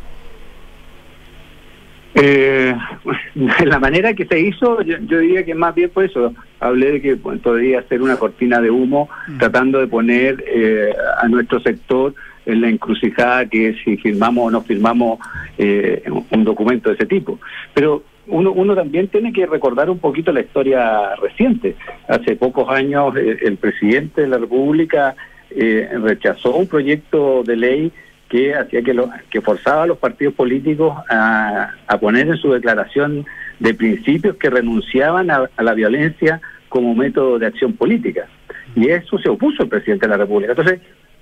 Eh, 2.15 2.75
la 3.65 3.79
manera 3.79 4.13
que 4.13 4.25
se 4.25 4.39
hizo, 4.39 4.81
yo, 4.81 4.97
yo 4.99 5.19
diría 5.19 5.45
que 5.45 5.53
más 5.53 5.75
bien 5.75 5.89
por 5.89 6.05
eso, 6.05 6.33
hablé 6.59 6.93
de 6.93 7.01
que 7.01 7.15
bueno, 7.15 7.39
podría 7.41 7.83
ser 7.83 8.01
una 8.01 8.15
cortina 8.15 8.59
de 8.59 8.71
humo, 8.71 9.09
tratando 9.37 9.79
de 9.79 9.87
poner 9.87 10.43
eh, 10.47 10.93
a 11.21 11.27
nuestro 11.27 11.59
sector 11.59 12.15
en 12.45 12.61
la 12.61 12.69
encrucijada 12.69 13.45
que 13.45 13.75
si 13.83 13.97
firmamos 13.97 14.47
o 14.47 14.51
no 14.51 14.61
firmamos 14.61 15.19
eh, 15.57 16.03
un 16.31 16.43
documento 16.43 16.89
de 16.89 16.95
ese 16.95 17.05
tipo. 17.05 17.39
Pero 17.73 18.03
uno, 18.27 18.51
uno 18.51 18.75
también 18.75 19.07
tiene 19.07 19.33
que 19.33 19.45
recordar 19.45 19.89
un 19.89 19.99
poquito 19.99 20.31
la 20.31 20.41
historia 20.41 21.15
reciente. 21.15 21.75
Hace 22.07 22.35
pocos 22.35 22.69
años 22.69 23.15
eh, 23.15 23.39
el 23.41 23.57
presidente 23.57 24.21
de 24.21 24.27
la 24.27 24.37
República 24.37 25.15
eh, 25.49 25.89
rechazó 26.01 26.55
un 26.55 26.67
proyecto 26.67 27.43
de 27.43 27.55
ley 27.55 27.91
que 28.29 28.55
hacía 28.55 28.81
que, 28.81 28.93
lo, 28.93 29.09
que 29.29 29.41
forzaba 29.41 29.83
a 29.83 29.87
los 29.87 29.97
partidos 29.97 30.33
políticos 30.33 30.93
a, 31.09 31.73
poner 32.01 32.27
en 32.27 32.37
su 32.37 32.51
declaración 32.51 33.25
de 33.59 33.73
principios 33.73 34.35
que 34.35 34.49
renunciaban 34.49 35.31
a, 35.31 35.49
a 35.55 35.63
la 35.63 35.73
violencia 35.73 36.41
como 36.67 36.93
método 36.93 37.39
de 37.39 37.47
acción 37.47 37.73
política. 37.73 38.27
Y 38.75 38.89
eso 38.89 39.17
se 39.17 39.29
opuso 39.29 39.63
el 39.63 39.69
presidente 39.69 40.05
de 40.05 40.11
la 40.11 40.17
República. 40.17 40.51
Entonces, 40.51 40.81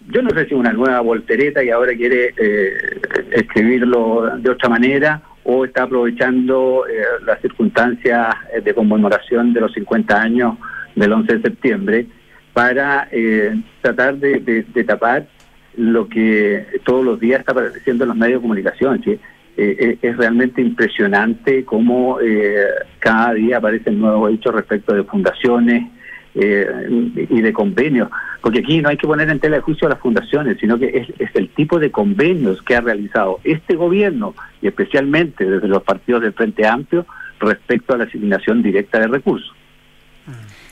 yo 0.09 0.21
no 0.21 0.29
sé 0.31 0.47
si 0.47 0.53
una 0.53 0.73
nueva 0.73 0.99
voltereta 1.01 1.63
y 1.63 1.69
ahora 1.69 1.93
quiere 1.95 2.33
eh, 2.37 2.99
escribirlo 3.31 4.37
de 4.37 4.49
otra 4.49 4.69
manera 4.69 5.21
o 5.45 5.63
está 5.63 5.83
aprovechando 5.83 6.85
eh, 6.87 7.03
las 7.25 7.39
circunstancias 7.39 8.35
eh, 8.53 8.61
de 8.61 8.73
conmemoración 8.73 9.53
de 9.53 9.61
los 9.61 9.73
50 9.73 10.21
años 10.21 10.57
del 10.95 11.13
11 11.13 11.37
de 11.37 11.41
septiembre 11.41 12.07
para 12.53 13.07
eh, 13.11 13.53
tratar 13.81 14.17
de, 14.17 14.63
tapar 14.87 15.27
lo 15.77 16.07
que 16.07 16.65
todos 16.83 17.03
los 17.03 17.19
días 17.19 17.41
está 17.41 17.51
apareciendo 17.51 18.05
en 18.05 18.09
los 18.09 18.17
medios 18.17 18.39
de 18.39 18.41
comunicación. 18.41 19.01
¿sí? 19.03 19.19
Eh, 19.57 19.97
es 20.01 20.17
realmente 20.17 20.61
impresionante 20.61 21.63
cómo 21.63 22.19
eh, 22.21 22.65
cada 22.99 23.33
día 23.33 23.57
aparecen 23.57 23.99
nuevos 23.99 24.33
hechos 24.33 24.53
respecto 24.53 24.93
de 24.93 25.03
fundaciones 25.03 25.83
eh, 26.35 26.67
y 27.29 27.41
de 27.41 27.53
convenios. 27.53 28.09
Porque 28.41 28.59
aquí 28.59 28.81
no 28.81 28.89
hay 28.89 28.97
que 28.97 29.07
poner 29.07 29.29
en 29.29 29.39
tela 29.39 29.55
de 29.57 29.61
juicio 29.61 29.87
a 29.87 29.91
las 29.91 29.99
fundaciones, 29.99 30.57
sino 30.59 30.77
que 30.77 30.87
es, 30.87 31.09
es 31.19 31.29
el 31.35 31.49
tipo 31.49 31.79
de 31.79 31.91
convenios 31.91 32.61
que 32.61 32.75
ha 32.75 32.81
realizado 32.81 33.39
este 33.43 33.75
gobierno 33.75 34.35
y 34.61 34.67
especialmente 34.67 35.45
desde 35.45 35.67
los 35.67 35.83
partidos 35.83 36.21
del 36.21 36.33
Frente 36.33 36.67
Amplio 36.67 37.05
respecto 37.39 37.93
a 37.93 37.97
la 37.97 38.03
asignación 38.03 38.61
directa 38.61 38.99
de 38.99 39.07
recursos. 39.07 39.53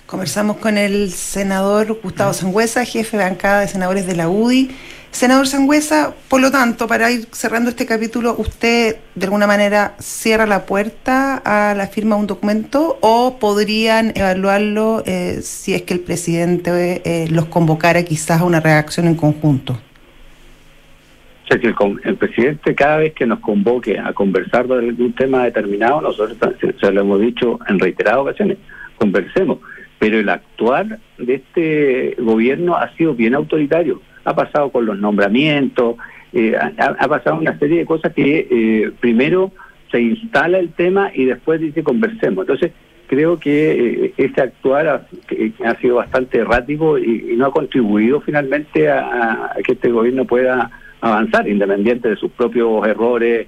Conversamos 0.06 0.58
con 0.58 0.78
el 0.78 1.10
senador 1.12 2.00
Gustavo 2.04 2.34
Sangüesa, 2.34 2.86
jefe 2.86 3.18
de 3.18 3.24
bancada 3.24 3.62
de 3.62 3.68
senadores 3.68 4.06
de 4.06 4.16
la 4.16 4.30
UDI. 4.30 4.70
Senador 5.14 5.46
Sangüesa, 5.46 6.16
por 6.28 6.42
lo 6.42 6.50
tanto, 6.50 6.88
para 6.88 7.12
ir 7.12 7.28
cerrando 7.32 7.70
este 7.70 7.86
capítulo, 7.86 8.36
¿usted 8.36 8.96
de 9.14 9.26
alguna 9.26 9.46
manera 9.46 9.94
cierra 10.00 10.48
la 10.48 10.66
puerta 10.66 11.38
a 11.46 11.76
la 11.76 11.86
firma 11.86 12.16
de 12.16 12.22
un 12.22 12.28
documento 12.28 12.98
o 13.00 13.38
podrían 13.40 14.12
evaluarlo 14.16 15.04
eh, 15.06 15.38
si 15.44 15.76
es 15.76 15.84
que 15.84 15.94
el 15.94 16.00
presidente 16.00 17.04
eh, 17.06 17.28
los 17.30 17.46
convocara 17.46 18.02
quizás 18.02 18.42
a 18.42 18.44
una 18.44 18.60
reacción 18.60 19.06
en 19.06 19.14
conjunto? 19.14 19.74
O 19.74 21.48
sea, 21.48 21.60
que 21.60 21.68
el, 21.68 21.76
el, 22.06 22.16
presidente 22.16 22.74
cada 22.74 22.98
vez 22.98 23.14
que 23.14 23.28
nos 23.28 23.38
convoque 23.40 24.00
a 24.00 24.14
conversar 24.14 24.68
de 24.68 24.80
algún 24.80 25.14
tema 25.14 25.44
determinado, 25.44 26.02
nosotros 26.02 26.38
se 26.60 26.92
lo 26.92 27.02
hemos 27.02 27.22
dicho 27.22 27.60
en 27.68 27.78
reiteradas 27.78 28.22
ocasiones, 28.22 28.58
conversemos. 28.98 29.60
Pero 30.00 30.20
el 30.20 30.28
actuar 30.28 30.98
de 31.20 31.36
este 31.36 32.16
gobierno 32.20 32.76
ha 32.76 32.92
sido 32.96 33.14
bien 33.14 33.36
autoritario. 33.36 34.02
Ha 34.26 34.36
pasado 34.36 34.72
con 34.72 34.86
los 34.86 34.98
nombramientos, 34.98 35.98
eh, 36.34 36.56
ha, 36.58 37.08
pasado 37.08 37.38
una 37.38 37.58
serie 37.60 37.80
de 37.80 37.86
cosas 37.86 38.14
que 38.14 38.48
eh, 38.50 38.92
primero 39.00 39.52
se 39.92 40.02
instala 40.02 40.58
el 40.58 40.74
tema 40.74 41.12
y 41.14 41.26
después 41.26 41.62
dice 41.62 41.84
conversemos. 41.84 42.44
Entonces, 42.44 42.72
creo 43.08 43.40
que 43.40 44.06
eh, 44.06 44.14
ese 44.18 44.42
actuar 44.42 44.88
ha, 44.88 45.76
sido 45.80 45.96
bastante 45.98 46.40
errático 46.40 46.98
y, 46.98 47.36
no 47.38 47.46
ha 47.46 47.52
contribuido 47.52 48.22
finalmente 48.22 48.90
a, 48.90 49.56
que 49.64 49.74
este 49.74 49.92
gobierno 49.92 50.26
pueda 50.26 50.72
avanzar, 51.02 51.48
independiente 51.48 52.10
de 52.10 52.16
sus 52.16 52.32
propios 52.32 52.86
errores 52.88 53.48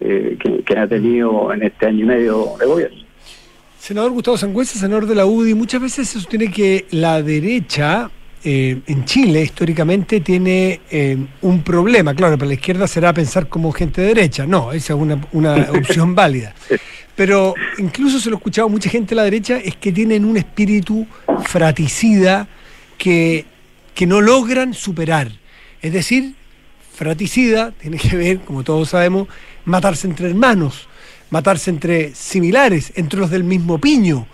eh, 0.00 0.36
que, 0.38 0.62
que 0.62 0.78
ha 0.78 0.86
tenido 0.86 1.52
en 1.52 1.62
este 1.62 1.86
año 1.86 2.04
y 2.04 2.08
medio 2.08 2.46
de 2.60 2.66
gobierno. 2.66 2.98
Senador 3.78 4.12
Gustavo 4.12 4.36
Sangüesa, 4.36 4.78
senador 4.78 5.06
de 5.06 5.14
la 5.14 5.24
UDI, 5.24 5.54
muchas 5.54 5.80
veces 5.80 6.08
se 6.08 6.18
sostiene 6.18 6.50
que 6.50 6.86
la 6.90 7.22
derecha 7.22 8.10
eh, 8.48 8.80
en 8.86 9.04
Chile 9.04 9.42
históricamente 9.42 10.20
tiene 10.20 10.80
eh, 10.88 11.18
un 11.42 11.62
problema. 11.64 12.14
Claro, 12.14 12.38
para 12.38 12.46
la 12.46 12.54
izquierda 12.54 12.86
será 12.86 13.12
pensar 13.12 13.48
como 13.48 13.72
gente 13.72 14.02
de 14.02 14.06
derecha. 14.14 14.46
No, 14.46 14.70
esa 14.70 14.92
es 14.92 15.00
una, 15.00 15.20
una 15.32 15.66
opción 15.72 16.14
válida. 16.14 16.54
Pero 17.16 17.54
incluso 17.78 18.20
se 18.20 18.30
lo 18.30 18.36
he 18.36 18.38
escuchado 18.38 18.68
mucha 18.68 18.88
gente 18.88 19.10
de 19.10 19.16
la 19.16 19.24
derecha, 19.24 19.56
es 19.56 19.74
que 19.74 19.90
tienen 19.90 20.24
un 20.24 20.36
espíritu 20.36 21.08
fraticida 21.42 22.46
que, 22.96 23.46
que 23.96 24.06
no 24.06 24.20
logran 24.20 24.74
superar. 24.74 25.32
Es 25.82 25.92
decir, 25.92 26.34
fratricida 26.94 27.72
tiene 27.72 27.96
que 27.98 28.16
ver, 28.16 28.38
como 28.42 28.62
todos 28.62 28.90
sabemos, 28.90 29.26
matarse 29.64 30.06
entre 30.06 30.28
hermanos, 30.28 30.86
matarse 31.30 31.70
entre 31.70 32.14
similares, 32.14 32.92
entre 32.94 33.18
los 33.18 33.28
del 33.28 33.42
mismo 33.42 33.80
piño. 33.80 34.28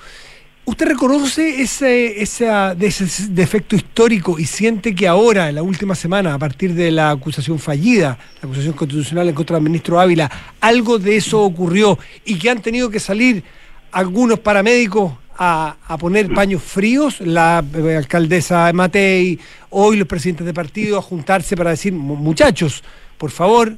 ¿Usted 0.65 0.87
reconoce 0.87 1.61
ese, 1.61 2.23
ese, 2.23 2.49
ese, 2.79 3.29
defecto 3.31 3.75
histórico 3.75 4.39
y 4.39 4.47
siente 4.47 4.95
que 4.95 5.09
ahora, 5.09 5.49
en 5.49 5.57
la 5.57 5.63
última 5.63 5.97
semana, 5.97 6.35
a 6.35 6.39
partir 6.39 6.73
de 6.75 6.93
la 6.93 7.11
acusación 7.11 7.59
fallida, 7.59 8.17
la 8.41 8.47
acusación 8.47 8.75
constitucional 8.75 9.29
en 9.29 9.35
contra 9.35 9.57
del 9.57 9.65
ministro 9.65 9.99
Ávila, 9.99 10.31
algo 10.61 11.01
de 11.01 11.17
eso 11.17 11.43
ocurrió 11.43 11.99
y 12.25 12.39
que 12.39 12.49
han 12.49 12.63
tenido 12.63 12.91
que 12.91 13.01
salir 13.01 13.43
algunos 13.91 14.39
paramédicos 14.39 15.15
a, 15.37 15.77
poner 15.99 16.33
paños 16.33 16.63
fríos, 16.63 17.21
la 17.21 17.65
eh, 17.75 17.97
alcaldesa 17.97 18.73
Matei, 18.73 19.41
hoy 19.71 19.97
los 19.97 20.07
presidentes 20.07 20.47
de 20.47 20.55
partido, 20.55 20.97
a 20.97 21.03
juntarse 21.03 21.57
para 21.57 21.71
decir, 21.71 21.93
muchachos, 21.93 22.85
por 23.19 23.33
favor, 23.33 23.77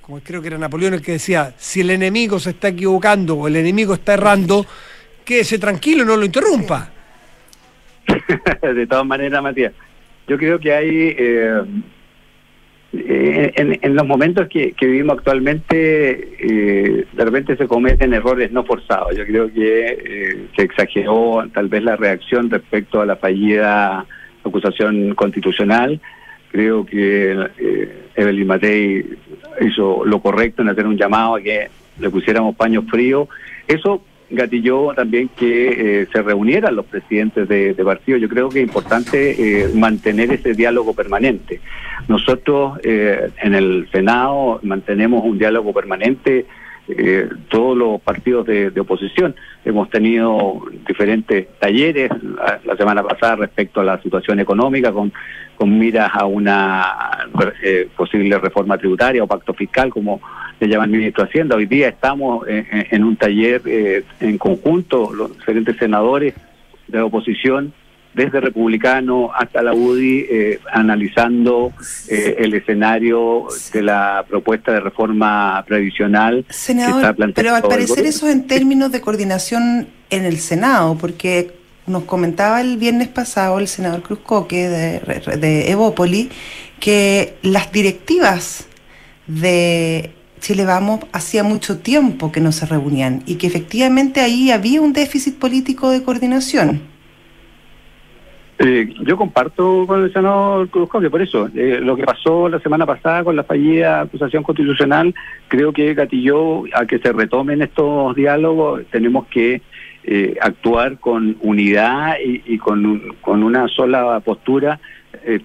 como 0.00 0.20
creo 0.20 0.40
que 0.40 0.46
era 0.46 0.58
Napoleón 0.58 0.94
el 0.94 1.02
que 1.02 1.12
decía, 1.12 1.54
si 1.58 1.80
el 1.80 1.90
enemigo 1.90 2.38
se 2.38 2.50
está 2.50 2.68
equivocando 2.68 3.34
o 3.34 3.48
el 3.48 3.56
enemigo 3.56 3.94
está 3.94 4.14
errando, 4.14 4.64
quédese 5.24 5.58
tranquilo, 5.58 6.04
no 6.04 6.16
lo 6.16 6.24
interrumpa. 6.24 6.90
de 8.62 8.86
todas 8.86 9.06
maneras, 9.06 9.42
Matías, 9.42 9.72
yo 10.26 10.38
creo 10.38 10.58
que 10.58 10.72
hay... 10.72 11.16
Eh, 11.18 11.62
eh, 12.96 13.52
en, 13.56 13.96
los 13.96 14.06
momentos 14.06 14.46
que, 14.48 14.74
vivimos 14.80 15.18
actualmente, 15.18 16.36
eh, 16.38 17.06
de 17.12 17.24
repente 17.24 17.56
se 17.56 17.66
cometen 17.66 18.14
errores 18.14 18.52
no 18.52 18.64
forzados. 18.64 19.16
Yo 19.16 19.26
creo 19.26 19.52
que 19.52 19.86
eh, 19.88 20.46
se 20.54 20.62
exageró 20.62 21.44
tal 21.52 21.68
vez 21.68 21.82
la 21.82 21.96
reacción 21.96 22.50
respecto 22.50 23.00
a 23.00 23.06
la 23.06 23.16
fallida 23.16 24.06
acusación 24.44 25.14
constitucional. 25.14 26.00
Creo 26.52 26.86
que 26.86 27.36
Evelyn 28.14 28.46
Matei 28.46 29.04
hizo 29.60 30.04
lo 30.04 30.20
correcto 30.20 30.62
en 30.62 30.68
hacer 30.68 30.86
un 30.86 30.96
llamado 30.96 31.36
a 31.36 31.40
que 31.40 31.68
le 31.98 32.10
pusiéramos 32.10 32.54
paños 32.54 32.84
fríos. 32.88 33.28
Eso 33.66 34.04
gatilló 34.34 34.92
también 34.94 35.28
que 35.28 36.02
eh, 36.02 36.06
se 36.12 36.22
reunieran 36.22 36.76
los 36.76 36.86
presidentes 36.86 37.48
de, 37.48 37.74
partido. 37.84 38.18
Yo 38.18 38.28
creo 38.28 38.48
que 38.48 38.60
es 38.60 38.66
importante 38.66 39.64
eh, 39.64 39.68
mantener 39.74 40.32
ese 40.32 40.54
diálogo 40.54 40.94
permanente. 40.94 41.60
Nosotros 42.08 42.78
eh, 42.82 43.30
en 43.42 43.54
el 43.54 43.88
Senado 43.92 44.60
mantenemos 44.62 45.24
un 45.24 45.38
diálogo 45.38 45.72
permanente. 45.72 46.46
todos 47.48 47.74
los 47.74 47.98
partidos 48.02 48.44
de, 48.46 48.78
oposición 48.78 49.34
hemos 49.64 49.88
tenido 49.88 50.60
diferentes 50.86 51.48
talleres 51.58 52.10
la, 52.66 52.76
semana 52.76 53.02
pasada 53.02 53.36
respecto 53.36 53.80
a 53.80 53.84
la 53.84 53.96
situación 54.02 54.38
económica 54.38 54.92
con, 54.92 55.10
con 55.54 55.78
miras 55.78 56.10
a 56.12 56.26
una 56.26 57.28
posible 57.96 58.38
reforma 58.38 58.78
tributaria 58.78 59.22
o 59.22 59.26
pacto 59.26 59.54
fiscal 59.54 59.90
como 59.90 60.20
se 60.58 60.66
llama 60.66 60.84
el 60.84 60.90
ministro 60.90 61.24
de 61.24 61.30
Hacienda. 61.30 61.56
Hoy 61.56 61.66
día 61.66 61.88
estamos 61.88 62.46
en, 62.48 63.04
un 63.04 63.16
taller 63.16 63.62
eh, 63.66 64.04
en 64.20 64.38
conjunto, 64.38 65.12
los 65.12 65.36
diferentes 65.36 65.76
senadores 65.76 66.34
de 66.86 66.98
la 66.98 67.04
oposición, 67.04 67.72
desde 68.14 68.40
republicano 68.40 69.30
hasta 69.34 69.62
la 69.62 69.74
UDI, 69.74 70.26
eh, 70.30 70.60
analizando 70.72 71.72
eh, 72.08 72.36
el 72.38 72.54
escenario 72.54 73.46
de 73.72 73.82
la 73.82 74.24
propuesta 74.28 74.72
de 74.72 74.80
reforma 74.80 75.64
previsional. 75.66 76.44
Senador, 76.48 77.16
pero 77.34 77.54
al 77.54 77.62
parecer 77.62 78.06
eso 78.06 78.28
en 78.28 78.46
términos 78.46 78.92
de 78.92 79.00
coordinación 79.00 79.88
en 80.10 80.24
el 80.24 80.38
Senado, 80.38 80.96
porque 81.00 81.63
nos 81.86 82.04
comentaba 82.04 82.60
el 82.60 82.76
viernes 82.76 83.08
pasado 83.08 83.58
el 83.58 83.68
senador 83.68 84.02
Cruz 84.02 84.20
Coque 84.20 84.68
de, 84.68 85.36
de 85.36 85.70
Evópoli 85.70 86.30
que 86.80 87.34
las 87.42 87.72
directivas 87.72 88.68
de 89.26 90.10
Chile 90.40 90.64
Vamos 90.66 91.00
hacía 91.12 91.42
mucho 91.42 91.78
tiempo 91.78 92.30
que 92.30 92.40
no 92.40 92.52
se 92.52 92.66
reunían 92.66 93.22
y 93.26 93.36
que 93.36 93.46
efectivamente 93.46 94.20
ahí 94.20 94.50
había 94.50 94.82
un 94.82 94.92
déficit 94.92 95.38
político 95.38 95.90
de 95.90 96.02
coordinación. 96.02 96.82
Eh, 98.58 98.94
yo 99.00 99.16
comparto 99.16 99.84
con 99.86 100.04
el 100.04 100.12
senador 100.12 100.68
Cruzco 100.68 101.00
que 101.00 101.10
por 101.10 101.20
eso 101.20 101.48
eh, 101.56 101.80
lo 101.82 101.96
que 101.96 102.04
pasó 102.04 102.48
la 102.48 102.60
semana 102.60 102.86
pasada 102.86 103.24
con 103.24 103.34
la 103.34 103.42
fallida 103.42 104.02
acusación 104.02 104.44
constitucional 104.44 105.12
creo 105.48 105.72
que 105.72 105.92
gatilló 105.92 106.62
a 106.72 106.86
que 106.86 107.00
se 107.00 107.12
retomen 107.12 107.62
estos 107.62 108.14
diálogos. 108.14 108.82
Tenemos 108.92 109.26
que 109.26 109.60
eh, 110.06 110.36
actuar 110.40 110.98
con 110.98 111.36
unidad 111.40 112.16
y, 112.22 112.58
con, 112.58 113.14
con 113.20 113.42
una 113.42 113.68
sola 113.68 114.20
postura 114.20 114.78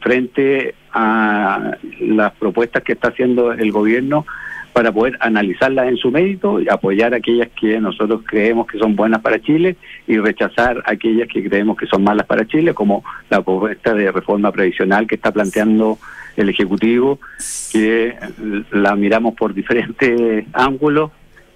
frente 0.01 0.75
a 0.91 1.77
las 2.01 2.33
propuestas 2.33 2.83
que 2.83 2.93
está 2.93 3.09
haciendo 3.09 3.53
el 3.53 3.71
gobierno 3.71 4.25
para 4.73 4.91
poder 4.91 5.17
analizarlas 5.19 5.87
en 5.87 5.97
su 5.97 6.11
mérito 6.11 6.61
y 6.61 6.69
apoyar 6.69 7.13
aquellas 7.13 7.49
que 7.59 7.79
nosotros 7.79 8.21
creemos 8.25 8.67
que 8.67 8.77
son 8.77 8.95
buenas 8.95 9.21
para 9.21 9.41
Chile 9.41 9.75
y 10.07 10.17
rechazar 10.17 10.81
aquellas 10.85 11.27
que 11.27 11.43
creemos 11.47 11.77
que 11.77 11.85
son 11.85 12.03
malas 12.03 12.25
para 12.25 12.47
Chile, 12.47 12.73
como 12.73 13.03
la 13.29 13.41
propuesta 13.41 13.93
de 13.93 14.11
reforma 14.11 14.51
previsional 14.51 15.07
que 15.07 15.15
está 15.15 15.31
planteando 15.31 15.97
el 16.37 16.49
Ejecutivo, 16.49 17.19
que 17.71 18.15
la 18.71 18.95
miramos 18.95 19.33
por 19.35 19.53
diferentes 19.53 20.45
ángulos 20.53 21.11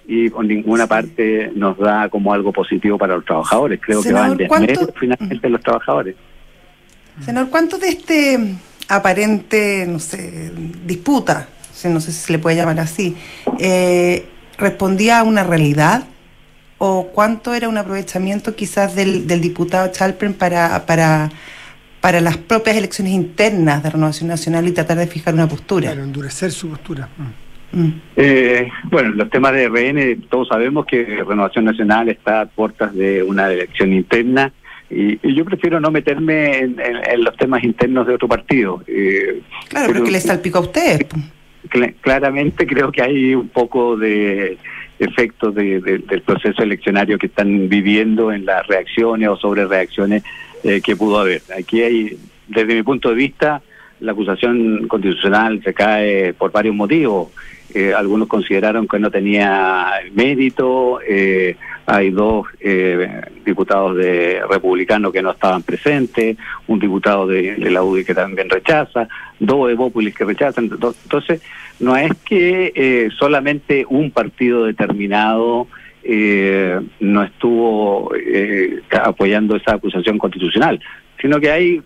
y 0.06 0.30
con 0.30 0.48
ninguna 0.48 0.86
parte 0.86 1.50
nos 1.54 1.78
da 1.78 2.08
como 2.08 2.32
algo 2.32 2.52
positivo 2.52 2.98
para 2.98 3.16
los 3.16 3.24
trabajadores. 3.24 3.80
Creo 3.80 4.02
que 4.02 4.12
va 4.12 4.26
en 4.28 4.36
desmedro 4.36 4.88
finalmente 4.98 5.48
los 5.48 5.60
trabajadores. 5.60 6.16
Senador, 7.20 7.50
¿cuánto 7.50 7.78
de 7.78 7.88
este 7.88 8.56
aparente, 8.88 9.86
no 9.88 9.98
sé, 9.98 10.52
disputa 10.84 11.48
no 11.88 12.00
sé 12.00 12.12
si 12.12 12.20
se 12.20 12.32
le 12.32 12.38
puede 12.38 12.56
llamar 12.56 12.80
así, 12.80 13.16
eh, 13.58 14.26
respondía 14.58 15.20
a 15.20 15.22
una 15.22 15.44
realidad 15.44 16.04
o 16.78 17.08
cuánto 17.12 17.54
era 17.54 17.68
un 17.68 17.78
aprovechamiento 17.78 18.54
quizás 18.54 18.94
del, 18.94 19.26
diputado 19.40 19.88
Chalpern 19.88 20.34
para, 20.34 20.86
para, 20.86 21.30
para 22.00 22.20
las 22.20 22.36
propias 22.36 22.76
elecciones 22.76 23.12
internas 23.12 23.82
de 23.82 23.90
Renovación 23.90 24.28
Nacional 24.28 24.66
y 24.66 24.72
tratar 24.72 24.98
de 24.98 25.06
fijar 25.06 25.34
una 25.34 25.48
postura. 25.48 25.90
Para 25.90 26.02
endurecer 26.02 26.52
su 26.52 26.68
postura. 26.68 27.08
Mm. 27.16 27.43
Mm. 27.74 28.00
Eh, 28.16 28.68
bueno, 28.84 29.10
los 29.10 29.30
temas 29.30 29.52
de 29.52 29.68
RN, 29.68 30.22
todos 30.28 30.48
sabemos 30.48 30.86
que 30.86 31.04
Renovación 31.04 31.64
Nacional 31.64 32.08
está 32.08 32.42
a 32.42 32.46
puertas 32.46 32.94
de 32.94 33.22
una 33.22 33.50
elección 33.50 33.92
interna 33.92 34.52
y, 34.90 35.18
yo 35.34 35.44
prefiero 35.44 35.80
no 35.80 35.90
meterme 35.90 36.58
en, 36.58 36.76
los 37.24 37.36
temas 37.36 37.64
internos 37.64 38.06
de 38.06 38.14
otro 38.14 38.28
partido. 38.28 38.82
Eh, 38.86 39.40
claro, 39.68 39.88
pero, 39.92 40.04
que 40.04 40.10
le 40.10 40.20
salpica 40.20 40.58
a 40.58 40.62
usted 40.62 41.06
claramente 42.00 42.66
creo 42.66 42.92
que 42.92 43.02
hay 43.02 43.34
un 43.34 43.48
poco 43.48 43.96
de 43.96 44.58
efecto 44.98 45.50
del 45.50 46.22
proceso 46.24 46.62
eleccionario 46.62 47.18
que 47.18 47.26
están 47.26 47.68
viviendo 47.68 48.32
en 48.32 48.46
las 48.46 48.66
reacciones 48.66 49.28
o 49.28 49.36
sobre 49.36 49.66
reacciones 49.66 50.22
eh, 50.62 50.80
que 50.80 50.96
pudo 50.96 51.18
haber. 51.18 51.42
Aquí 51.56 51.82
hay, 51.82 52.18
desde 52.46 52.74
mi 52.74 52.82
punto 52.82 53.08
de 53.10 53.16
vista, 53.16 53.62
la 54.04 54.12
acusación 54.12 54.86
constitucional 54.86 55.62
se 55.62 55.72
cae 55.72 56.34
por 56.34 56.52
varios 56.52 56.74
motivos. 56.74 57.30
Eh, 57.74 57.92
algunos 57.92 58.28
consideraron 58.28 58.86
que 58.86 59.00
no 59.00 59.10
tenía 59.10 59.90
mérito, 60.12 61.00
eh, 61.00 61.56
hay 61.86 62.10
dos 62.10 62.46
eh, 62.60 63.20
diputados 63.44 63.96
de 63.96 64.40
republicanos 64.48 65.12
que 65.12 65.22
no 65.22 65.32
estaban 65.32 65.62
presentes, 65.62 66.36
un 66.68 66.78
diputado 66.78 67.26
de, 67.26 67.56
la 67.58 67.82
UDI 67.82 68.04
que 68.04 68.14
también 68.14 68.48
rechaza, 68.48 69.08
dos 69.40 69.70
Evópolis 69.70 70.14
que 70.14 70.24
rechazan. 70.24 70.70
Entonces, 70.70 71.42
no 71.80 71.96
es 71.96 72.12
que 72.24 72.72
eh, 72.76 73.08
solamente 73.18 73.84
un 73.88 74.10
partido 74.10 74.66
determinado 74.66 75.66
no 77.00 77.22
estuvo 77.24 78.12
apoyando 79.02 79.56
esa 79.56 79.72
acusación 79.72 80.18
constitucional, 80.18 80.78
sino 81.18 81.40
que 81.40 81.50
hay 81.50 81.82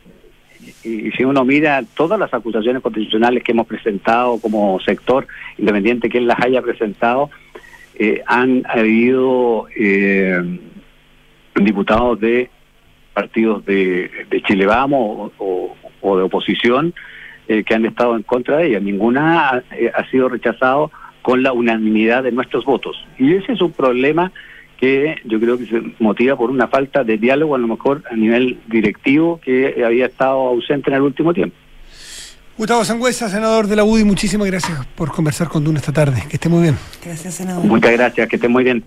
y 0.85 1.11
si 1.13 1.25
uno 1.25 1.45
mira 1.45 1.83
todas 1.95 2.19
las 2.19 2.33
acusaciones 2.33 2.83
constitucionales 2.83 3.43
que 3.43 3.53
hemos 3.53 3.67
presentado 3.67 4.41
como 4.41 4.79
sector, 4.81 5.27
independiente 5.59 6.09
que 6.09 6.21
las 6.21 6.39
haya 6.41 6.63
presentado, 6.63 7.31
eh, 8.01 8.23
han 8.27 8.63
habido 8.69 9.67
eh, 9.77 10.41
diputados 11.57 12.21
de 12.21 12.49
partidos 13.13 13.65
de, 13.65 14.09
Chile 14.47 14.67
Vamos 14.67 15.33
o, 15.39 16.17
de 16.17 16.23
oposición 16.23 16.95
eh, 17.49 17.65
que 17.65 17.75
han 17.75 17.85
estado 17.85 18.15
en 18.15 18.23
contra 18.23 18.59
de 18.59 18.69
ella. 18.69 18.81
Ninguna 18.81 19.49
ha, 19.49 20.11
sido 20.11 20.29
rechazado 20.29 20.93
con 21.23 21.43
la 21.43 21.53
unanimidad 21.53 22.23
de 22.23 22.31
nuestros 22.31 22.65
votos. 22.65 23.05
Y 23.19 23.35
ese 23.35 23.53
es 23.53 23.61
un 23.61 23.73
problema 23.73 24.31
que 24.79 25.17
yo 25.25 25.41
creo 25.41 25.59
que 25.59 25.67
se 25.67 25.83
motiva 25.99 26.37
por 26.37 26.51
una 26.51 26.69
falta 26.69 27.05
de 27.05 27.19
diálogo, 27.19 27.55
a 27.55 27.59
lo 27.59 27.69
mejor 27.69 28.03
a 28.11 28.15
nivel 28.15 28.61
directivo, 28.69 29.41
que 29.43 29.83
había 29.85 30.07
estado 30.07 30.49
ausente 30.49 30.91
en 30.91 30.97
el 30.97 31.03
último 31.03 31.35
tiempo. 31.35 31.57
Gustavo 32.57 32.85
Sangüesa, 32.85 33.29
senador 33.29 33.67
de 33.67 33.77
la 33.77 33.85
UDI, 33.85 34.05
muchísimas 34.05 34.47
gracias 34.49 34.85
por 34.97 35.13
conversar 35.13 35.49
con 35.49 35.63
Duna 35.63 35.79
esta 35.79 35.93
tarde. 35.93 36.25
Que 36.29 36.37
esté 36.37 36.49
muy 36.49 36.63
bien. 36.63 36.77
Gracias, 37.05 37.35
senador. 37.35 37.65
Muchas 37.65 37.93
gracias, 37.93 38.29
que 38.29 38.37
esté 38.37 38.49
muy 38.49 38.65
bien. 38.65 38.85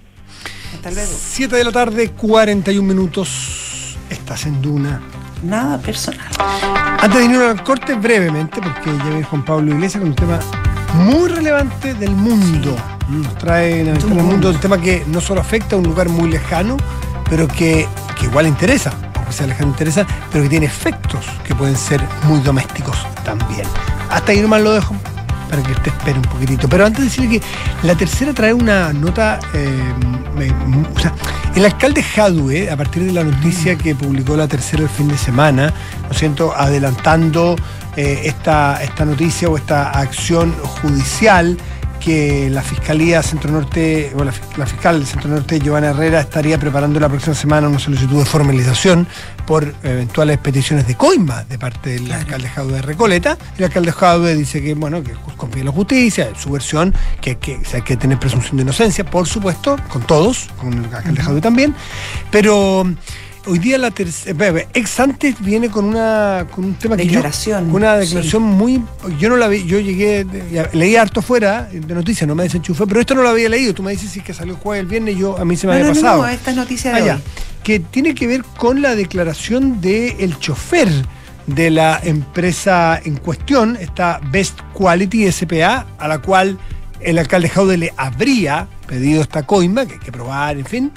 Hasta 0.74 0.92
luego. 0.92 1.12
7 1.12 1.56
de 1.56 1.64
la 1.64 1.72
tarde, 1.72 2.10
41 2.10 2.88
minutos. 2.88 3.98
Estás 4.10 4.46
en 4.46 4.62
Duna 4.62 5.02
Nada 5.44 5.80
personal. 5.80 6.28
Antes 7.00 7.20
de 7.20 7.26
irnos 7.26 7.50
al 7.50 7.64
corte, 7.64 7.96
brevemente, 7.96 8.62
porque 8.62 8.96
ya 8.98 9.10
viene 9.10 9.24
Juan 9.24 9.44
Pablo 9.44 9.72
Iglesias 9.72 10.02
con 10.02 10.10
un 10.10 10.16
tema 10.16 10.40
muy 10.96 11.30
relevante 11.30 11.94
del 11.94 12.12
mundo. 12.12 12.76
Nos 13.10 13.38
trae 13.38 13.84
ventana 13.84 14.22
al 14.22 14.24
mundo, 14.24 14.50
un 14.50 14.58
tema 14.60 14.78
que 14.80 15.04
no 15.08 15.20
solo 15.22 15.42
afecta 15.42 15.76
a 15.76 15.80
un 15.80 15.86
lugar 15.86 16.10
muy 16.10 16.30
lejano, 16.30 16.78
pero 17.30 17.48
que, 17.48 17.88
que 18.20 18.26
igual 18.26 18.48
interesa, 18.48 18.92
aunque 19.16 19.34
sea 19.34 19.48
lejano 19.48 19.70
interesa, 19.70 20.06
pero 20.32 20.44
que 20.44 20.50
tiene 20.50 20.66
efectos 20.66 21.26
que 21.46 21.56
pueden 21.56 21.76
ser 21.76 22.02
muy 22.24 22.40
domésticos 22.42 22.98
también. 23.24 23.64
Hasta 24.10 24.32
ahí 24.32 24.40
nomás 24.42 24.62
lo 24.62 24.74
dejo 24.74 24.96
para 25.50 25.62
que 25.64 25.72
usted 25.74 25.88
espere 25.92 26.18
un 26.18 26.24
poquitito. 26.24 26.70
Pero 26.70 26.86
antes 26.86 27.00
de 27.00 27.06
decirle 27.06 27.40
que 27.40 27.46
la 27.86 27.96
tercera 27.96 28.34
trae 28.34 28.54
una 28.54 28.94
nota, 28.94 29.40
eh, 29.54 29.94
me- 30.38 30.50
o 30.96 31.00
sea, 31.00 31.14
el 31.56 31.66
alcalde 31.66 32.02
Jadue, 32.02 32.70
a 32.72 32.78
partir 32.78 33.04
de 33.04 33.12
la 33.12 33.26
noticia 33.26 33.78
que 33.78 33.94
publicó 33.94 34.38
la 34.38 34.48
tercera 34.48 34.84
el 34.84 34.90
fin 34.90 35.10
de 35.10 35.18
semana, 35.18 35.74
lo 36.08 36.14
siento, 36.14 36.54
adelantando 36.56 37.58
eh, 37.96 38.22
esta, 38.26 38.82
esta 38.84 39.06
noticia 39.06 39.50
o 39.50 39.58
esta 39.58 39.90
acción 39.92 40.52
judicial 40.82 41.58
que 42.00 42.50
la 42.50 42.64
Fiscalía 42.64 43.22
Centro 43.22 43.52
Norte, 43.52 44.12
o 44.18 44.24
la, 44.24 44.32
fi- 44.32 44.42
la 44.58 44.66
fiscal 44.66 44.98
del 44.98 45.06
Centro 45.08 45.30
Norte, 45.30 45.60
Giovanna 45.60 45.92
Herrera, 45.92 46.20
estaría 46.22 46.58
preparando 46.58 47.00
la 47.00 47.08
próxima 47.08 47.36
semana 47.36 47.68
una 47.70 47.78
solicitud 47.78 48.18
de 48.18 48.26
formalización 48.26 49.08
por 49.46 49.76
eventuales 49.84 50.40
peticiones 50.40 50.88
de 50.88 50.96
coima 50.96 51.44
de 51.44 51.60
parte 51.60 51.92
del 51.92 52.12
alcalde 52.12 52.50
Jaude 52.50 52.74
de 52.78 52.82
Recoleta. 52.82 53.38
El 53.56 53.66
alcalde 53.66 53.92
Jaude 53.92 54.36
dice 54.36 54.64
que, 54.64 54.74
bueno, 54.74 55.04
que 55.04 55.14
ju- 55.14 55.36
confía 55.38 55.60
en 55.60 55.68
la 55.68 55.72
justicia, 55.74 56.28
en 56.28 56.36
su 56.36 56.50
versión, 56.50 56.92
que, 57.22 57.38
que 57.38 57.58
o 57.58 57.66
sea, 57.66 57.76
hay 57.78 57.84
que 57.84 57.98
tener 57.98 58.18
presunción 58.18 58.58
de 58.58 58.64
inocencia, 58.64 59.06
por 59.06 59.28
supuesto, 59.28 59.76
con 59.88 60.02
todos, 60.02 60.50
con 60.58 60.74
el 60.74 60.86
alcalde 60.86 61.22
Jaude 61.22 61.42
también, 61.42 61.76
pero 62.32 62.84
hoy 63.48 63.60
día 63.60 63.78
la 63.78 63.92
tercera, 63.92 64.66
ex 64.74 65.00
antes 65.00 65.40
viene 65.42 65.70
con 65.70 65.86
una 65.86 66.46
con 66.52 66.64
un 66.66 66.74
tema 66.76 66.96
que 66.96 67.06
yo- 67.06 67.12
Declaración, 67.14 67.74
una 67.74 67.96
declaración 67.98 68.44
muy 68.44 68.82
yo 69.20 69.30
no 69.30 69.38
la 69.38 69.48
vi 69.48 69.66
yo 69.66 69.80
llegué 69.80 70.26
ya, 70.52 70.70
leí 70.74 70.96
harto 70.96 71.22
fuera 71.22 71.64
de 71.72 71.94
noticias 71.96 72.28
no 72.28 72.36
me 72.36 72.44
desenchufé 72.44 72.86
pero 72.88 73.00
esto 73.00 73.16
no 73.16 73.24
lo 73.24 73.30
había 73.30 73.50
leído. 73.50 73.74
Tú 73.74 73.84
me 73.84 73.92
dices 73.92 74.12
si 74.12 74.22
que 74.22 74.34
salió 74.34 74.56
jueves 74.58 74.82
el 74.82 74.88
viernes 74.88 75.18
yo 75.18 75.38
a 75.38 75.46
mí 75.46 75.56
se 75.58 75.68
me 75.68 75.74
No, 75.74 75.80
había 75.80 75.88
no, 75.90 75.94
no, 75.96 76.02
pasado. 76.02 76.22
no, 76.24 76.28
esta 76.28 76.52
es 76.52 76.58
noticia 76.58 76.94
de 76.94 77.02
Ah, 77.02 77.06
ya. 77.06 77.20
que 77.64 77.80
tiene 77.80 78.14
que 78.16 78.28
ver 78.28 78.44
con 78.58 78.82
la 78.82 78.96
declaración 78.96 79.82
del 79.82 80.38
chofer 80.40 80.90
de 81.48 81.72
la 81.72 82.00
empresa 82.04 83.02
en 83.04 83.18
cuestión, 83.18 83.76
esta 83.80 84.22
Best 84.32 84.60
Quality 84.74 85.32
SPA, 85.32 85.88
a 85.98 86.08
la 86.08 86.20
cual 86.20 86.58
el 87.02 87.18
alcalde 87.18 87.50
Jaude 87.50 87.78
le 87.78 87.94
habría 87.98 88.68
pedido 88.86 89.22
esta 89.24 89.44
coima, 89.44 89.86
que 89.88 89.94
hay 89.94 90.00
que 90.00 90.12
probar, 90.12 90.56
en 90.58 90.66
fin, 90.66 90.92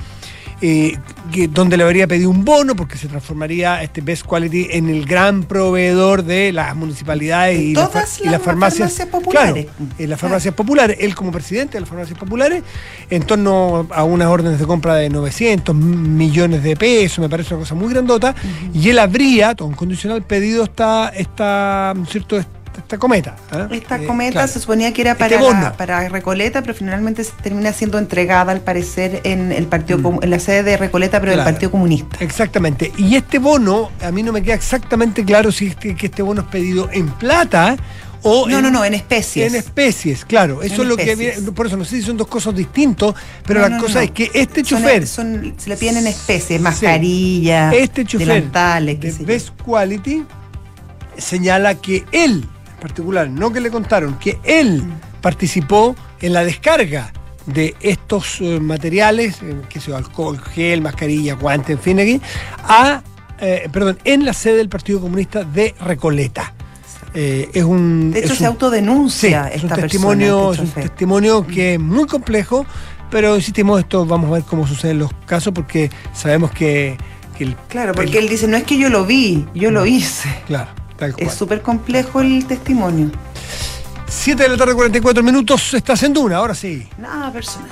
eh, 0.66 0.96
que- 1.30 1.46
donde 1.46 1.76
le 1.76 1.84
habría 1.84 2.06
pedido 2.06 2.30
un 2.30 2.42
bono 2.42 2.74
porque 2.74 2.96
se 2.96 3.06
transformaría 3.06 3.82
este 3.82 4.00
Best 4.00 4.24
Quality 4.24 4.68
en 4.70 4.88
el 4.88 5.04
gran 5.04 5.42
proveedor 5.42 6.24
de 6.24 6.52
las 6.52 6.74
municipalidades 6.74 7.58
De 7.58 7.64
y, 7.64 7.74
las 7.74 7.90
y 7.90 7.92
farmacias, 7.92 8.42
farmacias 8.42 9.08
populares. 9.08 9.66
Claro, 9.66 9.90
en 9.98 10.10
las 10.10 10.18
farmacias 10.18 10.54
populares, 10.54 10.96
él 11.00 11.14
como 11.14 11.32
presidente 11.32 11.74
de 11.74 11.80
las 11.80 11.88
farmacias 11.90 12.18
populares, 12.18 12.62
en 13.10 13.22
torno 13.24 13.86
a 13.90 14.04
unas 14.04 14.28
órdenes 14.28 14.58
de 14.58 14.64
compra 14.66 14.94
de 14.94 15.10
900 15.10 15.74
millones 15.76 16.62
de 16.62 16.76
pesos, 16.76 17.18
me 17.18 17.28
parece 17.28 17.52
una 17.52 17.60
cosa 17.64 17.74
muy 17.74 17.92
grandota, 17.92 18.34
y 18.72 18.88
él 18.88 18.98
habría, 18.98 19.54
todo 19.54 19.68
un 19.68 19.74
condicional, 19.74 20.22
pedido 20.22 20.64
esta, 20.64 21.10
esta, 21.10 21.92
¿no 21.94 22.04
es 22.04 22.08
¿cierto? 22.08 22.38
Esta, 22.80 22.98
cometa. 22.98 23.36
¿ah? 23.52 23.68
Esta 23.70 23.96
Eh, 23.96 24.06
cometa 24.06 24.32
claro. 24.32 24.48
se 24.48 24.60
suponía 24.60 24.92
que 24.92 25.02
era 25.02 25.12
Este 25.12 25.24
para, 25.38 25.40
la- 25.52 25.72
para 25.76 26.08
Recoleta, 26.08 26.62
pero 26.62 26.74
finalmente 26.74 27.22
se 27.24 27.32
termina 27.42 27.72
siendo 27.72 27.98
entregada 27.98 28.52
al 28.52 28.60
parecer 28.60 29.20
en 29.24 29.52
el 29.52 29.66
partido 29.66 29.98
Mm. 29.98 30.18
En 30.22 30.30
la 30.30 30.38
sede 30.38 30.62
de 30.62 30.76
Recoleta, 30.76 31.20
pero 31.20 31.32
Claro. 31.32 31.44
del 31.44 31.54
Partido 31.54 31.70
Comunista. 31.70 32.16
Exactamente. 32.20 32.92
Y 32.96 33.16
este 33.16 33.38
bono, 33.38 33.90
a 34.02 34.10
mí 34.10 34.22
no 34.22 34.32
me 34.32 34.42
queda 34.42 34.54
exactamente 34.54 35.24
claro 35.24 35.50
si 35.52 35.66
este, 35.68 35.94
que 35.94 36.06
este 36.06 36.22
bono 36.22 36.42
es 36.42 36.48
pedido 36.48 36.88
en 36.92 37.08
plata 37.08 37.76
o 38.26 38.48
No, 38.48 38.62
no, 38.62 38.70
no, 38.70 38.82
en 38.86 38.94
especies. 38.94 39.52
En 39.52 39.58
especies, 39.58 40.24
claro. 40.24 40.62
Eso 40.62 40.76
En 40.76 40.80
es 40.82 40.86
lo 40.88 40.96
que 40.96 41.02
especies. 41.02 41.36
viene- 41.36 41.52
por 41.52 41.66
eso 41.66 41.76
no 41.76 41.84
sé 41.84 41.96
si 41.96 42.02
son 42.02 42.16
dos 42.16 42.26
cosas 42.26 42.54
distintas, 42.54 43.12
pero 43.46 43.60
No, 43.60 43.68
la 43.68 43.76
no, 43.76 43.82
cosa 43.82 43.96
no. 43.96 44.00
es 44.00 44.10
que 44.12 44.30
este 44.32 44.62
chofer, 44.62 45.06
son- 45.06 45.54
se 45.58 45.68
le 45.68 45.76
piden 45.76 45.98
en 45.98 46.06
especies, 46.06 46.58
Sí. 46.58 46.62
mascarilla, 46.64 47.70
este 47.74 48.04
chofer 48.06 48.50
de. 48.50 49.12
Best 49.26 49.50
Quality 49.62 50.24
señala 51.18 51.74
que 51.74 52.04
él, 52.12 52.44
en 52.44 52.53
particular, 52.88 53.28
no 53.30 53.50
que 53.52 53.60
le 53.60 53.70
contaron, 53.70 54.18
que 54.18 54.38
él 54.44 54.82
Mm. 54.82 55.20
participó 55.22 55.96
en 56.20 56.32
la 56.34 56.44
descarga 56.44 57.12
de 57.46 57.74
estos 57.80 58.40
eh, 58.40 58.60
materiales, 58.60 59.38
eh, 59.42 59.56
que 59.68 59.80
sea 59.80 59.96
alcohol, 59.96 60.38
gel, 60.38 60.80
mascarilla, 60.82 61.34
guante, 61.34 61.72
en 61.72 61.78
fin, 61.78 61.98
aquí, 62.00 62.20
a, 62.62 63.02
eh, 63.40 63.68
perdón, 63.72 63.98
en 64.04 64.24
la 64.24 64.32
sede 64.34 64.56
del 64.58 64.68
Partido 64.68 65.00
Comunista 65.00 65.44
de 65.44 65.74
Recoleta. 65.80 66.52
Eh, 67.14 67.48
es 67.54 67.62
un, 67.64 68.10
De 68.12 68.18
hecho, 68.20 68.32
es 68.32 68.38
se 68.38 68.44
un- 68.44 68.48
autodenuncia 68.48 69.44
Sí, 69.44 69.50
es 69.56 69.62
un 69.64 69.70
esta 69.70 69.80
testimonio, 69.82 70.36
persona, 70.48 70.52
es 70.54 70.58
un 70.60 70.66
este 70.66 70.80
testimonio 70.82 71.46
que 71.46 71.74
es 71.74 71.80
muy 71.80 72.06
complejo, 72.06 72.66
pero 73.10 73.36
insistimos 73.36 73.78
esto, 73.80 74.04
vamos 74.04 74.30
a 74.30 74.34
ver 74.34 74.42
cómo 74.42 74.66
suceden 74.66 74.98
los 74.98 75.10
casos, 75.26 75.52
porque 75.54 75.90
sabemos 76.12 76.50
que, 76.50 76.96
que 77.38 77.44
el 77.44 77.56
Claro, 77.68 77.94
porque 77.94 78.18
él 78.18 78.28
dice, 78.28 78.46
no 78.48 78.56
es 78.56 78.64
que 78.64 78.76
yo 78.78 78.88
lo 78.90 79.04
vi, 79.06 79.46
yo 79.54 79.70
Mm. 79.70 79.74
lo 79.74 79.86
hice. 79.86 80.28
claro, 80.46 80.70
tal 81.04 81.14
cual. 81.14 81.26
Es 81.26 81.34
súper 81.34 81.62
complejo 81.62 82.20
el 82.20 82.46
testimonio. 82.46 83.10
7 84.06 84.42
de 84.42 84.48
la 84.48 84.56
tarde, 84.56 84.74
44 84.74 85.22
minutos, 85.22 85.74
estás 85.74 86.02
en 86.02 86.12
Duna, 86.12 86.36
ahora 86.36 86.54
sí. 86.54 86.88
Nada 86.98 87.32
personal. 87.32 87.70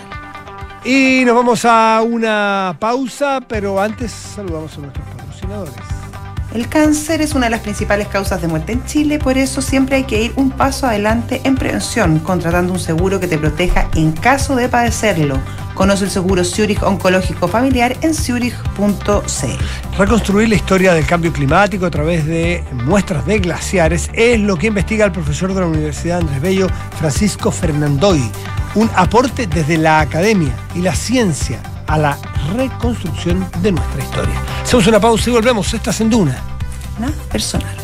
Y 0.85 1.23
nos 1.25 1.37
vamos 1.37 1.65
a 1.65 2.03
una 2.05 2.77
pausa, 2.79 3.41
pero 3.47 3.81
antes 3.81 4.11
saludamos 4.11 4.77
a 4.77 4.81
nuestros 4.81 5.07
patrocinadores. 5.07 5.75
El 6.55 6.69
cáncer 6.69 7.23
es 7.23 7.35
una 7.35 7.47
de 7.47 7.51
las 7.51 7.61
principales 7.61 8.09
causas 8.09 8.43
de 8.43 8.49
muerte 8.49 8.73
en 8.73 8.85
Chile, 8.85 9.19
por 9.19 9.39
eso 9.39 9.63
siempre 9.63 9.97
hay 9.97 10.05
que 10.05 10.25
ir 10.25 10.33
un 10.37 10.51
paso 10.51 10.87
adelante 10.87 11.41
en 11.45 11.55
prevención, 11.55 12.19
contratando 12.19 12.75
un 12.75 12.81
seguro 12.81 13.21
que 13.21 13.27
te 13.27 13.39
proteja 13.39 13.89
en 13.95 14.13
caso 14.13 14.55
de 14.55 14.69
padecerlo. 14.69 15.39
Conoce 15.75 16.05
el 16.05 16.11
seguro 16.11 16.45
Zurich 16.45 16.83
Oncológico 16.83 17.49
Familiar 17.49 17.97
en 18.03 18.15
zurich.cl. 18.15 19.97
Reconstruir 19.99 20.49
la 20.49 20.55
historia 20.55 20.95
del 20.95 21.07
cambio 21.07 21.33
climático 21.33 21.87
a 21.87 21.91
través 21.91 22.27
de 22.27 22.65
muestras 22.85 23.27
de 23.27 23.39
glaciares 23.39 24.11
es 24.13 24.39
lo 24.41 24.57
que 24.57 24.69
investiga 24.69 25.07
el 25.07 25.13
profesor 25.13 25.55
de 25.55 25.61
la 25.61 25.67
Universidad 25.67 26.19
Andrés 26.19 26.41
Bello, 26.41 26.67
Francisco 26.99 27.51
Fernandoy. 27.51 28.23
Un 28.75 28.91
aporte 28.97 29.47
desde 29.47 29.77
la 29.77 30.01
academia 30.01 30.55
y 30.75 30.81
la 30.81 30.95
ciencia 30.95 31.63
a 31.87 31.99
la 31.99 32.19
reconstrucción 32.57 33.47
de 33.61 33.73
nuestra 33.73 34.03
historia. 34.03 34.35
Hacemos 34.63 34.87
una 34.87 35.01
pausa 35.01 35.29
y 35.29 35.33
volvemos. 35.33 35.73
Estás 35.75 36.01
en 36.01 36.11
Duna. 36.11 36.39
Nada 36.99 37.13
personal. 37.31 37.82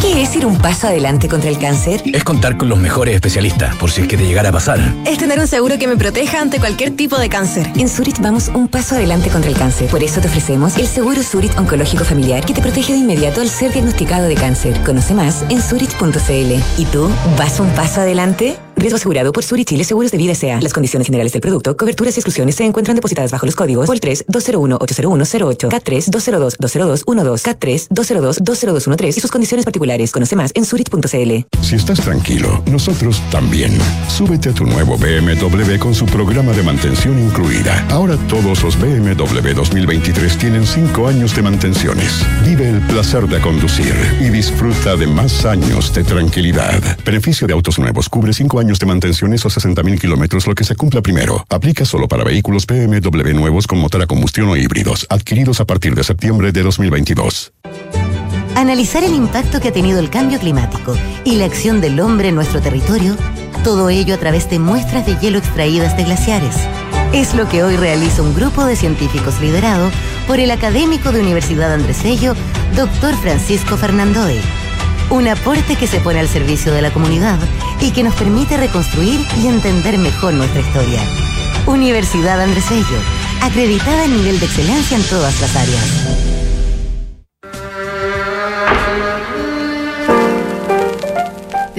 ¿Qué 0.00 0.22
es 0.22 0.34
ir 0.34 0.46
un 0.46 0.56
paso 0.56 0.86
adelante 0.86 1.28
contra 1.28 1.50
el 1.50 1.58
cáncer? 1.58 2.02
Es 2.06 2.24
contar 2.24 2.56
con 2.56 2.70
los 2.70 2.78
mejores 2.78 3.14
especialistas, 3.14 3.76
por 3.76 3.90
si 3.90 4.00
es 4.00 4.08
que 4.08 4.16
te 4.16 4.24
llegara 4.24 4.48
a 4.48 4.52
pasar. 4.52 4.80
Es 5.04 5.18
tener 5.18 5.38
un 5.38 5.46
seguro 5.46 5.78
que 5.78 5.86
me 5.86 5.96
proteja 5.96 6.40
ante 6.40 6.58
cualquier 6.58 6.96
tipo 6.96 7.18
de 7.18 7.28
cáncer. 7.28 7.70
En 7.76 7.86
Zurich 7.86 8.18
vamos 8.18 8.48
un 8.48 8.68
paso 8.68 8.94
adelante 8.94 9.28
contra 9.28 9.50
el 9.50 9.58
cáncer. 9.58 9.88
Por 9.88 10.02
eso 10.02 10.22
te 10.22 10.28
ofrecemos 10.28 10.78
el 10.78 10.86
seguro 10.86 11.22
Zurich 11.22 11.54
Oncológico 11.58 12.04
Familiar 12.04 12.46
que 12.46 12.54
te 12.54 12.62
protege 12.62 12.94
de 12.94 13.00
inmediato 13.00 13.42
al 13.42 13.50
ser 13.50 13.72
diagnosticado 13.74 14.26
de 14.26 14.36
cáncer. 14.36 14.80
Conoce 14.86 15.12
más 15.12 15.44
en 15.50 15.60
zurich.cl. 15.60 16.80
¿Y 16.80 16.84
tú 16.86 17.10
vas 17.36 17.60
un 17.60 17.68
paso 17.70 18.00
adelante? 18.00 18.56
Riesgo 18.80 18.96
asegurado 18.96 19.30
por 19.30 19.44
Zurich 19.44 19.68
Chile 19.68 19.84
Seguros 19.84 20.10
de 20.10 20.16
Vida 20.16 20.32
S.A. 20.32 20.58
Las 20.62 20.72
condiciones 20.72 21.06
generales 21.06 21.32
del 21.32 21.42
producto, 21.42 21.76
coberturas 21.76 22.16
y 22.16 22.20
exclusiones 22.20 22.54
se 22.54 22.64
encuentran 22.64 22.94
depositadas 22.94 23.30
bajo 23.30 23.44
los 23.44 23.54
códigos 23.54 23.86
POL 23.86 24.00
3 24.00 24.24
201 24.26 24.78
801 24.80 25.24
08 25.48 25.68
K3 25.68 26.06
202 26.06 26.56
202 26.58 27.04
12 27.04 27.50
K3 27.50 27.86
202 27.90 28.38
20213 28.42 29.18
y 29.18 29.20
sus 29.20 29.30
condiciones 29.30 29.66
particulares. 29.66 30.10
Conoce 30.10 30.34
más 30.34 30.50
en 30.54 30.64
zurich.cl. 30.64 31.60
Si 31.60 31.74
estás 31.74 32.00
tranquilo, 32.00 32.62
nosotros 32.70 33.20
también. 33.30 33.76
Súbete 34.08 34.48
a 34.48 34.54
tu 34.54 34.64
nuevo 34.64 34.96
BMW 34.96 35.78
con 35.78 35.94
su 35.94 36.06
programa 36.06 36.52
de 36.52 36.62
mantención 36.62 37.18
incluida. 37.18 37.86
Ahora 37.90 38.16
todos 38.28 38.62
los 38.62 38.80
BMW 38.80 39.52
2023 39.54 40.38
tienen 40.38 40.66
5 40.66 41.06
años 41.06 41.36
de 41.36 41.42
mantenciones. 41.42 42.24
Vive 42.46 42.70
el 42.70 42.80
placer 42.86 43.28
de 43.28 43.42
conducir 43.42 43.94
y 44.20 44.30
disfruta 44.30 44.96
de 44.96 45.06
más 45.06 45.44
años 45.44 45.92
de 45.92 46.02
tranquilidad. 46.02 46.80
Beneficio 47.04 47.46
de 47.46 47.52
autos 47.52 47.78
nuevos 47.78 48.08
cubre 48.08 48.32
5 48.32 48.58
años 48.58 48.69
de 48.78 48.86
mantenciones 48.86 49.44
o 49.44 49.50
60 49.50 49.82
mil 49.82 49.98
kilómetros, 49.98 50.46
lo 50.46 50.54
que 50.54 50.64
se 50.64 50.76
cumpla 50.76 51.02
primero. 51.02 51.44
Aplica 51.48 51.84
solo 51.84 52.08
para 52.08 52.24
vehículos 52.24 52.66
BMW 52.66 53.32
nuevos 53.34 53.66
con 53.66 53.78
motor 53.78 54.02
a 54.02 54.06
combustión 54.06 54.48
o 54.48 54.56
híbridos, 54.56 55.06
adquiridos 55.08 55.60
a 55.60 55.64
partir 55.64 55.94
de 55.94 56.04
septiembre 56.04 56.52
de 56.52 56.62
2022. 56.62 57.52
Analizar 58.54 59.04
el 59.04 59.14
impacto 59.14 59.60
que 59.60 59.68
ha 59.68 59.72
tenido 59.72 60.00
el 60.00 60.10
cambio 60.10 60.38
climático 60.38 60.94
y 61.24 61.36
la 61.36 61.46
acción 61.46 61.80
del 61.80 62.00
hombre 62.00 62.28
en 62.28 62.34
nuestro 62.34 62.60
territorio, 62.60 63.16
todo 63.64 63.90
ello 63.90 64.14
a 64.14 64.18
través 64.18 64.50
de 64.50 64.58
muestras 64.58 65.06
de 65.06 65.16
hielo 65.16 65.38
extraídas 65.38 65.96
de 65.96 66.04
glaciares. 66.04 66.56
Es 67.12 67.34
lo 67.34 67.48
que 67.48 67.62
hoy 67.62 67.76
realiza 67.76 68.22
un 68.22 68.34
grupo 68.34 68.64
de 68.64 68.76
científicos 68.76 69.40
liderado 69.40 69.90
por 70.26 70.38
el 70.40 70.50
académico 70.50 71.10
de 71.10 71.20
Universidad 71.20 71.72
Andrés 71.72 72.02
Bello, 72.02 72.34
doctor 72.76 73.16
Francisco 73.16 73.76
Fernandoe. 73.76 74.40
Un 75.10 75.26
aporte 75.26 75.74
que 75.74 75.88
se 75.88 75.98
pone 76.00 76.20
al 76.20 76.28
servicio 76.28 76.72
de 76.72 76.82
la 76.82 76.92
comunidad 76.92 77.38
y 77.80 77.90
que 77.90 78.04
nos 78.04 78.14
permite 78.14 78.56
reconstruir 78.56 79.20
y 79.42 79.48
entender 79.48 79.98
mejor 79.98 80.34
nuestra 80.34 80.60
historia. 80.60 81.00
Universidad 81.66 82.40
Andrés 82.40 82.70
Bello, 82.70 83.00
acreditada 83.42 84.04
en 84.04 84.16
nivel 84.16 84.38
de 84.38 84.46
excelencia 84.46 84.96
en 84.96 85.02
todas 85.02 85.40
las 85.40 85.56
áreas. 85.56 86.29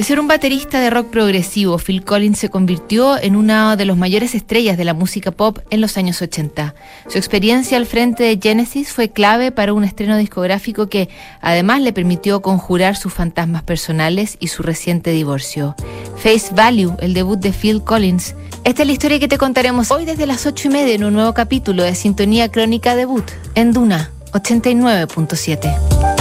De 0.01 0.07
ser 0.07 0.19
un 0.19 0.27
baterista 0.27 0.79
de 0.79 0.89
rock 0.89 1.11
progresivo, 1.11 1.77
Phil 1.77 2.03
Collins 2.03 2.39
se 2.39 2.49
convirtió 2.49 3.21
en 3.21 3.35
una 3.35 3.75
de 3.75 3.85
las 3.85 3.95
mayores 3.95 4.33
estrellas 4.33 4.75
de 4.75 4.83
la 4.83 4.95
música 4.95 5.29
pop 5.29 5.59
en 5.69 5.79
los 5.79 5.95
años 5.95 6.23
80. 6.23 6.73
Su 7.07 7.19
experiencia 7.19 7.77
al 7.77 7.85
frente 7.85 8.23
de 8.23 8.39
Genesis 8.41 8.91
fue 8.91 9.11
clave 9.11 9.51
para 9.51 9.73
un 9.73 9.83
estreno 9.83 10.17
discográfico 10.17 10.89
que 10.89 11.09
además 11.39 11.81
le 11.81 11.93
permitió 11.93 12.41
conjurar 12.41 12.95
sus 12.95 13.13
fantasmas 13.13 13.61
personales 13.61 14.37
y 14.39 14.47
su 14.47 14.63
reciente 14.63 15.11
divorcio. 15.11 15.75
Face 16.17 16.51
Value, 16.51 16.95
el 16.99 17.13
debut 17.13 17.39
de 17.39 17.53
Phil 17.53 17.83
Collins. 17.83 18.33
Esta 18.63 18.81
es 18.81 18.87
la 18.87 18.93
historia 18.93 19.19
que 19.19 19.27
te 19.27 19.37
contaremos 19.37 19.91
hoy 19.91 20.05
desde 20.05 20.25
las 20.25 20.47
8 20.47 20.67
y 20.67 20.71
media 20.71 20.95
en 20.95 21.03
un 21.03 21.13
nuevo 21.13 21.35
capítulo 21.35 21.83
de 21.83 21.93
Sintonía 21.93 22.49
Crónica 22.49 22.95
Debut 22.95 23.29
en 23.53 23.71
Duna 23.71 24.09
89.7. 24.31 26.20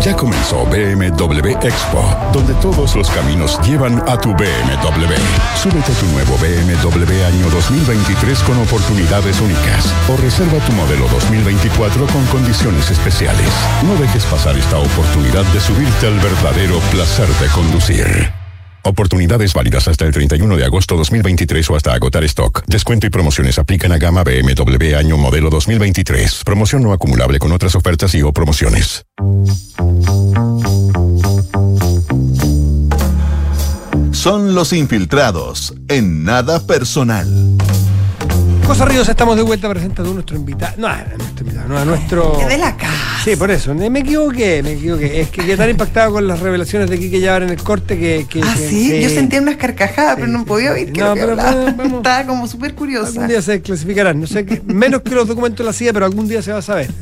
Ya 0.00 0.16
comenzó 0.16 0.64
BMW 0.64 1.50
Expo, 1.60 2.02
donde 2.32 2.54
todos 2.54 2.96
los 2.96 3.10
caminos 3.10 3.60
llevan 3.60 4.02
a 4.08 4.18
tu 4.18 4.30
BMW. 4.30 5.14
Súbete 5.54 5.92
a 5.92 5.94
tu 5.94 6.06
nuevo 6.06 6.38
BMW 6.38 7.24
año 7.26 7.50
2023 7.50 8.38
con 8.44 8.58
oportunidades 8.60 9.38
únicas 9.42 9.92
o 10.08 10.16
reserva 10.16 10.58
tu 10.64 10.72
modelo 10.72 11.06
2024 11.08 12.06
con 12.06 12.24
condiciones 12.26 12.90
especiales. 12.90 13.50
No 13.82 13.94
dejes 14.00 14.24
pasar 14.24 14.56
esta 14.56 14.78
oportunidad 14.78 15.44
de 15.52 15.60
subirte 15.60 16.06
al 16.06 16.18
verdadero 16.18 16.78
placer 16.90 17.28
de 17.28 17.48
conducir. 17.48 18.39
Oportunidades 18.82 19.52
válidas 19.54 19.88
hasta 19.88 20.04
el 20.06 20.12
31 20.12 20.56
de 20.56 20.64
agosto 20.64 20.96
2023 20.96 21.70
o 21.70 21.76
hasta 21.76 21.92
agotar 21.92 22.24
stock. 22.24 22.64
Descuento 22.66 23.06
y 23.06 23.10
promociones 23.10 23.58
aplican 23.58 23.92
a 23.92 23.98
gama 23.98 24.24
BMW 24.24 24.96
año 24.96 25.16
modelo 25.16 25.50
2023. 25.50 26.42
Promoción 26.44 26.82
no 26.82 26.92
acumulable 26.92 27.38
con 27.38 27.52
otras 27.52 27.74
ofertas 27.74 28.14
y 28.14 28.22
o 28.22 28.32
promociones. 28.32 29.04
Son 34.12 34.54
los 34.54 34.72
infiltrados 34.72 35.74
en 35.88 36.24
nada 36.24 36.66
personal. 36.66 37.26
José 38.70 38.84
Ríos, 38.84 39.08
estamos 39.08 39.34
de 39.36 39.42
vuelta 39.42 39.68
presentando 39.68 40.12
a 40.12 40.14
nuestro 40.14 40.36
invitado. 40.36 40.74
No, 40.78 40.86
a 40.86 41.02
nuestro 41.18 41.44
invitado, 41.44 41.68
no, 41.68 41.76
a 41.76 41.84
nuestro. 41.84 42.38
Es 42.40 42.46
de 42.48 42.58
la 42.58 42.76
casa. 42.76 42.92
Sí, 43.24 43.34
por 43.34 43.50
eso. 43.50 43.74
Me 43.74 43.98
equivoqué, 43.98 44.62
me 44.62 44.72
equivoqué. 44.74 45.20
Es 45.22 45.28
que 45.30 45.42
quedé 45.42 45.56
tan 45.56 45.70
impactado 45.70 46.12
con 46.12 46.28
las 46.28 46.38
revelaciones 46.38 46.88
de 46.88 46.96
Quique 46.96 47.18
Yavar 47.18 47.42
en 47.42 47.50
el 47.50 47.60
corte 47.60 47.98
que. 47.98 48.26
que 48.30 48.40
Ah, 48.44 48.54
que- 48.56 48.68
sí, 48.68 48.90
que- 48.90 49.02
yo 49.02 49.08
sentía 49.08 49.40
unas 49.42 49.56
carcajadas, 49.56 50.14
pero 50.14 50.28
no 50.28 50.44
podía 50.44 50.70
oír 50.70 50.92
que 50.92 51.00
No, 51.00 51.08
lo 51.08 51.14
que 51.14 51.20
pero 51.20 51.32
hablaba. 51.32 51.50
vamos, 51.56 51.76
vamos. 51.78 51.92
Estaba 51.96 52.26
como 52.26 52.46
súper 52.46 52.74
curiosa. 52.76 53.08
Algún 53.08 53.26
día 53.28 53.42
se 53.42 53.60
clasificarán. 53.60 54.20
No 54.20 54.28
sé 54.28 54.46
qué. 54.46 54.62
Menos 54.64 55.02
que 55.02 55.16
los 55.16 55.26
documentos 55.26 55.58
de 55.58 55.64
la 55.64 55.72
CIA, 55.72 55.92
pero 55.92 56.06
algún 56.06 56.28
día 56.28 56.40
se 56.40 56.52
va 56.52 56.58
a 56.58 56.62
saber. 56.62 56.92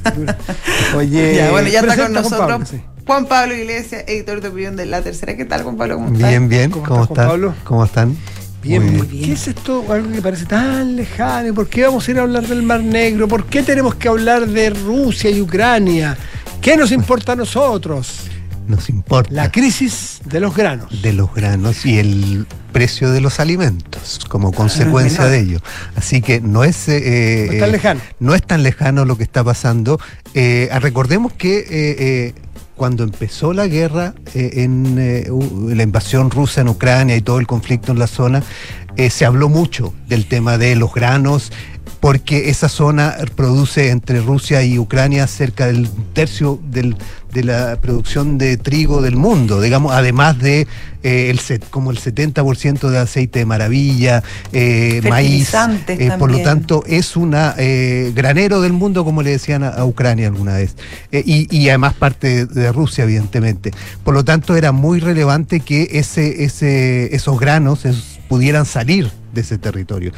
Oye. 0.96 1.34
Ya, 1.36 1.50
bueno, 1.50 1.68
ya 1.68 1.80
está 1.80 1.96
con 1.98 2.12
nosotros 2.14 2.40
Pablo, 2.48 2.64
sí. 2.66 2.80
Juan 3.06 3.26
Pablo 3.26 3.54
Iglesias, 3.54 4.04
editor 4.06 4.40
de 4.40 4.48
opinión 4.48 4.74
de 4.76 4.86
La 4.86 5.02
Tercera. 5.02 5.36
¿Qué 5.36 5.44
tal, 5.44 5.62
Juan 5.64 5.76
Pablo? 5.76 5.96
¿Cómo 5.96 6.06
estás? 6.14 6.28
Bien, 6.30 6.48
bien. 6.48 6.70
¿Cómo 6.70 6.86
¿Cómo, 6.86 7.02
estás, 7.02 7.16
Juan? 7.16 7.28
Pablo? 7.28 7.54
¿Cómo 7.64 7.84
están? 7.84 8.16
Bien, 8.62 8.96
Muy 8.96 9.06
¿qué 9.06 9.32
es 9.32 9.48
esto? 9.48 9.84
Algo 9.92 10.10
que 10.10 10.20
parece 10.20 10.44
tan 10.44 10.96
lejano. 10.96 11.54
¿Por 11.54 11.68
qué 11.68 11.84
vamos 11.84 12.06
a 12.06 12.10
ir 12.10 12.18
a 12.18 12.22
hablar 12.22 12.46
del 12.46 12.62
Mar 12.62 12.82
Negro? 12.82 13.28
¿Por 13.28 13.46
qué 13.46 13.62
tenemos 13.62 13.94
que 13.94 14.08
hablar 14.08 14.46
de 14.48 14.70
Rusia 14.70 15.30
y 15.30 15.40
Ucrania? 15.40 16.16
¿Qué 16.60 16.76
nos 16.76 16.90
importa 16.90 17.32
a 17.32 17.36
nosotros? 17.36 18.22
Nos 18.66 18.90
importa 18.90 19.30
La 19.32 19.50
crisis 19.50 20.20
de 20.26 20.40
los 20.40 20.54
granos. 20.54 21.00
de 21.02 21.12
los 21.14 21.32
granos 21.32 21.86
y 21.86 21.98
el 21.98 22.46
precio 22.72 23.10
de 23.10 23.22
los 23.22 23.40
alimentos 23.40 24.20
como 24.28 24.52
consecuencia 24.52 25.20
menor. 25.24 25.30
de 25.32 25.40
ello. 25.40 25.60
Así 25.96 26.20
que 26.20 26.40
no 26.42 26.64
es, 26.64 26.86
eh, 26.88 27.46
No 27.48 27.52
es 27.54 27.60
tan 27.60 27.68
eh, 27.68 27.72
lejano. 27.72 28.00
no 28.20 28.34
es 28.34 28.42
tan 28.42 28.62
lejano 28.62 29.04
lo 29.06 29.16
que 29.16 29.22
está 29.22 29.42
pasando. 29.42 29.98
Eh, 30.34 30.68
recordemos 30.80 31.32
que 31.32 32.34
cuando 32.78 33.04
empezó 33.04 33.52
la 33.52 33.66
guerra 33.66 34.14
eh, 34.34 34.62
en 34.64 34.96
eh, 34.98 35.28
la 35.74 35.82
invasión 35.82 36.30
rusa 36.30 36.62
en 36.62 36.68
Ucrania 36.68 37.16
y 37.16 37.20
todo 37.20 37.38
el 37.38 37.46
conflicto 37.46 37.92
en 37.92 37.98
la 37.98 38.06
zona, 38.06 38.42
eh, 38.96 39.10
se 39.10 39.26
habló 39.26 39.50
mucho 39.50 39.92
del 40.06 40.26
tema 40.26 40.56
de 40.56 40.74
los 40.76 40.94
granos 40.94 41.52
porque 42.00 42.48
esa 42.48 42.68
zona 42.68 43.16
produce 43.34 43.90
entre 43.90 44.20
Rusia 44.20 44.62
y 44.62 44.78
Ucrania 44.78 45.26
cerca 45.26 45.66
del 45.66 45.88
tercio 46.14 46.60
del- 46.70 46.96
de 47.32 47.44
la 47.44 47.76
producción 47.80 48.38
de 48.38 48.56
trigo 48.56 49.02
del 49.02 49.16
mundo, 49.16 49.60
digamos, 49.60 49.92
además 49.92 50.38
de 50.38 50.66
eh, 51.02 51.28
el 51.30 51.38
set, 51.38 51.62
como 51.70 51.90
el 51.90 51.98
70% 51.98 52.88
de 52.88 52.98
aceite 52.98 53.40
de 53.40 53.44
maravilla, 53.44 54.22
eh, 54.52 55.00
maíz, 55.10 55.48
eh, 55.92 56.08
por 56.18 56.30
lo 56.30 56.38
tanto 56.44 56.82
es 56.86 57.16
una 57.16 57.54
eh, 57.58 58.12
granero 58.14 58.60
del 58.62 58.72
mundo, 58.72 59.04
como 59.04 59.22
le 59.22 59.30
decían 59.30 59.62
a, 59.62 59.68
a 59.68 59.84
Ucrania 59.84 60.26
alguna 60.28 60.54
vez, 60.54 60.74
Eh, 61.12 61.22
y, 61.24 61.54
y 61.56 61.68
además 61.68 61.94
parte 61.94 62.46
de, 62.46 62.46
de 62.46 62.72
Rusia, 62.72 63.04
evidentemente. 63.04 63.72
Por 64.04 64.14
lo 64.14 64.24
tanto, 64.24 64.56
era 64.56 64.72
muy 64.72 64.98
relevante 65.00 65.60
que 65.60 65.88
ese, 65.92 66.44
ese, 66.44 67.14
esos 67.14 67.38
granos 67.38 67.80
pudieran 68.28 68.64
salir 68.66 69.10
de 69.32 69.40
ese 69.40 69.58
territorio. 69.58 70.12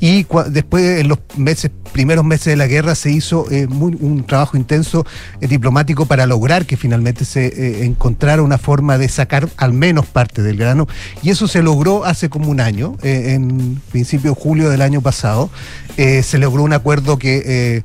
Y 0.00 0.26
después, 0.50 1.00
en 1.00 1.08
los 1.08 1.18
meses, 1.36 1.70
primeros 1.92 2.24
meses 2.24 2.46
de 2.46 2.56
la 2.56 2.66
guerra, 2.66 2.94
se 2.94 3.10
hizo 3.10 3.50
eh, 3.50 3.66
un 3.66 4.24
trabajo 4.26 4.56
intenso 4.56 5.06
eh, 5.40 5.46
diplomático 5.46 6.06
para 6.06 6.26
lograr 6.26 6.66
que 6.66 6.76
finalmente 6.76 7.24
se 7.24 7.46
eh, 7.46 7.84
encontrara 7.84 8.42
una 8.42 8.58
forma 8.58 8.98
de 8.98 9.08
sacar 9.08 9.48
al 9.56 9.72
menos 9.72 10.06
parte 10.06 10.42
del 10.42 10.56
grano. 10.56 10.86
Y 11.22 11.30
eso 11.30 11.48
se 11.48 11.62
logró 11.62 12.04
hace 12.04 12.28
como 12.28 12.50
un 12.50 12.60
año, 12.60 12.96
en 13.02 13.80
principio 13.90 14.30
de 14.34 14.40
julio 14.40 14.70
del 14.70 14.82
año 14.82 15.00
pasado. 15.00 15.50
Se 15.96 16.38
logró 16.38 16.62
un 16.62 16.72
acuerdo 16.72 17.18
que... 17.18 17.82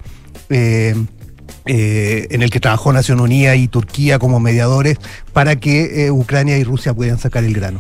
eh, 1.66 2.28
en 2.32 2.42
el 2.42 2.50
que 2.50 2.60
trabajó 2.60 2.92
Nación 2.92 3.20
Unida 3.20 3.56
y 3.56 3.68
Turquía 3.68 4.18
como 4.20 4.40
mediadores 4.40 4.98
para 5.34 5.58
que 5.58 6.06
eh, 6.06 6.12
Ucrania 6.12 6.58
y 6.58 6.64
Rusia 6.64 6.94
pudieran 6.94 7.20
sacar 7.20 7.44
el 7.44 7.54
grano. 7.54 7.80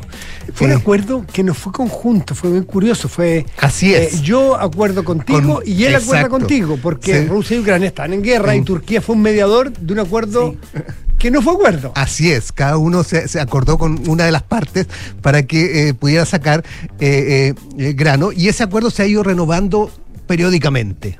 Fue 0.53 0.67
un 0.67 0.73
Eh, 0.73 0.75
acuerdo 0.75 1.25
que 1.31 1.43
no 1.43 1.53
fue 1.53 1.71
conjunto, 1.73 2.35
fue 2.35 2.51
bien 2.51 2.63
curioso. 2.63 3.09
Fue 3.09 3.45
Así 3.59 3.93
es. 3.93 4.21
yo 4.21 4.55
acuerdo 4.59 5.03
contigo 5.03 5.55
Con- 5.55 5.63
y 5.67 5.83
él 5.85 5.95
acuerda 5.95 6.29
contigo, 6.29 6.77
porque 6.81 7.21
Sí. 7.23 7.27
Rusia 7.27 7.57
y 7.57 7.59
Ucrania 7.61 7.87
están 7.87 8.13
en 8.13 8.21
guerra 8.21 8.55
y 8.55 8.61
Turquía 8.61 9.01
fue 9.01 9.15
un 9.15 9.21
mediador 9.21 9.71
de 9.71 9.93
un 9.93 9.99
acuerdo 9.99 10.55
que 11.17 11.29
no 11.31 11.41
fue 11.41 11.53
acuerdo. 11.53 11.91
Así 11.95 12.31
es, 12.31 12.51
cada 12.51 12.77
uno 12.77 13.03
se, 13.03 13.27
se 13.27 13.39
acordó 13.39 13.77
con 13.77 14.07
una 14.09 14.25
de 14.25 14.31
las 14.31 14.41
partes 14.43 14.87
para 15.21 15.43
que 15.43 15.89
eh, 15.89 15.93
pudiera 15.93 16.25
sacar 16.25 16.63
eh, 16.99 17.53
grano 17.95 18.31
y 18.31 18.47
ese 18.47 18.63
acuerdo 18.63 18.89
se 18.89 19.03
ha 19.03 19.05
ido 19.05 19.21
renovando 19.23 19.91
periódicamente. 20.31 21.19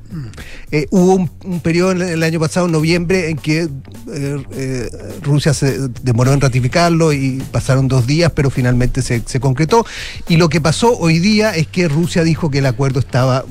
Eh, 0.71 0.87
hubo 0.89 1.15
un, 1.15 1.29
un 1.43 1.59
periodo 1.59 1.91
en 1.91 2.01
el, 2.01 2.09
el 2.11 2.23
año 2.23 2.39
pasado, 2.39 2.67
en 2.67 2.71
noviembre, 2.71 3.29
en 3.29 3.35
que 3.35 3.63
eh, 3.63 4.45
eh, 4.53 4.89
Rusia 5.21 5.53
se 5.53 5.89
demoró 6.01 6.31
en 6.31 6.39
ratificarlo 6.39 7.11
y 7.11 7.43
pasaron 7.51 7.89
dos 7.89 8.07
días, 8.07 8.31
pero 8.33 8.49
finalmente 8.49 9.01
se, 9.01 9.21
se 9.25 9.41
concretó. 9.41 9.85
Y 10.29 10.37
lo 10.37 10.47
que 10.47 10.61
pasó 10.61 10.97
hoy 10.97 11.19
día 11.19 11.53
es 11.53 11.67
que 11.67 11.89
Rusia 11.89 12.23
dijo 12.23 12.49
que 12.49 12.59
el 12.59 12.65
acuerdo 12.65 13.01
estaba 13.01 13.43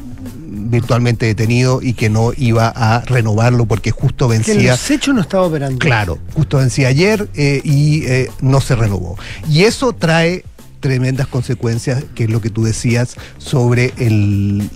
virtualmente 0.50 1.26
detenido 1.26 1.80
y 1.82 1.92
que 1.92 2.08
no 2.08 2.32
iba 2.34 2.68
a 2.68 3.02
renovarlo 3.02 3.66
porque 3.66 3.90
justo 3.90 4.30
que 4.30 4.36
en 4.36 4.42
vencía 4.42 4.72
los 4.72 4.90
hechos 4.90 5.14
no 5.14 5.20
estaba 5.20 5.42
operando. 5.42 5.78
Claro, 5.78 6.18
justo 6.32 6.56
vencía 6.56 6.88
ayer 6.88 7.28
eh, 7.34 7.60
y 7.64 8.04
eh, 8.06 8.30
no 8.40 8.62
se 8.62 8.76
renovó. 8.76 9.18
Y 9.46 9.64
eso 9.64 9.92
trae 9.92 10.42
tremendas 10.80 11.26
consecuencias, 11.26 12.02
que 12.14 12.24
es 12.24 12.30
lo 12.30 12.40
que 12.40 12.48
tú 12.50 12.64
decías, 12.64 13.16
sobre 13.38 13.92
el, 13.98 14.68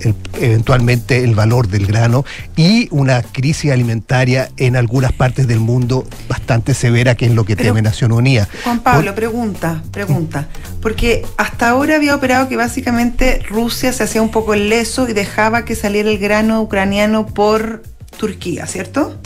el- 0.00 0.14
eventualmente 0.40 1.24
el 1.24 1.34
valor 1.34 1.68
del 1.68 1.86
grano 1.86 2.24
y 2.56 2.88
una 2.90 3.22
crisis 3.22 3.70
alimentaria 3.70 4.50
en 4.56 4.76
algunas 4.76 5.12
partes 5.12 5.46
del 5.46 5.60
mundo 5.60 6.06
bastante 6.28 6.74
severa, 6.74 7.14
que 7.14 7.26
es 7.26 7.32
lo 7.34 7.44
que 7.44 7.56
Pero- 7.56 7.68
teme 7.70 7.82
Nación 7.82 8.12
Unida. 8.12 8.48
Juan 8.64 8.80
Pablo, 8.80 9.14
pregunta, 9.14 9.82
pregunta. 9.90 10.48
Porque 10.80 11.24
hasta 11.36 11.68
ahora 11.70 11.96
había 11.96 12.14
operado 12.14 12.48
que 12.48 12.56
básicamente 12.56 13.40
Rusia 13.48 13.92
se 13.92 14.02
hacía 14.04 14.22
un 14.22 14.30
poco 14.30 14.54
el 14.54 14.68
leso 14.68 15.08
y 15.08 15.12
dejaba 15.12 15.64
que 15.64 15.74
saliera 15.74 16.08
el 16.10 16.18
grano 16.18 16.60
ucraniano 16.62 17.26
por 17.26 17.82
Turquía, 18.18 18.66
¿cierto? 18.66 19.18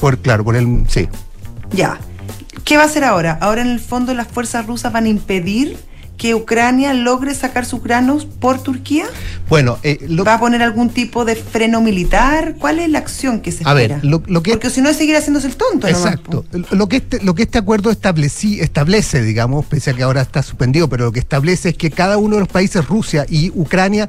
Por, 0.00 0.18
claro, 0.18 0.44
por 0.44 0.56
el. 0.56 0.84
Sí. 0.88 1.08
Ya. 1.72 1.98
¿Qué 2.64 2.76
va 2.76 2.84
a 2.84 2.86
hacer 2.86 3.04
ahora? 3.04 3.38
Ahora 3.40 3.62
en 3.62 3.68
el 3.68 3.80
fondo 3.80 4.14
las 4.14 4.28
fuerzas 4.28 4.66
rusas 4.66 4.92
van 4.92 5.04
a 5.06 5.08
impedir 5.08 5.76
que 6.16 6.34
Ucrania 6.34 6.94
logre 6.94 7.34
sacar 7.34 7.64
sus 7.66 7.82
granos 7.82 8.26
por 8.26 8.62
Turquía. 8.62 9.06
Bueno, 9.48 9.78
eh, 9.82 9.98
¿va 10.26 10.34
a 10.34 10.40
poner 10.40 10.62
algún 10.62 10.88
tipo 10.88 11.24
de 11.24 11.34
freno 11.36 11.80
militar? 11.80 12.54
¿Cuál 12.58 12.78
es 12.78 12.88
la 12.88 12.98
acción 12.98 13.40
que 13.40 13.50
se 13.52 13.64
a 13.64 13.70
espera? 13.70 13.96
Ver, 13.96 14.04
lo, 14.04 14.22
lo 14.26 14.42
que, 14.42 14.52
Porque 14.52 14.70
si 14.70 14.80
no 14.80 14.88
es 14.88 14.96
seguir 14.96 15.16
haciéndose 15.16 15.48
el 15.48 15.56
tonto. 15.56 15.88
Exacto. 15.88 16.44
lo, 16.70 16.88
que 16.88 16.96
este, 16.96 17.22
lo 17.22 17.34
que 17.34 17.42
este 17.42 17.58
acuerdo 17.58 17.90
establece, 17.90 19.22
digamos, 19.22 19.66
pese 19.66 19.90
a 19.90 19.94
que 19.94 20.02
ahora 20.02 20.22
está 20.22 20.42
suspendido, 20.42 20.88
pero 20.88 21.06
lo 21.06 21.12
que 21.12 21.20
establece 21.20 21.70
es 21.70 21.76
que 21.76 21.90
cada 21.90 22.18
uno 22.18 22.36
de 22.36 22.40
los 22.40 22.48
países, 22.48 22.86
Rusia 22.86 23.26
y 23.28 23.50
Ucrania, 23.50 24.08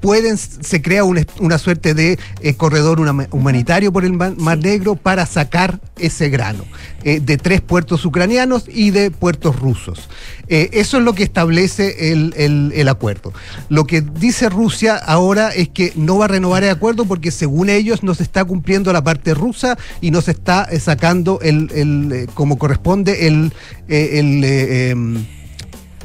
pueden, 0.00 0.36
se 0.38 0.82
crea 0.82 1.04
una, 1.04 1.22
una 1.40 1.58
suerte 1.58 1.94
de 1.94 2.18
eh, 2.40 2.54
corredor 2.54 3.00
humanitario 3.30 3.92
por 3.92 4.04
el 4.04 4.12
Mar, 4.12 4.58
Negro 4.58 4.96
para 4.96 5.26
sacar 5.26 5.80
ese 5.98 6.28
grano 6.28 6.64
eh, 7.04 7.20
de 7.20 7.36
tres 7.36 7.60
puertos 7.60 8.04
ucranianos 8.04 8.64
y 8.68 8.90
de 8.90 9.10
puertos 9.10 9.58
rusos. 9.58 10.08
Eh, 10.48 10.70
eso 10.72 10.98
es 10.98 11.04
lo 11.04 11.14
que 11.14 11.24
establece 11.24 12.12
el, 12.12 12.34
el, 12.36 12.88
acuerdo. 12.88 13.32
Lo 13.68 13.84
que 13.84 14.00
dice 14.00 14.48
Rusia 14.48 14.96
ahora 14.96 15.50
es 15.50 15.68
que 15.68 15.92
no 15.96 16.18
va 16.18 16.26
a 16.26 16.28
renovar 16.28 16.62
el 16.62 16.70
acuerdo 16.70 17.04
porque 17.04 17.30
según 17.30 17.68
ellos 17.68 18.02
no 18.02 18.14
se 18.14 18.22
está 18.22 18.44
cumpliendo 18.44 18.92
la 18.92 19.02
parte 19.02 19.34
rusa 19.34 19.76
y 20.00 20.10
no 20.10 20.20
se 20.20 20.30
está 20.30 20.68
sacando 20.78 21.40
el, 21.42 21.70
el 21.74 22.28
como 22.34 22.58
corresponde 22.58 23.26
el, 23.26 23.52
el 23.88 24.44
em, 24.44 25.26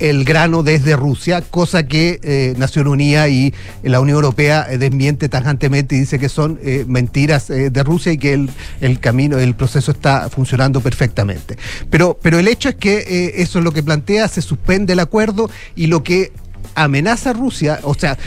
el 0.02 0.26
grano 0.26 0.64
desde 0.64 0.96
Rusia, 0.96 1.42
cosa 1.42 1.86
que 1.86 2.20
eh, 2.24 2.56
Nación 2.58 2.88
Unida 2.88 3.30
y 3.30 3.54
la 3.84 4.00
Unión 4.00 4.16
Europea 4.16 4.66
eh, 4.68 4.80
desmiente 4.80 5.30
tajantemente 5.30 5.96
y 5.96 6.00
dice 6.00 6.18
que 6.18 6.28
son 6.28 6.60
eh, 6.64 6.86
mentiras 6.88 7.48
de 7.48 7.84
Rusia 7.84 8.12
y 8.12 8.18
que 8.18 8.34
el, 8.34 8.50
el, 8.82 9.00
camino, 9.00 9.38
el 9.38 9.54
proceso 9.54 9.92
está 9.92 10.28
funcionando 10.30 10.82
perfectamente. 10.82 11.56
Pero, 11.92 12.18
pero 12.20 12.40
el 12.40 12.48
hecho 12.48 12.70
es 12.70 12.76
que 12.76 13.34
eso 13.36 13.60
es 13.60 13.66
lo 13.66 13.72
que 13.72 13.84
plantea, 13.84 14.28
se 14.28 14.42
suspende 14.42 14.94
el 14.94 15.00
acuerdo 15.00 15.52
y 15.76 15.86
lo 15.86 16.04
que 16.04 16.32
amenaza 16.74 17.30
a 17.30 17.34
Rusia, 17.34 17.80
o 17.84 17.94
sea, 17.94 18.18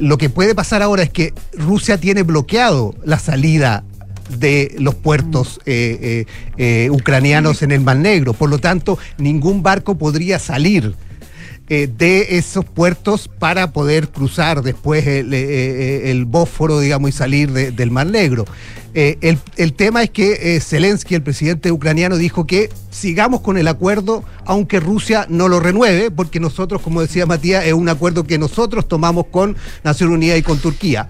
lo 0.00 0.16
que 0.16 0.30
puede 0.30 0.54
pasar 0.54 0.82
ahora 0.82 1.02
es 1.02 1.10
que 1.10 1.34
Rusia 1.52 1.98
tiene 1.98 2.22
bloqueado 2.22 2.94
la 3.04 3.18
salida 3.18 3.84
de 4.38 4.74
los 4.78 4.94
puertos 4.94 5.60
ucranianos 6.90 7.62
en 7.62 7.72
el 7.72 7.80
Mar 7.80 7.96
Negro. 7.96 8.32
Por 8.32 8.48
lo 8.48 8.58
tanto, 8.58 8.98
ningún 9.18 9.62
barco 9.62 9.98
podría 9.98 10.38
salir 10.38 10.94
eh, 11.70 11.86
de 11.86 12.38
esos 12.38 12.64
puertos 12.64 13.28
para 13.28 13.72
poder 13.72 14.08
cruzar 14.08 14.62
después 14.62 15.06
el, 15.06 15.34
eh, 15.34 16.10
eh, 16.10 16.24
Bósforo, 16.26 16.80
digamos, 16.80 17.10
y 17.10 17.12
salir 17.12 17.52
del 17.52 17.90
Mar 17.90 18.06
Negro. 18.06 18.46
El, 18.94 19.74
tema 19.74 20.02
es 20.02 20.10
que 20.10 20.58
Zelensky, 20.60 21.14
el 21.14 21.22
presidente 21.22 21.70
ucraniano, 21.70 22.16
dijo 22.16 22.46
que 22.46 22.70
sigamos 22.90 23.42
con 23.42 23.56
el 23.58 23.68
acuerdo, 23.68 24.24
aunque 24.44 24.80
Rusia 24.80 25.26
no 25.28 25.46
lo 25.46 25.60
renueve, 25.60 26.10
porque 26.10 26.40
nosotros, 26.40 26.82
como 26.82 27.02
decía 27.02 27.26
Matías, 27.26 27.64
es 27.64 27.74
un 27.74 27.88
acuerdo 27.88 28.24
que 28.24 28.38
nosotros 28.38 28.88
tomamos 28.88 29.26
con 29.26 29.56
Nación 29.84 30.10
Unida 30.10 30.36
y 30.36 30.42
con 30.42 30.58
Turquía. 30.58 31.06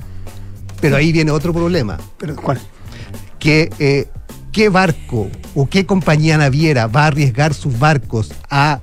Pero 0.83 0.97
ahí 0.97 1.13
viene 1.13 1.31
otro 1.31 1.55
problema. 1.55 1.99
¿Pero 2.19 2.37
cuál? 2.37 2.61
Que 3.39 4.09
¿qué 4.59 4.71
barco 4.71 5.29
o 5.55 5.69
qué 5.69 5.87
compañía 5.87 6.37
naviera 6.37 6.89
va 6.89 7.05
a 7.05 7.07
arriesgar 7.07 7.55
sus 7.55 7.79
barcos 7.79 8.33
a 8.51 8.81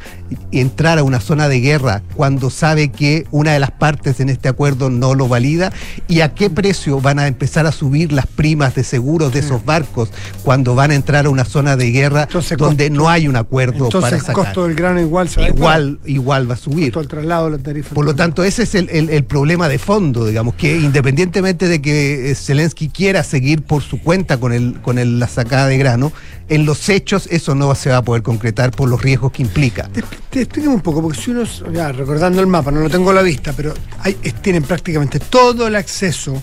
entrar 0.52 0.98
a 0.98 1.04
una 1.04 1.20
zona 1.20 1.48
de 1.50 1.60
guerra 1.60 2.02
cuando 2.16 2.50
sabe 2.50 2.90
que 2.90 3.26
una 3.32 3.54
de 3.54 3.60
las 3.60 3.72
partes 3.72 4.20
en 4.20 4.30
este 4.30 4.48
acuerdo 4.48 4.90
no 4.90 5.16
lo 5.16 5.28
valida? 5.28 5.74
¿Y 6.08 6.22
a 6.22 6.34
qué 6.34 6.50
precio 6.50 7.02
van 7.02 7.20
a 7.20 7.28
empezar 7.28 7.66
a 7.66 7.74
subir 7.74 8.14
las 8.14 8.26
primas 8.26 8.74
de 8.76 8.86
seguros 8.86 9.34
de 9.34 9.40
esos 9.40 9.66
barcos 9.66 10.12
cuando 10.44 10.76
van 10.76 10.92
a 10.92 10.96
entrar 10.96 11.26
a 11.26 11.30
una 11.30 11.44
zona 11.44 11.76
de 11.76 11.92
guerra 11.92 12.30
donde 12.58 12.90
no 12.90 13.10
hay 13.10 13.28
un 13.28 13.36
acuerdo 13.36 13.90
para 13.90 14.18
sacar? 14.18 14.30
el 14.30 14.34
costo 14.34 14.68
del 14.68 14.76
grano 14.76 15.02
igual 15.02 15.28
se 15.28 15.42
va 15.42 15.48
igual, 15.50 16.00
a 16.06 16.10
igual 16.10 16.50
va 16.50 16.54
a 16.54 16.58
subir. 16.58 16.98
El 16.98 17.08
traslado, 17.10 17.50
la 17.50 17.58
tarifa. 17.58 17.94
Por 17.94 18.06
lo 18.06 18.16
tanto, 18.16 18.46
ese 18.46 18.64
es 18.64 18.76
el, 18.76 19.26
problema 19.26 19.68
de 19.68 19.80
fondo, 19.80 20.26
digamos, 20.26 20.56
que 20.56 20.78
independientemente 20.78 21.68
de 21.68 21.82
que 21.82 22.32
eh, 22.32 22.36
Zelensky 22.36 22.88
quiera 22.88 23.24
seguir 23.24 23.64
por 23.64 23.82
su 23.82 24.00
cuenta 24.00 24.40
con, 24.40 24.54
el, 24.54 24.80
con 24.82 25.00
el, 25.00 25.20
la 25.20 25.28
sacada 25.28 25.65
de 25.68 25.78
grano, 25.78 26.12
en 26.48 26.66
los 26.66 26.90
hechos 26.90 27.28
eso 27.32 27.56
no 27.56 27.74
se 27.76 27.90
va 27.90 27.98
a 27.98 28.02
poder 28.04 28.24
concretar 28.24 28.72
por 28.72 28.90
los 28.90 29.02
riesgos 29.02 29.32
que 29.32 29.42
implica. 29.42 29.90
Te, 30.30 30.42
explico 30.42 30.70
un 30.70 30.82
poco, 30.82 31.02
porque 31.02 31.20
si 31.20 31.32
uno, 31.32 31.44
ya 31.72 31.92
recordando 31.92 32.42
el 32.42 32.48
mapa, 32.48 32.72
no 32.72 32.82
lo 32.82 32.90
tengo 32.90 33.10
a 33.10 33.14
la 33.14 33.22
vista, 33.22 33.54
pero 33.54 33.74
hay, 34.00 34.14
tienen 34.14 34.64
prácticamente 34.64 35.20
todo 35.20 35.68
el 35.68 35.76
acceso, 35.76 36.42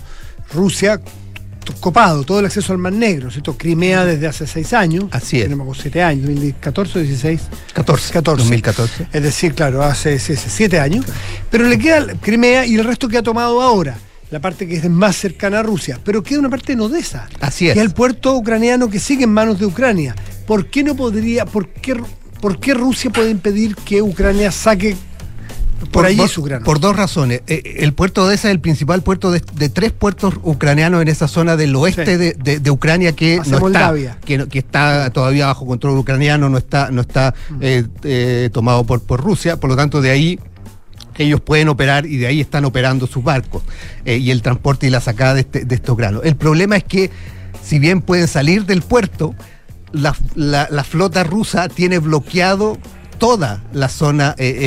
Rusia 0.53 0.99
copado, 1.79 2.23
todo 2.23 2.39
el 2.39 2.45
acceso 2.45 2.73
al 2.73 2.79
Mar 2.79 2.93
Negro, 2.93 3.31
¿cierto? 3.31 3.57
Crimea 3.57 4.03
desde 4.03 4.27
hace 4.27 4.45
seis 4.47 4.73
años. 4.73 5.05
Así 5.11 5.37
es. 5.37 5.43
Tenemos 5.43 5.77
siete 5.77 6.03
años, 6.03 6.25
2014 6.25 6.99
o 6.99 7.01
16. 7.01 7.41
14. 7.73 8.13
14. 8.13 8.43
2014. 8.43 9.07
Es 9.13 9.23
decir, 9.23 9.53
claro, 9.53 9.81
hace, 9.81 10.15
hace 10.15 10.35
siete 10.35 10.79
años. 10.79 11.05
Pero 11.49 11.67
le 11.67 11.77
queda 11.77 12.05
Crimea 12.21 12.65
y 12.65 12.75
el 12.75 12.83
resto 12.83 13.07
que 13.07 13.17
ha 13.17 13.23
tomado 13.23 13.61
ahora 13.61 13.95
la 14.33 14.39
parte 14.39 14.67
que 14.67 14.77
es 14.77 14.89
más 14.89 15.15
cercana 15.15 15.59
a 15.59 15.63
Rusia, 15.63 15.99
pero 16.03 16.23
queda 16.23 16.39
una 16.39 16.49
parte 16.49 16.75
no 16.75 16.89
de 16.89 16.99
esa. 16.99 17.29
Así 17.39 17.67
es. 17.67 17.75
Que 17.75 17.79
es 17.79 17.85
el 17.85 17.93
puerto 17.93 18.35
ucraniano 18.35 18.89
que 18.89 18.99
sigue 18.99 19.25
en 19.25 19.29
manos 19.29 19.59
de 19.59 19.67
Ucrania. 19.67 20.15
¿Por 20.47 20.71
qué 20.71 20.83
no 20.83 20.95
podría, 20.95 21.45
por 21.45 21.67
qué, 21.67 22.01
por 22.41 22.59
qué 22.59 22.73
Rusia 22.73 23.11
puede 23.11 23.29
impedir 23.29 23.75
que 23.75 24.01
Ucrania 24.01 24.51
saque 24.51 24.97
por, 25.91 26.07
allí 26.07 26.27
su 26.27 26.41
grano? 26.41 26.65
Por 26.65 26.79
dos 26.79 26.95
razones. 26.95 27.43
Eh, 27.45 27.75
el 27.77 27.93
puerto 27.93 28.27
de 28.27 28.33
esa 28.33 28.47
es 28.47 28.53
el 28.53 28.59
principal 28.59 29.03
puerto 29.03 29.29
de, 29.29 29.39
tres 29.69 29.91
puertos 29.91 30.33
ucranianos 30.41 31.03
en 31.03 31.09
esa 31.09 31.27
zona 31.27 31.55
del 31.55 31.75
oeste 31.75 32.17
de, 32.17 32.71
Ucrania 32.71 33.11
que 33.11 33.39
no 33.45 33.67
está, 33.67 33.93
que, 34.25 34.47
que, 34.47 34.57
está 34.57 35.11
todavía 35.11 35.45
bajo 35.45 35.67
control 35.67 35.95
ucraniano, 35.95 36.49
no 36.49 36.57
está, 36.57 36.89
no 36.89 37.01
está 37.01 37.35
mm. 37.51 37.57
eh, 37.61 37.85
eh, 38.01 38.49
tomado 38.51 38.83
por, 38.83 38.99
por 39.03 39.21
Rusia. 39.21 39.59
Por 39.59 39.69
lo 39.69 39.75
tanto, 39.75 40.01
de 40.01 40.09
ahí 40.09 40.39
ellos 41.21 41.39
pueden 41.39 41.69
operar 41.69 42.07
y 42.07 42.17
de 42.17 42.25
ahí 42.25 42.41
están 42.41 42.65
operando 42.65 43.05
sus 43.05 43.23
barcos 43.23 43.61
eh, 44.05 44.17
y 44.17 44.31
el 44.31 44.41
transporte 44.41 44.87
y 44.87 44.89
la 44.89 45.01
sacada 45.01 45.35
de, 45.35 45.41
este, 45.41 45.65
de, 45.65 45.75
estos 45.75 45.95
granos. 45.95 46.21
El 46.25 46.35
problema 46.35 46.75
es 46.75 46.83
que 46.83 47.11
si 47.61 47.77
bien 47.77 48.01
pueden 48.01 48.27
salir 48.27 48.65
del 48.65 48.81
puerto, 48.81 49.35
la, 49.93 50.83
flota 50.83 51.23
rusa 51.23 51.69
tiene 51.69 51.99
bloqueado 51.99 52.77
toda 53.19 53.61
la 53.71 53.87
zona, 53.87 54.35
eh, 54.37 54.65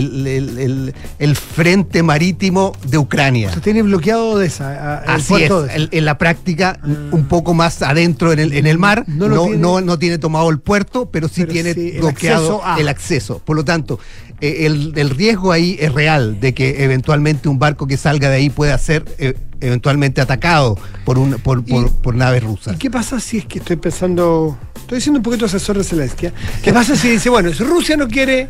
el, 1.19 1.37
frente 1.37 2.03
marítimo 2.03 2.73
de 2.87 2.97
Ucrania. 2.97 3.53
Se 3.53 3.61
tiene 3.61 3.83
bloqueado 3.83 4.39
de 4.39 4.47
esa. 4.47 5.01
Así 5.01 5.35
es, 5.35 5.53
en 5.91 6.05
la 6.05 6.17
práctica, 6.17 6.79
ah. 6.81 6.87
un 7.11 7.27
poco 7.27 7.53
más 7.53 7.83
adentro 7.83 8.33
en 8.33 8.39
el, 8.39 8.53
en 8.55 8.67
el 8.67 8.79
mar, 8.79 9.05
no, 9.07 9.29
no, 9.29 9.99
tiene... 9.99 10.17
tomado 10.17 10.49
el 10.49 10.59
puerto, 10.59 11.11
pero 11.11 11.29
sí 11.29 11.45
tiene 11.45 11.75
bloqueado 11.99 12.63
el 12.79 12.89
acceso. 12.89 13.43
Por 13.45 13.57
lo 13.57 13.65
tanto, 13.65 13.99
eh, 14.41 14.67
el, 14.67 15.11
riesgo 15.11 15.53
ahí 15.53 15.77
es 15.81 15.93
real 15.93 16.41
de 16.41 16.53
que 16.53 16.85
eventualmente 16.85 17.49
un 17.49 17.59
barco 17.59 17.87
que 17.87 17.97
salga 17.97 18.29
de 18.29 18.37
ahí 18.37 18.51
pueda 18.51 18.77
ser 18.77 19.05
eh, 19.19 19.35
eventualmente 19.61 20.21
atacado 20.21 20.79
por, 21.05 21.19
un, 21.19 21.33
por, 21.39 21.65
por, 21.65 22.15
naves 22.15 22.43
rusas. 22.43 22.75
¿Y 22.75 22.79
qué 22.79 22.91
pasa 22.91 23.19
si 23.19 23.39
es 23.39 23.47
que 23.47 23.61
estoy 23.61 23.77
pensando, 23.77 24.59
estoy 24.77 25.01
siendo 25.01 25.21
un 25.21 25.23
poquito 25.23 25.47
asesor 25.47 25.79
de 25.79 25.85
Zelensky, 25.85 26.27
¿eh? 26.27 26.33
¿qué 26.63 26.73
pasa 26.73 26.97
si 26.97 27.09
dice, 27.09 27.31
bueno, 27.31 27.53
si 27.53 27.65
Rusia 27.65 27.97
no 27.97 28.09
quiere 28.09 28.49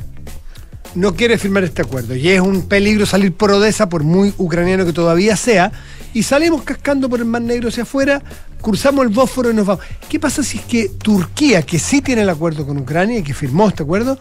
no 0.97 1.14
quiere 1.14 1.37
firmar 1.37 1.62
este 1.62 1.82
acuerdo 1.82 2.16
y 2.16 2.26
es 2.28 2.41
un 2.41 2.62
peligro 2.62 3.05
salir 3.05 3.32
por 3.34 3.51
Odessa, 3.53 3.89
por 3.89 4.03
muy 4.03 4.32
ucraniano 4.39 4.87
que 4.87 4.95
todavía 4.95 5.37
sea, 5.37 5.70
y 6.14 6.22
salimos 6.22 6.62
cascando 6.62 7.09
por 7.11 7.20
el 7.20 7.26
Mar 7.26 7.43
Negro 7.43 7.68
hacia 7.68 7.82
afuera, 7.82 8.22
cruzamos 8.62 9.05
el 9.05 9.12
Bósforo 9.12 9.51
y 9.51 9.55
nos 9.55 9.66
vamos. 9.66 9.84
¿Qué 10.09 10.18
pasa 10.18 10.43
si 10.43 10.57
es 10.57 10.64
que 10.64 10.89
Turquía, 10.89 11.61
que 11.61 11.78
sí 11.78 12.01
tiene 12.01 12.22
el 12.22 12.30
acuerdo 12.30 12.66
con 12.66 12.78
Ucrania 12.78 13.18
y 13.18 13.22
que 13.22 13.34
firmó 13.34 13.68
este 13.68 13.82
acuerdo, 13.82 14.18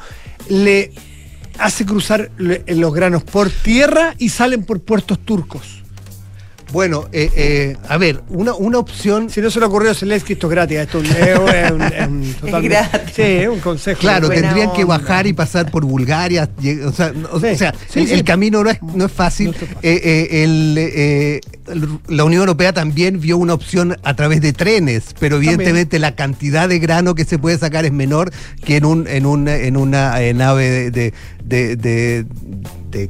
le 0.50 0.92
hace 1.60 1.86
cruzar 1.86 2.32
los 2.38 2.94
granos 2.94 3.24
por 3.24 3.50
tierra 3.50 4.14
y 4.18 4.30
salen 4.30 4.64
por 4.64 4.82
puertos 4.82 5.20
turcos. 5.20 5.85
Bueno, 6.76 7.06
eh, 7.14 7.32
eh, 7.38 7.78
a 7.88 7.98
ver, 7.98 8.22
una, 8.28 8.54
una 8.54 8.80
opción. 8.80 9.30
Si 9.30 9.40
no 9.40 9.50
se 9.50 9.62
le 9.62 9.66
ocurrió 9.66 9.92
a 9.92 9.94
Zelensky, 9.94 10.34
esto 10.34 10.48
es 10.48 10.52
gratis. 10.52 10.78
Esto 10.80 11.02
es 11.02 11.72
un, 11.72 12.22
es 12.22 12.64
gratis. 12.64 13.14
Sí, 13.16 13.22
es 13.22 13.48
un 13.48 13.62
consejo. 13.62 14.02
Claro, 14.02 14.28
tendrían 14.28 14.74
que 14.74 14.84
bajar 14.84 15.26
y 15.26 15.32
pasar 15.32 15.72
por 15.72 15.86
Bulgaria. 15.86 16.50
O 16.86 16.92
sea, 16.92 17.14
o 17.32 17.40
sea 17.40 17.74
el, 17.94 18.26
camino 18.26 18.62
no 18.62 18.70
es, 18.70 18.82
no 18.82 19.06
es 19.06 19.12
fácil. 19.14 19.56
Eh, 19.84 21.40
la 22.10 22.24
Unión 22.26 22.42
Europea 22.42 22.74
también 22.74 23.22
vio 23.22 23.38
una 23.38 23.54
opción 23.54 23.96
a 24.04 24.14
través 24.18 24.42
de 24.42 24.52
trenes, 24.52 25.16
pero 25.18 25.38
evidentemente 25.38 25.98
la 25.98 26.14
cantidad 26.14 26.68
de 26.68 26.80
grano 26.80 27.16
que 27.16 27.24
se 27.24 27.40
puede 27.40 27.58
sacar 27.58 27.86
es 27.86 27.94
menor 27.94 28.32
que 28.66 28.76
en, 28.76 28.84
un, 28.84 29.08
en, 29.08 29.26
un, 29.26 29.48
en 29.48 29.78
una 29.78 30.20
nave 30.34 30.92
de, 30.92 31.14
de, 31.42 31.78
de 31.78 32.26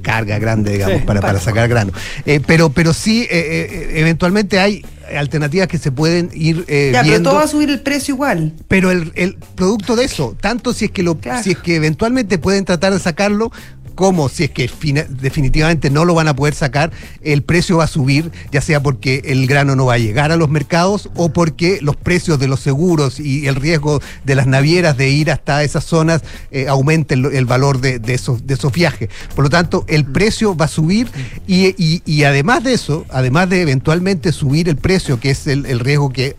carga 0.01 0.39
grande, 0.39 0.71
digamos, 0.71 1.03
para, 1.03 1.21
para, 1.21 1.39
sacar 1.39 1.67
grano. 1.67 1.91
Eh, 2.25 2.41
pero, 2.45 2.69
pero 2.69 2.93
sí, 2.93 3.23
eh, 3.23 3.27
eh, 3.31 3.99
eventualmente 3.99 4.59
hay 4.59 4.83
alternativas 5.15 5.67
que 5.67 5.77
se 5.77 5.91
pueden 5.91 6.31
ir 6.33 6.65
ya, 6.91 7.03
pero 7.03 7.21
todo 7.21 7.35
va 7.35 7.43
a 7.43 7.47
subir 7.47 7.69
el 7.69 7.81
precio 7.81 8.15
igual. 8.15 8.53
Pero 8.67 8.91
el, 8.91 9.37
producto 9.55 9.95
de 9.95 10.05
eso, 10.05 10.35
tanto 10.39 10.73
si 10.73 10.85
es 10.85 10.91
que 10.91 11.03
lo, 11.03 11.17
si 11.43 11.51
es 11.51 11.57
que 11.57 11.75
eventualmente 11.75 12.37
pueden 12.39 12.65
tratar 12.65 12.91
de 12.93 12.99
sacarlo, 12.99 13.51
cómo, 13.95 14.29
si 14.29 14.43
es 14.45 14.51
que 14.51 14.69
definitivamente 15.09 15.89
no 15.89 16.05
lo 16.05 16.13
van 16.13 16.27
a 16.27 16.35
poder 16.35 16.53
sacar, 16.53 16.91
el 17.21 17.41
precio 17.41 17.77
va 17.77 17.85
a 17.85 17.87
subir, 17.87 18.31
ya 18.51 18.61
sea 18.61 18.81
porque 18.83 19.21
el 19.25 19.47
grano 19.47 19.75
no 19.75 19.85
va 19.85 19.93
a 19.95 19.97
llegar 19.97 20.31
a 20.31 20.35
los 20.35 20.49
mercados 20.49 21.09
o 21.15 21.29
porque 21.29 21.79
los 21.81 21.95
precios 21.95 22.37
de 22.39 22.47
los 22.47 22.59
seguros 22.59 23.19
y 23.19 23.47
el 23.47 23.55
riesgo 23.55 24.01
de 24.23 24.35
las 24.35 24.47
navieras 24.47 24.97
de 24.97 25.09
ir 25.09 25.31
hasta 25.31 25.63
esas 25.63 25.83
zonas 25.85 26.21
eh, 26.51 26.67
aumenten 26.67 27.25
el 27.25 27.45
valor 27.45 27.81
de, 27.81 27.99
de 27.99 28.13
esos, 28.13 28.45
de 28.45 28.53
esos 28.53 28.71
viajes. 28.71 29.09
Por 29.35 29.43
lo 29.45 29.49
tanto, 29.49 29.85
el 29.87 30.05
precio 30.05 30.55
va 30.55 30.65
a 30.65 30.67
subir 30.69 31.07
y, 31.47 31.67
y- 31.83 32.01
y 32.05 32.23
además 32.25 32.63
de 32.63 32.73
eso, 32.73 33.05
además 33.09 33.49
de 33.49 33.61
eventualmente 33.61 34.31
subir 34.31 34.69
el 34.69 34.75
precio, 34.77 35.19
que 35.19 35.31
es 35.31 35.47
el, 35.47 35.65
el 35.65 35.79
riesgo 35.79 36.11
que 36.11 36.35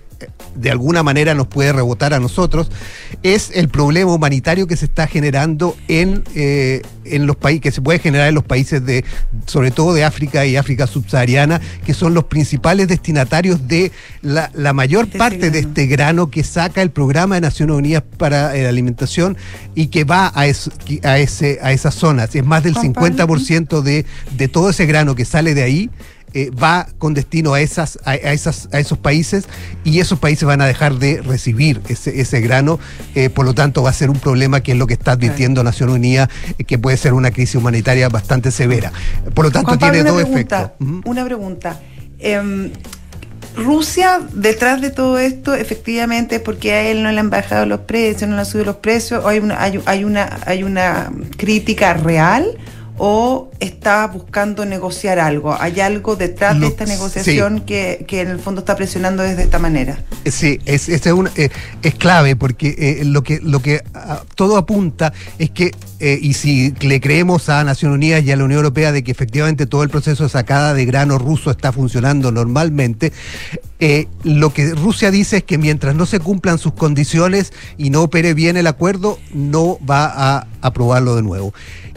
de 0.54 0.70
alguna 0.70 1.02
manera 1.02 1.34
nos 1.34 1.46
puede 1.48 1.72
rebotar 1.72 2.14
a 2.14 2.20
nosotros, 2.20 2.70
es 3.22 3.50
el 3.54 3.68
problema 3.68 4.12
humanitario 4.14 4.66
que 4.66 4.76
se 4.76 4.86
está 4.86 5.06
generando 5.06 5.76
en, 5.88 6.24
eh, 6.34 6.82
en 7.04 7.26
los 7.26 7.36
países, 7.36 7.60
que 7.62 7.72
se 7.72 7.82
puede 7.82 7.98
generar 7.98 8.28
en 8.28 8.34
los 8.34 8.44
países 8.44 8.84
de, 8.84 9.04
sobre 9.46 9.70
todo 9.70 9.92
de 9.94 10.04
África 10.04 10.46
y 10.46 10.56
África 10.56 10.86
subsahariana, 10.86 11.60
que 11.84 11.92
son 11.94 12.14
los 12.14 12.24
principales 12.24 12.88
destinatarios 12.88 13.68
de 13.68 13.92
la, 14.22 14.50
la 14.54 14.72
mayor 14.72 15.08
parte 15.08 15.50
de 15.50 15.58
este 15.60 15.86
grano 15.86 16.30
que 16.30 16.42
saca 16.44 16.80
el 16.82 16.90
programa 16.90 17.34
de 17.34 17.42
Naciones 17.42 17.76
Unidas 17.76 18.02
para 18.16 18.56
eh, 18.56 18.62
la 18.62 18.68
alimentación 18.70 19.36
y 19.74 19.88
que 19.88 20.04
va 20.04 20.32
a, 20.34 20.46
es- 20.46 20.70
a, 21.02 21.18
ese, 21.18 21.58
a 21.62 21.72
esas 21.72 21.94
zonas. 21.94 22.34
Es 22.34 22.44
más 22.44 22.62
del 22.62 22.74
Juan 22.74 22.92
Pablo. 22.92 23.06
50% 23.36 23.82
de, 23.82 24.04
de 24.36 24.48
todo 24.48 24.70
ese 24.70 24.86
grano 24.86 25.14
que 25.14 25.24
sale 25.24 25.54
de 25.54 25.62
ahí 25.62 25.90
eh, 26.36 26.50
va 26.50 26.86
con 26.98 27.14
destino 27.14 27.54
a 27.54 27.62
esas, 27.62 27.98
a, 28.04 28.10
a 28.10 28.14
esas, 28.16 28.68
a 28.70 28.78
esos 28.78 28.98
países 28.98 29.48
y 29.84 30.00
esos 30.00 30.18
países 30.18 30.44
van 30.46 30.60
a 30.60 30.66
dejar 30.66 30.96
de 30.96 31.22
recibir 31.22 31.80
ese, 31.88 32.20
ese 32.20 32.42
grano. 32.42 32.78
eh, 33.14 33.30
por 33.30 33.46
lo 33.46 33.54
tanto, 33.54 33.82
va 33.82 33.88
a 33.88 33.94
ser 33.94 34.10
un 34.10 34.18
problema 34.18 34.60
que 34.60 34.72
es 34.72 34.78
lo 34.78 34.86
que 34.86 34.92
está 34.92 35.12
advirtiendo 35.12 35.64
Naciones 35.64 35.94
Unidas, 35.94 36.28
eh, 36.58 36.64
que 36.64 36.78
puede 36.78 36.98
ser 36.98 37.14
una 37.14 37.30
crisis 37.30 37.54
humanitaria 37.54 38.10
bastante 38.10 38.50
severa. 38.50 38.92
Por 39.32 39.46
lo 39.46 39.50
tanto, 39.50 39.78
Pablo, 39.78 39.78
tiene 39.78 40.02
dos 40.06 40.22
pregunta, 40.24 40.74
efectos. 40.78 41.02
Una 41.06 41.24
pregunta. 41.24 41.80
Em, 42.18 42.70
Rusia, 43.56 44.20
detrás 44.34 44.82
de 44.82 44.90
todo 44.90 45.18
esto, 45.18 45.54
efectivamente, 45.54 46.36
es 46.36 46.42
porque 46.42 46.74
a 46.74 46.82
él 46.82 47.02
no 47.02 47.10
le 47.10 47.18
han 47.18 47.30
bajado 47.30 47.64
los 47.64 47.80
precios, 47.80 48.28
no 48.28 48.36
le 48.36 48.40
han 48.40 48.46
subido 48.46 48.66
los 48.66 48.76
precios, 48.76 49.24
hay 49.24 49.38
una, 49.38 49.62
hay, 49.62 49.80
hay 49.86 50.04
una, 50.04 50.38
hay 50.44 50.62
una 50.64 51.10
crítica 51.38 51.94
real, 51.94 52.58
o 52.98 53.50
está 53.60 54.06
buscando 54.06 54.64
negociar 54.64 55.18
algo. 55.18 55.54
¿Hay 55.60 55.80
algo 55.80 56.16
detrás 56.16 56.58
de 56.58 56.66
esta 56.68 56.84
negociación 56.86 57.60
que, 57.60 58.04
que 58.08 58.20
en 58.22 58.28
el 58.28 58.38
fondo 58.38 58.60
está 58.60 58.76
presionando 58.76 59.22
desde 59.22 59.42
esta 59.42 59.58
manera? 59.58 60.04
Eh, 60.24 60.30
Sí, 60.30 60.60
es, 60.64 60.88
es, 60.88 61.04
un- 61.06 61.28
eh, 61.36 61.50
es 61.82 61.94
clave 61.94 62.36
porque 62.36 62.74
eh, 62.78 63.04
lo 63.04 63.22
que, 63.22 63.40
lo 63.42 63.60
que 63.60 63.82
ah, 63.94 64.22
todo 64.34 64.56
apunta 64.56 65.12
es 65.38 65.50
que, 65.50 65.72
eh, 66.00 66.18
y 66.20 66.34
si 66.34 66.72
le 66.80 67.00
creemos 67.00 67.48
a 67.48 67.64
Naciones 67.64 67.96
Unidas 67.96 68.22
y 68.24 68.30
a 68.32 68.36
la 68.36 68.44
Unión 68.44 68.58
Europea 68.58 68.92
de 68.92 69.02
que 69.04 69.10
efectivamente 69.12 69.66
todo 69.66 69.82
el 69.82 69.88
proceso 69.90 70.24
de 70.24 70.30
sacada 70.30 70.74
de 70.74 70.84
grano 70.86 71.18
ruso 71.18 71.50
está 71.50 71.72
funcionando 71.72 72.32
normalmente, 72.32 73.12
lo 74.24 74.52
que 74.54 74.74
Rusia 74.74 75.10
dice 75.10 75.38
es 75.38 75.44
que 75.44 75.58
mientras 75.58 75.94
no 75.94 76.06
se 76.06 76.18
cumplan 76.18 76.58
sus 76.58 76.72
condiciones 76.72 77.52
y 77.76 77.90
no 77.90 78.02
opere 78.02 78.32
bien 78.34 78.56
el 78.56 78.66
acuerdo, 78.66 79.18
no 79.34 79.78
va 79.88 80.06
a 80.38 80.46
aprobarlo 80.62 81.14
de 81.14 81.22
nuevo. 81.22 81.52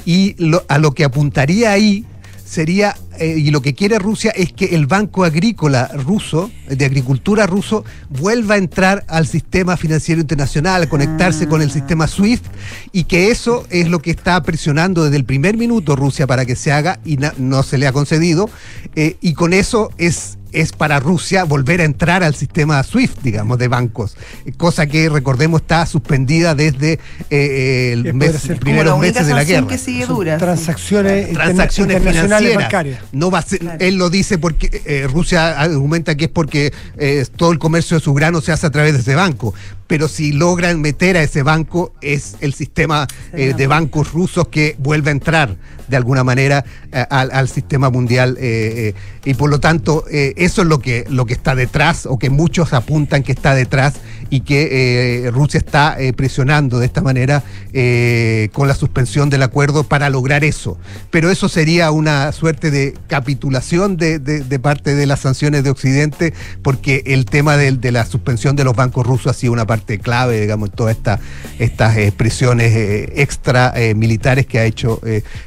Y 0.09 0.33
lo- 0.39 0.65
a 0.67 0.79
lo 0.79 0.93
que 0.95 1.03
apuntaría 1.03 1.71
ahí 1.71 2.03
sería, 2.43 2.95
eh, 3.19 3.35
y 3.37 3.51
lo 3.51 3.61
que 3.61 3.75
quiere 3.75 3.99
Rusia 3.99 4.31
es 4.31 4.51
que 4.51 4.73
el 4.73 4.87
Banco 4.87 5.23
Agrícola 5.23 5.87
ruso, 5.93 6.49
de 6.67 6.83
agricultura 6.83 7.45
ruso, 7.45 7.85
vuelva 8.09 8.55
a 8.55 8.57
entrar 8.57 9.05
al 9.07 9.27
sistema 9.27 9.77
financiero 9.77 10.19
internacional, 10.19 10.81
a 10.81 10.89
conectarse 10.89 11.47
con 11.47 11.61
el 11.61 11.69
sistema 11.69 12.07
SWIFT, 12.07 12.43
y 12.91 13.03
que 13.03 13.29
eso 13.29 13.67
es 13.69 13.87
lo 13.87 13.99
que 14.01 14.09
está 14.09 14.41
presionando 14.41 15.03
desde 15.03 15.17
el 15.17 15.25
primer 15.25 15.57
minuto 15.57 15.95
Rusia 15.95 16.25
para 16.25 16.43
que 16.43 16.55
se 16.55 16.71
haga 16.71 16.99
y 17.05 17.19
no 17.37 17.61
se 17.61 17.77
le 17.77 17.85
ha 17.85 17.91
concedido, 17.91 18.49
eh, 18.95 19.15
y 19.21 19.33
con 19.33 19.53
eso 19.53 19.91
es 19.99 20.38
es 20.51 20.71
para 20.71 20.99
Rusia 20.99 21.43
volver 21.43 21.81
a 21.81 21.83
entrar 21.83 22.23
al 22.23 22.33
sistema 22.35 22.81
SWIFT, 22.83 23.21
digamos, 23.21 23.57
de 23.57 23.67
bancos, 23.67 24.15
eh, 24.45 24.51
cosa 24.57 24.87
que 24.87 25.07
recordemos 25.09 25.61
está 25.61 25.85
suspendida 25.85 26.55
desde 26.55 26.99
eh, 27.29 27.91
el 27.93 28.03
Que 28.03 28.13
mes- 28.13 28.47
primeros 28.59 28.99
meses 28.99 29.27
de 29.27 29.33
la 29.33 29.43
guerra 29.43 29.67
que 29.67 29.77
sigue 29.77 30.05
dura. 30.05 30.35
sí. 30.35 30.39
transacciones, 30.39 31.27
interna- 31.29 31.43
transacciones 31.45 31.97
internacionales 31.97 32.55
bancarias. 32.55 32.99
No 33.11 33.29
va 33.31 33.39
a 33.39 33.41
ser- 33.43 33.59
Claro. 33.59 33.77
él 33.79 33.95
lo 33.95 34.09
dice 34.09 34.37
porque 34.37 34.81
eh, 34.85 35.07
Rusia 35.11 35.59
argumenta 35.59 36.15
que 36.15 36.25
es 36.25 36.31
porque 36.31 36.73
eh, 36.97 37.25
todo 37.35 37.51
el 37.51 37.59
comercio 37.59 37.97
de 37.97 38.03
su 38.03 38.13
grano 38.13 38.41
se 38.41 38.51
hace 38.51 38.67
a 38.67 38.71
través 38.71 38.93
de 38.93 38.99
ese 38.99 39.15
banco. 39.15 39.53
Pero 39.87 40.07
si 40.07 40.31
logran 40.33 40.81
meter 40.81 41.17
a 41.17 41.23
ese 41.23 41.41
banco, 41.41 41.93
es 42.01 42.35
el 42.41 42.53
sistema 42.53 43.07
eh, 43.33 43.53
de 43.57 43.67
bancos 43.67 44.11
rusos 44.13 44.47
que 44.49 44.75
vuelve 44.77 45.09
a 45.09 45.13
entrar 45.13 45.55
de 45.89 45.97
alguna 45.97 46.23
manera 46.23 46.63
eh, 46.91 47.05
al, 47.09 47.31
al 47.31 47.49
sistema 47.49 47.89
mundial. 47.89 48.37
eh, 48.39 48.93
eh, 48.93 48.93
y 49.25 49.33
por 49.33 49.49
lo 49.49 49.59
tanto, 49.59 50.05
eso 50.09 50.61
es 50.61 50.67
lo 50.67 50.79
que, 50.79 51.05
lo 51.09 51.25
que 51.25 51.33
está 51.33 51.53
detrás, 51.53 52.05
o 52.05 52.17
que 52.17 52.29
muchos 52.29 52.73
apuntan 52.73 53.21
que 53.21 53.33
está 53.33 53.53
detrás, 53.53 53.95
y 54.29 54.41
que 54.41 55.25
eh, 55.25 55.31
Rusia 55.31 55.57
está 55.57 55.99
eh, 55.99 56.13
presionando 56.13 56.79
de 56.79 56.85
esta 56.85 57.01
manera 57.01 57.43
eh, 57.73 58.49
con 58.53 58.67
la 58.67 58.75
suspensión 58.75 59.29
del 59.29 59.43
acuerdo 59.43 59.83
para 59.83 60.09
lograr 60.09 60.43
eso. 60.43 60.77
Pero 61.11 61.29
eso 61.31 61.49
sería 61.49 61.91
una 61.91 62.31
suerte 62.31 62.71
de 62.71 62.93
capitulación 63.07 63.97
de, 63.97 64.19
de- 64.19 64.59
parte 64.59 64.93
de 64.93 65.05
las 65.05 65.21
sanciones 65.21 65.63
de 65.63 65.69
Occidente, 65.69 66.33
porque 66.61 67.01
el 67.05 67.23
tema 67.25 67.55
de, 67.55 67.91
la 67.91 68.05
suspensión 68.05 68.57
de 68.57 68.65
los 68.65 68.75
bancos 68.75 69.07
rusos 69.07 69.27
ha 69.27 69.33
sido 69.39 69.53
una 69.53 69.65
parte 69.65 69.99
clave, 69.99 70.41
digamos, 70.41 70.69
en 70.69 70.75
todas 70.75 70.97
esta- 70.97 71.19
estas 71.59 71.95
presiones 72.13 73.09
extra 73.15 73.73
militares 73.95 74.45
que 74.45 74.59
ha 74.59 74.65
hecho 74.65 74.99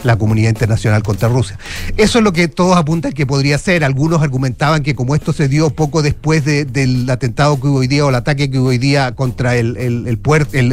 la 0.03 0.17
comunidad 0.17 0.49
internacional 0.49 1.03
contra 1.03 1.29
Rusia. 1.29 1.59
Eso 1.99 2.19
es 2.19 2.25
lo 2.25 2.33
que 2.33 2.49
todos 2.49 2.77
apuntan 2.77 3.13
que 3.13 3.27
podría 3.27 3.59
ser. 3.59 3.85
Algunos 3.85 4.23
argumentaban 4.23 4.83
que 4.83 4.95
como 4.95 5.15
esto 5.15 5.33
se 5.33 5.49
dio 5.49 5.71
poco 5.71 6.01
después 6.03 6.45
de- 6.45 6.65
del 6.65 7.09
atentado 7.11 7.61
que 7.61 7.67
hubo 7.69 7.79
hoy 7.79 7.87
día 7.89 8.07
o 8.07 8.09
el 8.09 8.15
ataque 8.15 8.51
que 8.51 8.59
hubo 8.59 8.72
hoy 8.73 8.79
día 8.79 9.13
contra 9.13 9.57
el, 9.57 9.77
el, 9.77 10.07
el 10.07 10.21
puer- 10.23 10.49
el- 10.53 10.73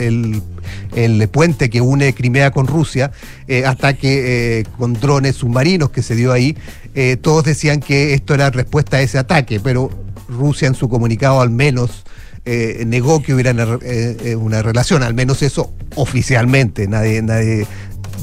el- 0.96 1.28
puente 1.30 1.70
que 1.70 1.82
une 1.82 2.14
Crimea 2.14 2.52
con 2.52 2.66
Rusia, 2.68 3.12
eh, 3.48 3.66
ataque 3.66 4.60
eh, 4.60 4.64
con 4.78 4.94
drones 4.94 5.36
submarinos 5.36 5.90
que 5.92 6.02
se 6.02 6.16
dio 6.16 6.32
ahí, 6.32 6.56
eh, 6.96 7.18
todos 7.22 7.44
decían 7.44 7.80
que 7.82 8.14
esto 8.14 8.34
era 8.34 8.50
respuesta 8.50 8.98
a 8.98 9.02
ese 9.02 9.18
ataque, 9.18 9.60
pero 9.60 9.90
Rusia 10.28 10.68
en 10.68 10.76
su 10.76 10.88
comunicado 10.90 11.42
al 11.42 11.50
menos 11.50 12.04
eh, 12.46 12.84
negó 12.88 13.22
que 13.22 13.34
hubiera 13.34 13.52
una, 14.38 14.62
relación, 14.62 15.04
al 15.04 15.14
menos 15.14 15.42
eso 15.44 15.74
oficialmente, 15.96 16.88
nadie, 16.88 17.22
nadie 17.22 17.68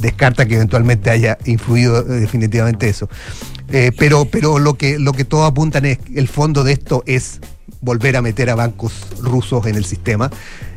descarta 0.00 0.46
que 0.46 0.54
eventualmente 0.56 1.10
haya 1.10 1.36
influido 1.44 2.02
definitivamente 2.02 2.88
eso. 2.88 3.08
Pero 3.98 4.26
pero 4.26 4.58
lo 4.60 4.74
que, 4.74 4.98
lo 5.00 5.12
que 5.12 5.24
todos 5.24 5.50
apuntan 5.50 5.84
es 5.84 5.98
el 6.14 6.28
fondo 6.28 6.62
de 6.62 6.72
esto 6.72 7.02
es 7.06 7.40
volver 7.80 8.16
a 8.16 8.22
meter 8.22 8.50
a 8.50 8.54
bancos 8.54 8.92
rusos 9.20 9.66
en 9.66 9.74
el 9.76 9.84
sistema. 9.84 10.30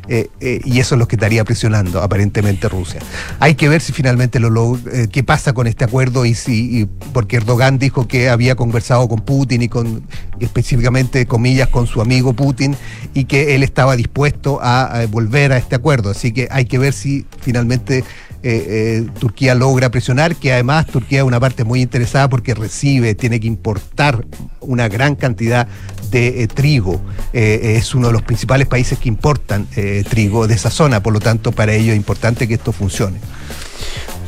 eh, 0.08 0.28
eh, 0.40 0.60
y 0.64 0.80
eso 0.80 0.96
es 0.96 0.98
lo 0.98 1.06
que 1.06 1.14
estaría 1.14 1.44
presionando 1.44 2.02
aparentemente 2.02 2.68
Rusia. 2.68 2.98
Hay 3.38 3.54
que 3.54 3.68
ver 3.68 3.80
si 3.80 3.92
finalmente 3.92 4.40
lo, 4.40 4.50
lo- 4.50 4.76
eh, 4.92 5.06
qué 5.12 5.22
pasa 5.22 5.52
con 5.52 5.68
este 5.68 5.84
acuerdo 5.84 6.24
y 6.26 6.34
si 6.34 6.88
porque 7.12 7.36
Erdogan 7.36 7.78
dijo 7.78 8.08
que 8.08 8.28
había 8.28 8.56
conversado 8.56 9.06
con 9.08 9.20
Putin 9.20 9.62
y 9.62 9.68
con 9.68 10.02
específicamente 10.40 11.26
comillas 11.26 11.68
con 11.68 11.86
su 11.86 12.00
amigo 12.00 12.32
Putin 12.32 12.76
y 13.14 13.24
que 13.26 13.54
él 13.54 13.62
estaba 13.62 13.94
dispuesto 13.94 14.58
a 14.60 15.02
volver 15.10 15.52
a 15.52 15.58
este 15.58 15.76
acuerdo. 15.76 16.10
Así 16.10 16.32
que 16.32 16.48
hay 16.50 16.64
que 16.64 16.78
ver 16.78 16.92
si 16.92 17.24
finalmente 17.40 18.02
eh, 18.42 19.02
eh, 19.02 19.06
Turquía 19.18 19.54
logra 19.54 19.90
presionar, 19.90 20.36
que 20.36 20.52
además 20.52 20.86
Turquía 20.86 21.18
es 21.20 21.24
una 21.24 21.40
parte 21.40 21.64
muy 21.64 21.82
interesada 21.82 22.28
porque 22.28 22.54
recibe, 22.54 23.14
tiene 23.14 23.40
que 23.40 23.46
importar 23.46 24.24
una 24.60 24.88
gran 24.88 25.14
cantidad 25.14 25.68
de 26.10 26.42
eh, 26.42 26.48
trigo. 26.48 27.00
Eh, 27.32 27.76
es 27.76 27.94
uno 27.94 28.08
de 28.08 28.12
los 28.12 28.22
principales 28.22 28.66
países 28.66 28.98
que 28.98 29.08
importan 29.08 29.66
eh, 29.76 30.04
trigo 30.08 30.46
de 30.46 30.54
esa 30.54 30.70
zona, 30.70 31.02
por 31.02 31.12
lo 31.12 31.20
tanto 31.20 31.52
para 31.52 31.72
ello 31.72 31.92
es 31.92 31.96
importante 31.96 32.46
que 32.48 32.54
esto 32.54 32.72
funcione. 32.72 33.18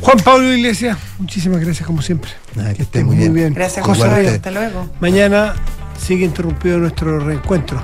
Juan 0.01 0.17
Pablo 0.17 0.53
Iglesias, 0.53 0.97
muchísimas 1.17 1.61
gracias 1.61 1.87
como 1.87 2.01
siempre. 2.01 2.31
Que 2.75 2.83
esté 2.83 3.03
muy 3.03 3.29
bien. 3.29 3.53
Gracias, 3.53 3.85
José 3.85 4.03
Hasta 4.03 4.51
luego. 4.51 4.89
Mañana 4.99 5.55
sigue 5.97 6.25
interrumpido 6.25 6.77
nuestro 6.77 7.19
reencuentro. 7.19 7.81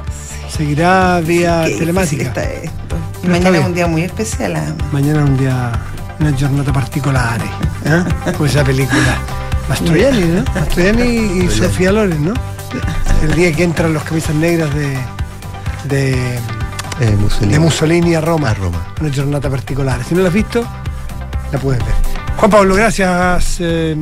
Seguirá 0.49 1.21
vía 1.21 1.63
telemática. 1.63 2.01
difícil 2.01 2.27
está 2.27 2.43
esto. 2.43 2.97
Y 3.23 3.27
mañana 3.27 3.59
es 3.59 3.65
un 3.65 3.73
día 3.73 3.87
muy 3.87 4.01
especial. 4.01 4.55
además. 4.55 4.91
Mañana 4.91 5.23
es 5.23 5.29
un 5.29 5.37
día, 5.37 5.71
una 6.19 6.31
giornata 6.31 6.71
particolare. 6.73 7.45
¿eh? 7.85 8.03
Esa 8.45 8.63
película. 8.63 9.17
Mastroianni, 9.67 10.21
¿no? 10.25 10.43
Mastroianni 10.55 11.43
y 11.43 11.49
Sofía 11.49 11.91
Loren, 11.91 12.25
¿no? 12.25 12.33
El 13.21 13.33
día 13.35 13.51
que 13.53 13.63
entran 13.63 13.93
los 13.93 14.03
camisas 14.03 14.35
negras 14.35 14.73
de, 14.73 14.97
de, 15.85 16.35
Eh, 17.01 17.15
Mussolini. 17.19 17.53
de 17.53 17.59
Mussolini 17.59 18.15
a 18.15 18.21
Roma. 18.21 18.49
A 18.49 18.53
Roma. 18.53 18.93
Una 18.99 19.09
giornata 19.11 19.49
particolare. 19.49 20.03
Si 20.03 20.15
no 20.15 20.21
la 20.21 20.27
has 20.29 20.33
visto, 20.33 20.63
la 21.51 21.59
puedes 21.59 21.83
ver. 21.85 21.93
Juan 22.37 22.51
Pablo, 22.51 22.75
gracias. 22.75 23.57
eh, 23.59 23.95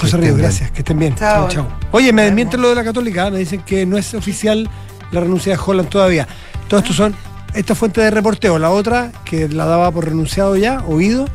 José 0.00 0.16
bien. 0.16 0.36
gracias. 0.38 0.70
Que 0.70 0.80
estén 0.80 0.98
bien. 0.98 1.14
Chao. 1.14 1.48
Oye, 1.92 2.12
me 2.12 2.22
desmienten 2.22 2.60
lo 2.60 2.70
de 2.70 2.74
la 2.74 2.84
católica. 2.84 3.30
Me 3.30 3.38
dicen 3.38 3.60
que 3.62 3.84
no 3.86 3.96
es 3.98 4.14
oficial 4.14 4.68
la 5.12 5.20
renuncia 5.20 5.54
de 5.54 5.60
Holland 5.64 5.88
todavía. 5.88 6.26
Todo 6.66 6.80
esto 6.80 6.92
son 6.92 7.14
esta 7.54 7.74
fuente 7.74 8.00
de 8.00 8.10
reporteo. 8.10 8.58
La 8.58 8.70
otra, 8.70 9.12
que 9.24 9.48
la 9.48 9.66
daba 9.66 9.90
por 9.90 10.06
renunciado 10.06 10.56
ya, 10.56 10.82
oído, 10.86 11.26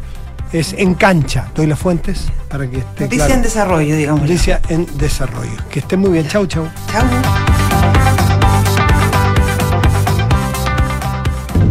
es 0.51 0.73
en 0.73 0.93
cancha. 0.93 1.49
Doy 1.55 1.67
las 1.67 1.79
fuentes 1.79 2.27
para 2.49 2.69
que 2.69 2.77
esté 2.79 3.05
Noticia 3.05 3.25
claro. 3.25 3.33
en 3.33 3.41
desarrollo, 3.41 3.95
digamos. 3.95 4.21
Noticia 4.21 4.61
en 4.69 4.87
desarrollo. 4.97 5.57
Que 5.69 5.79
esté 5.79 5.97
muy 5.97 6.11
bien. 6.11 6.27
Chau, 6.27 6.45
chau. 6.45 6.67
Chau. 6.91 7.62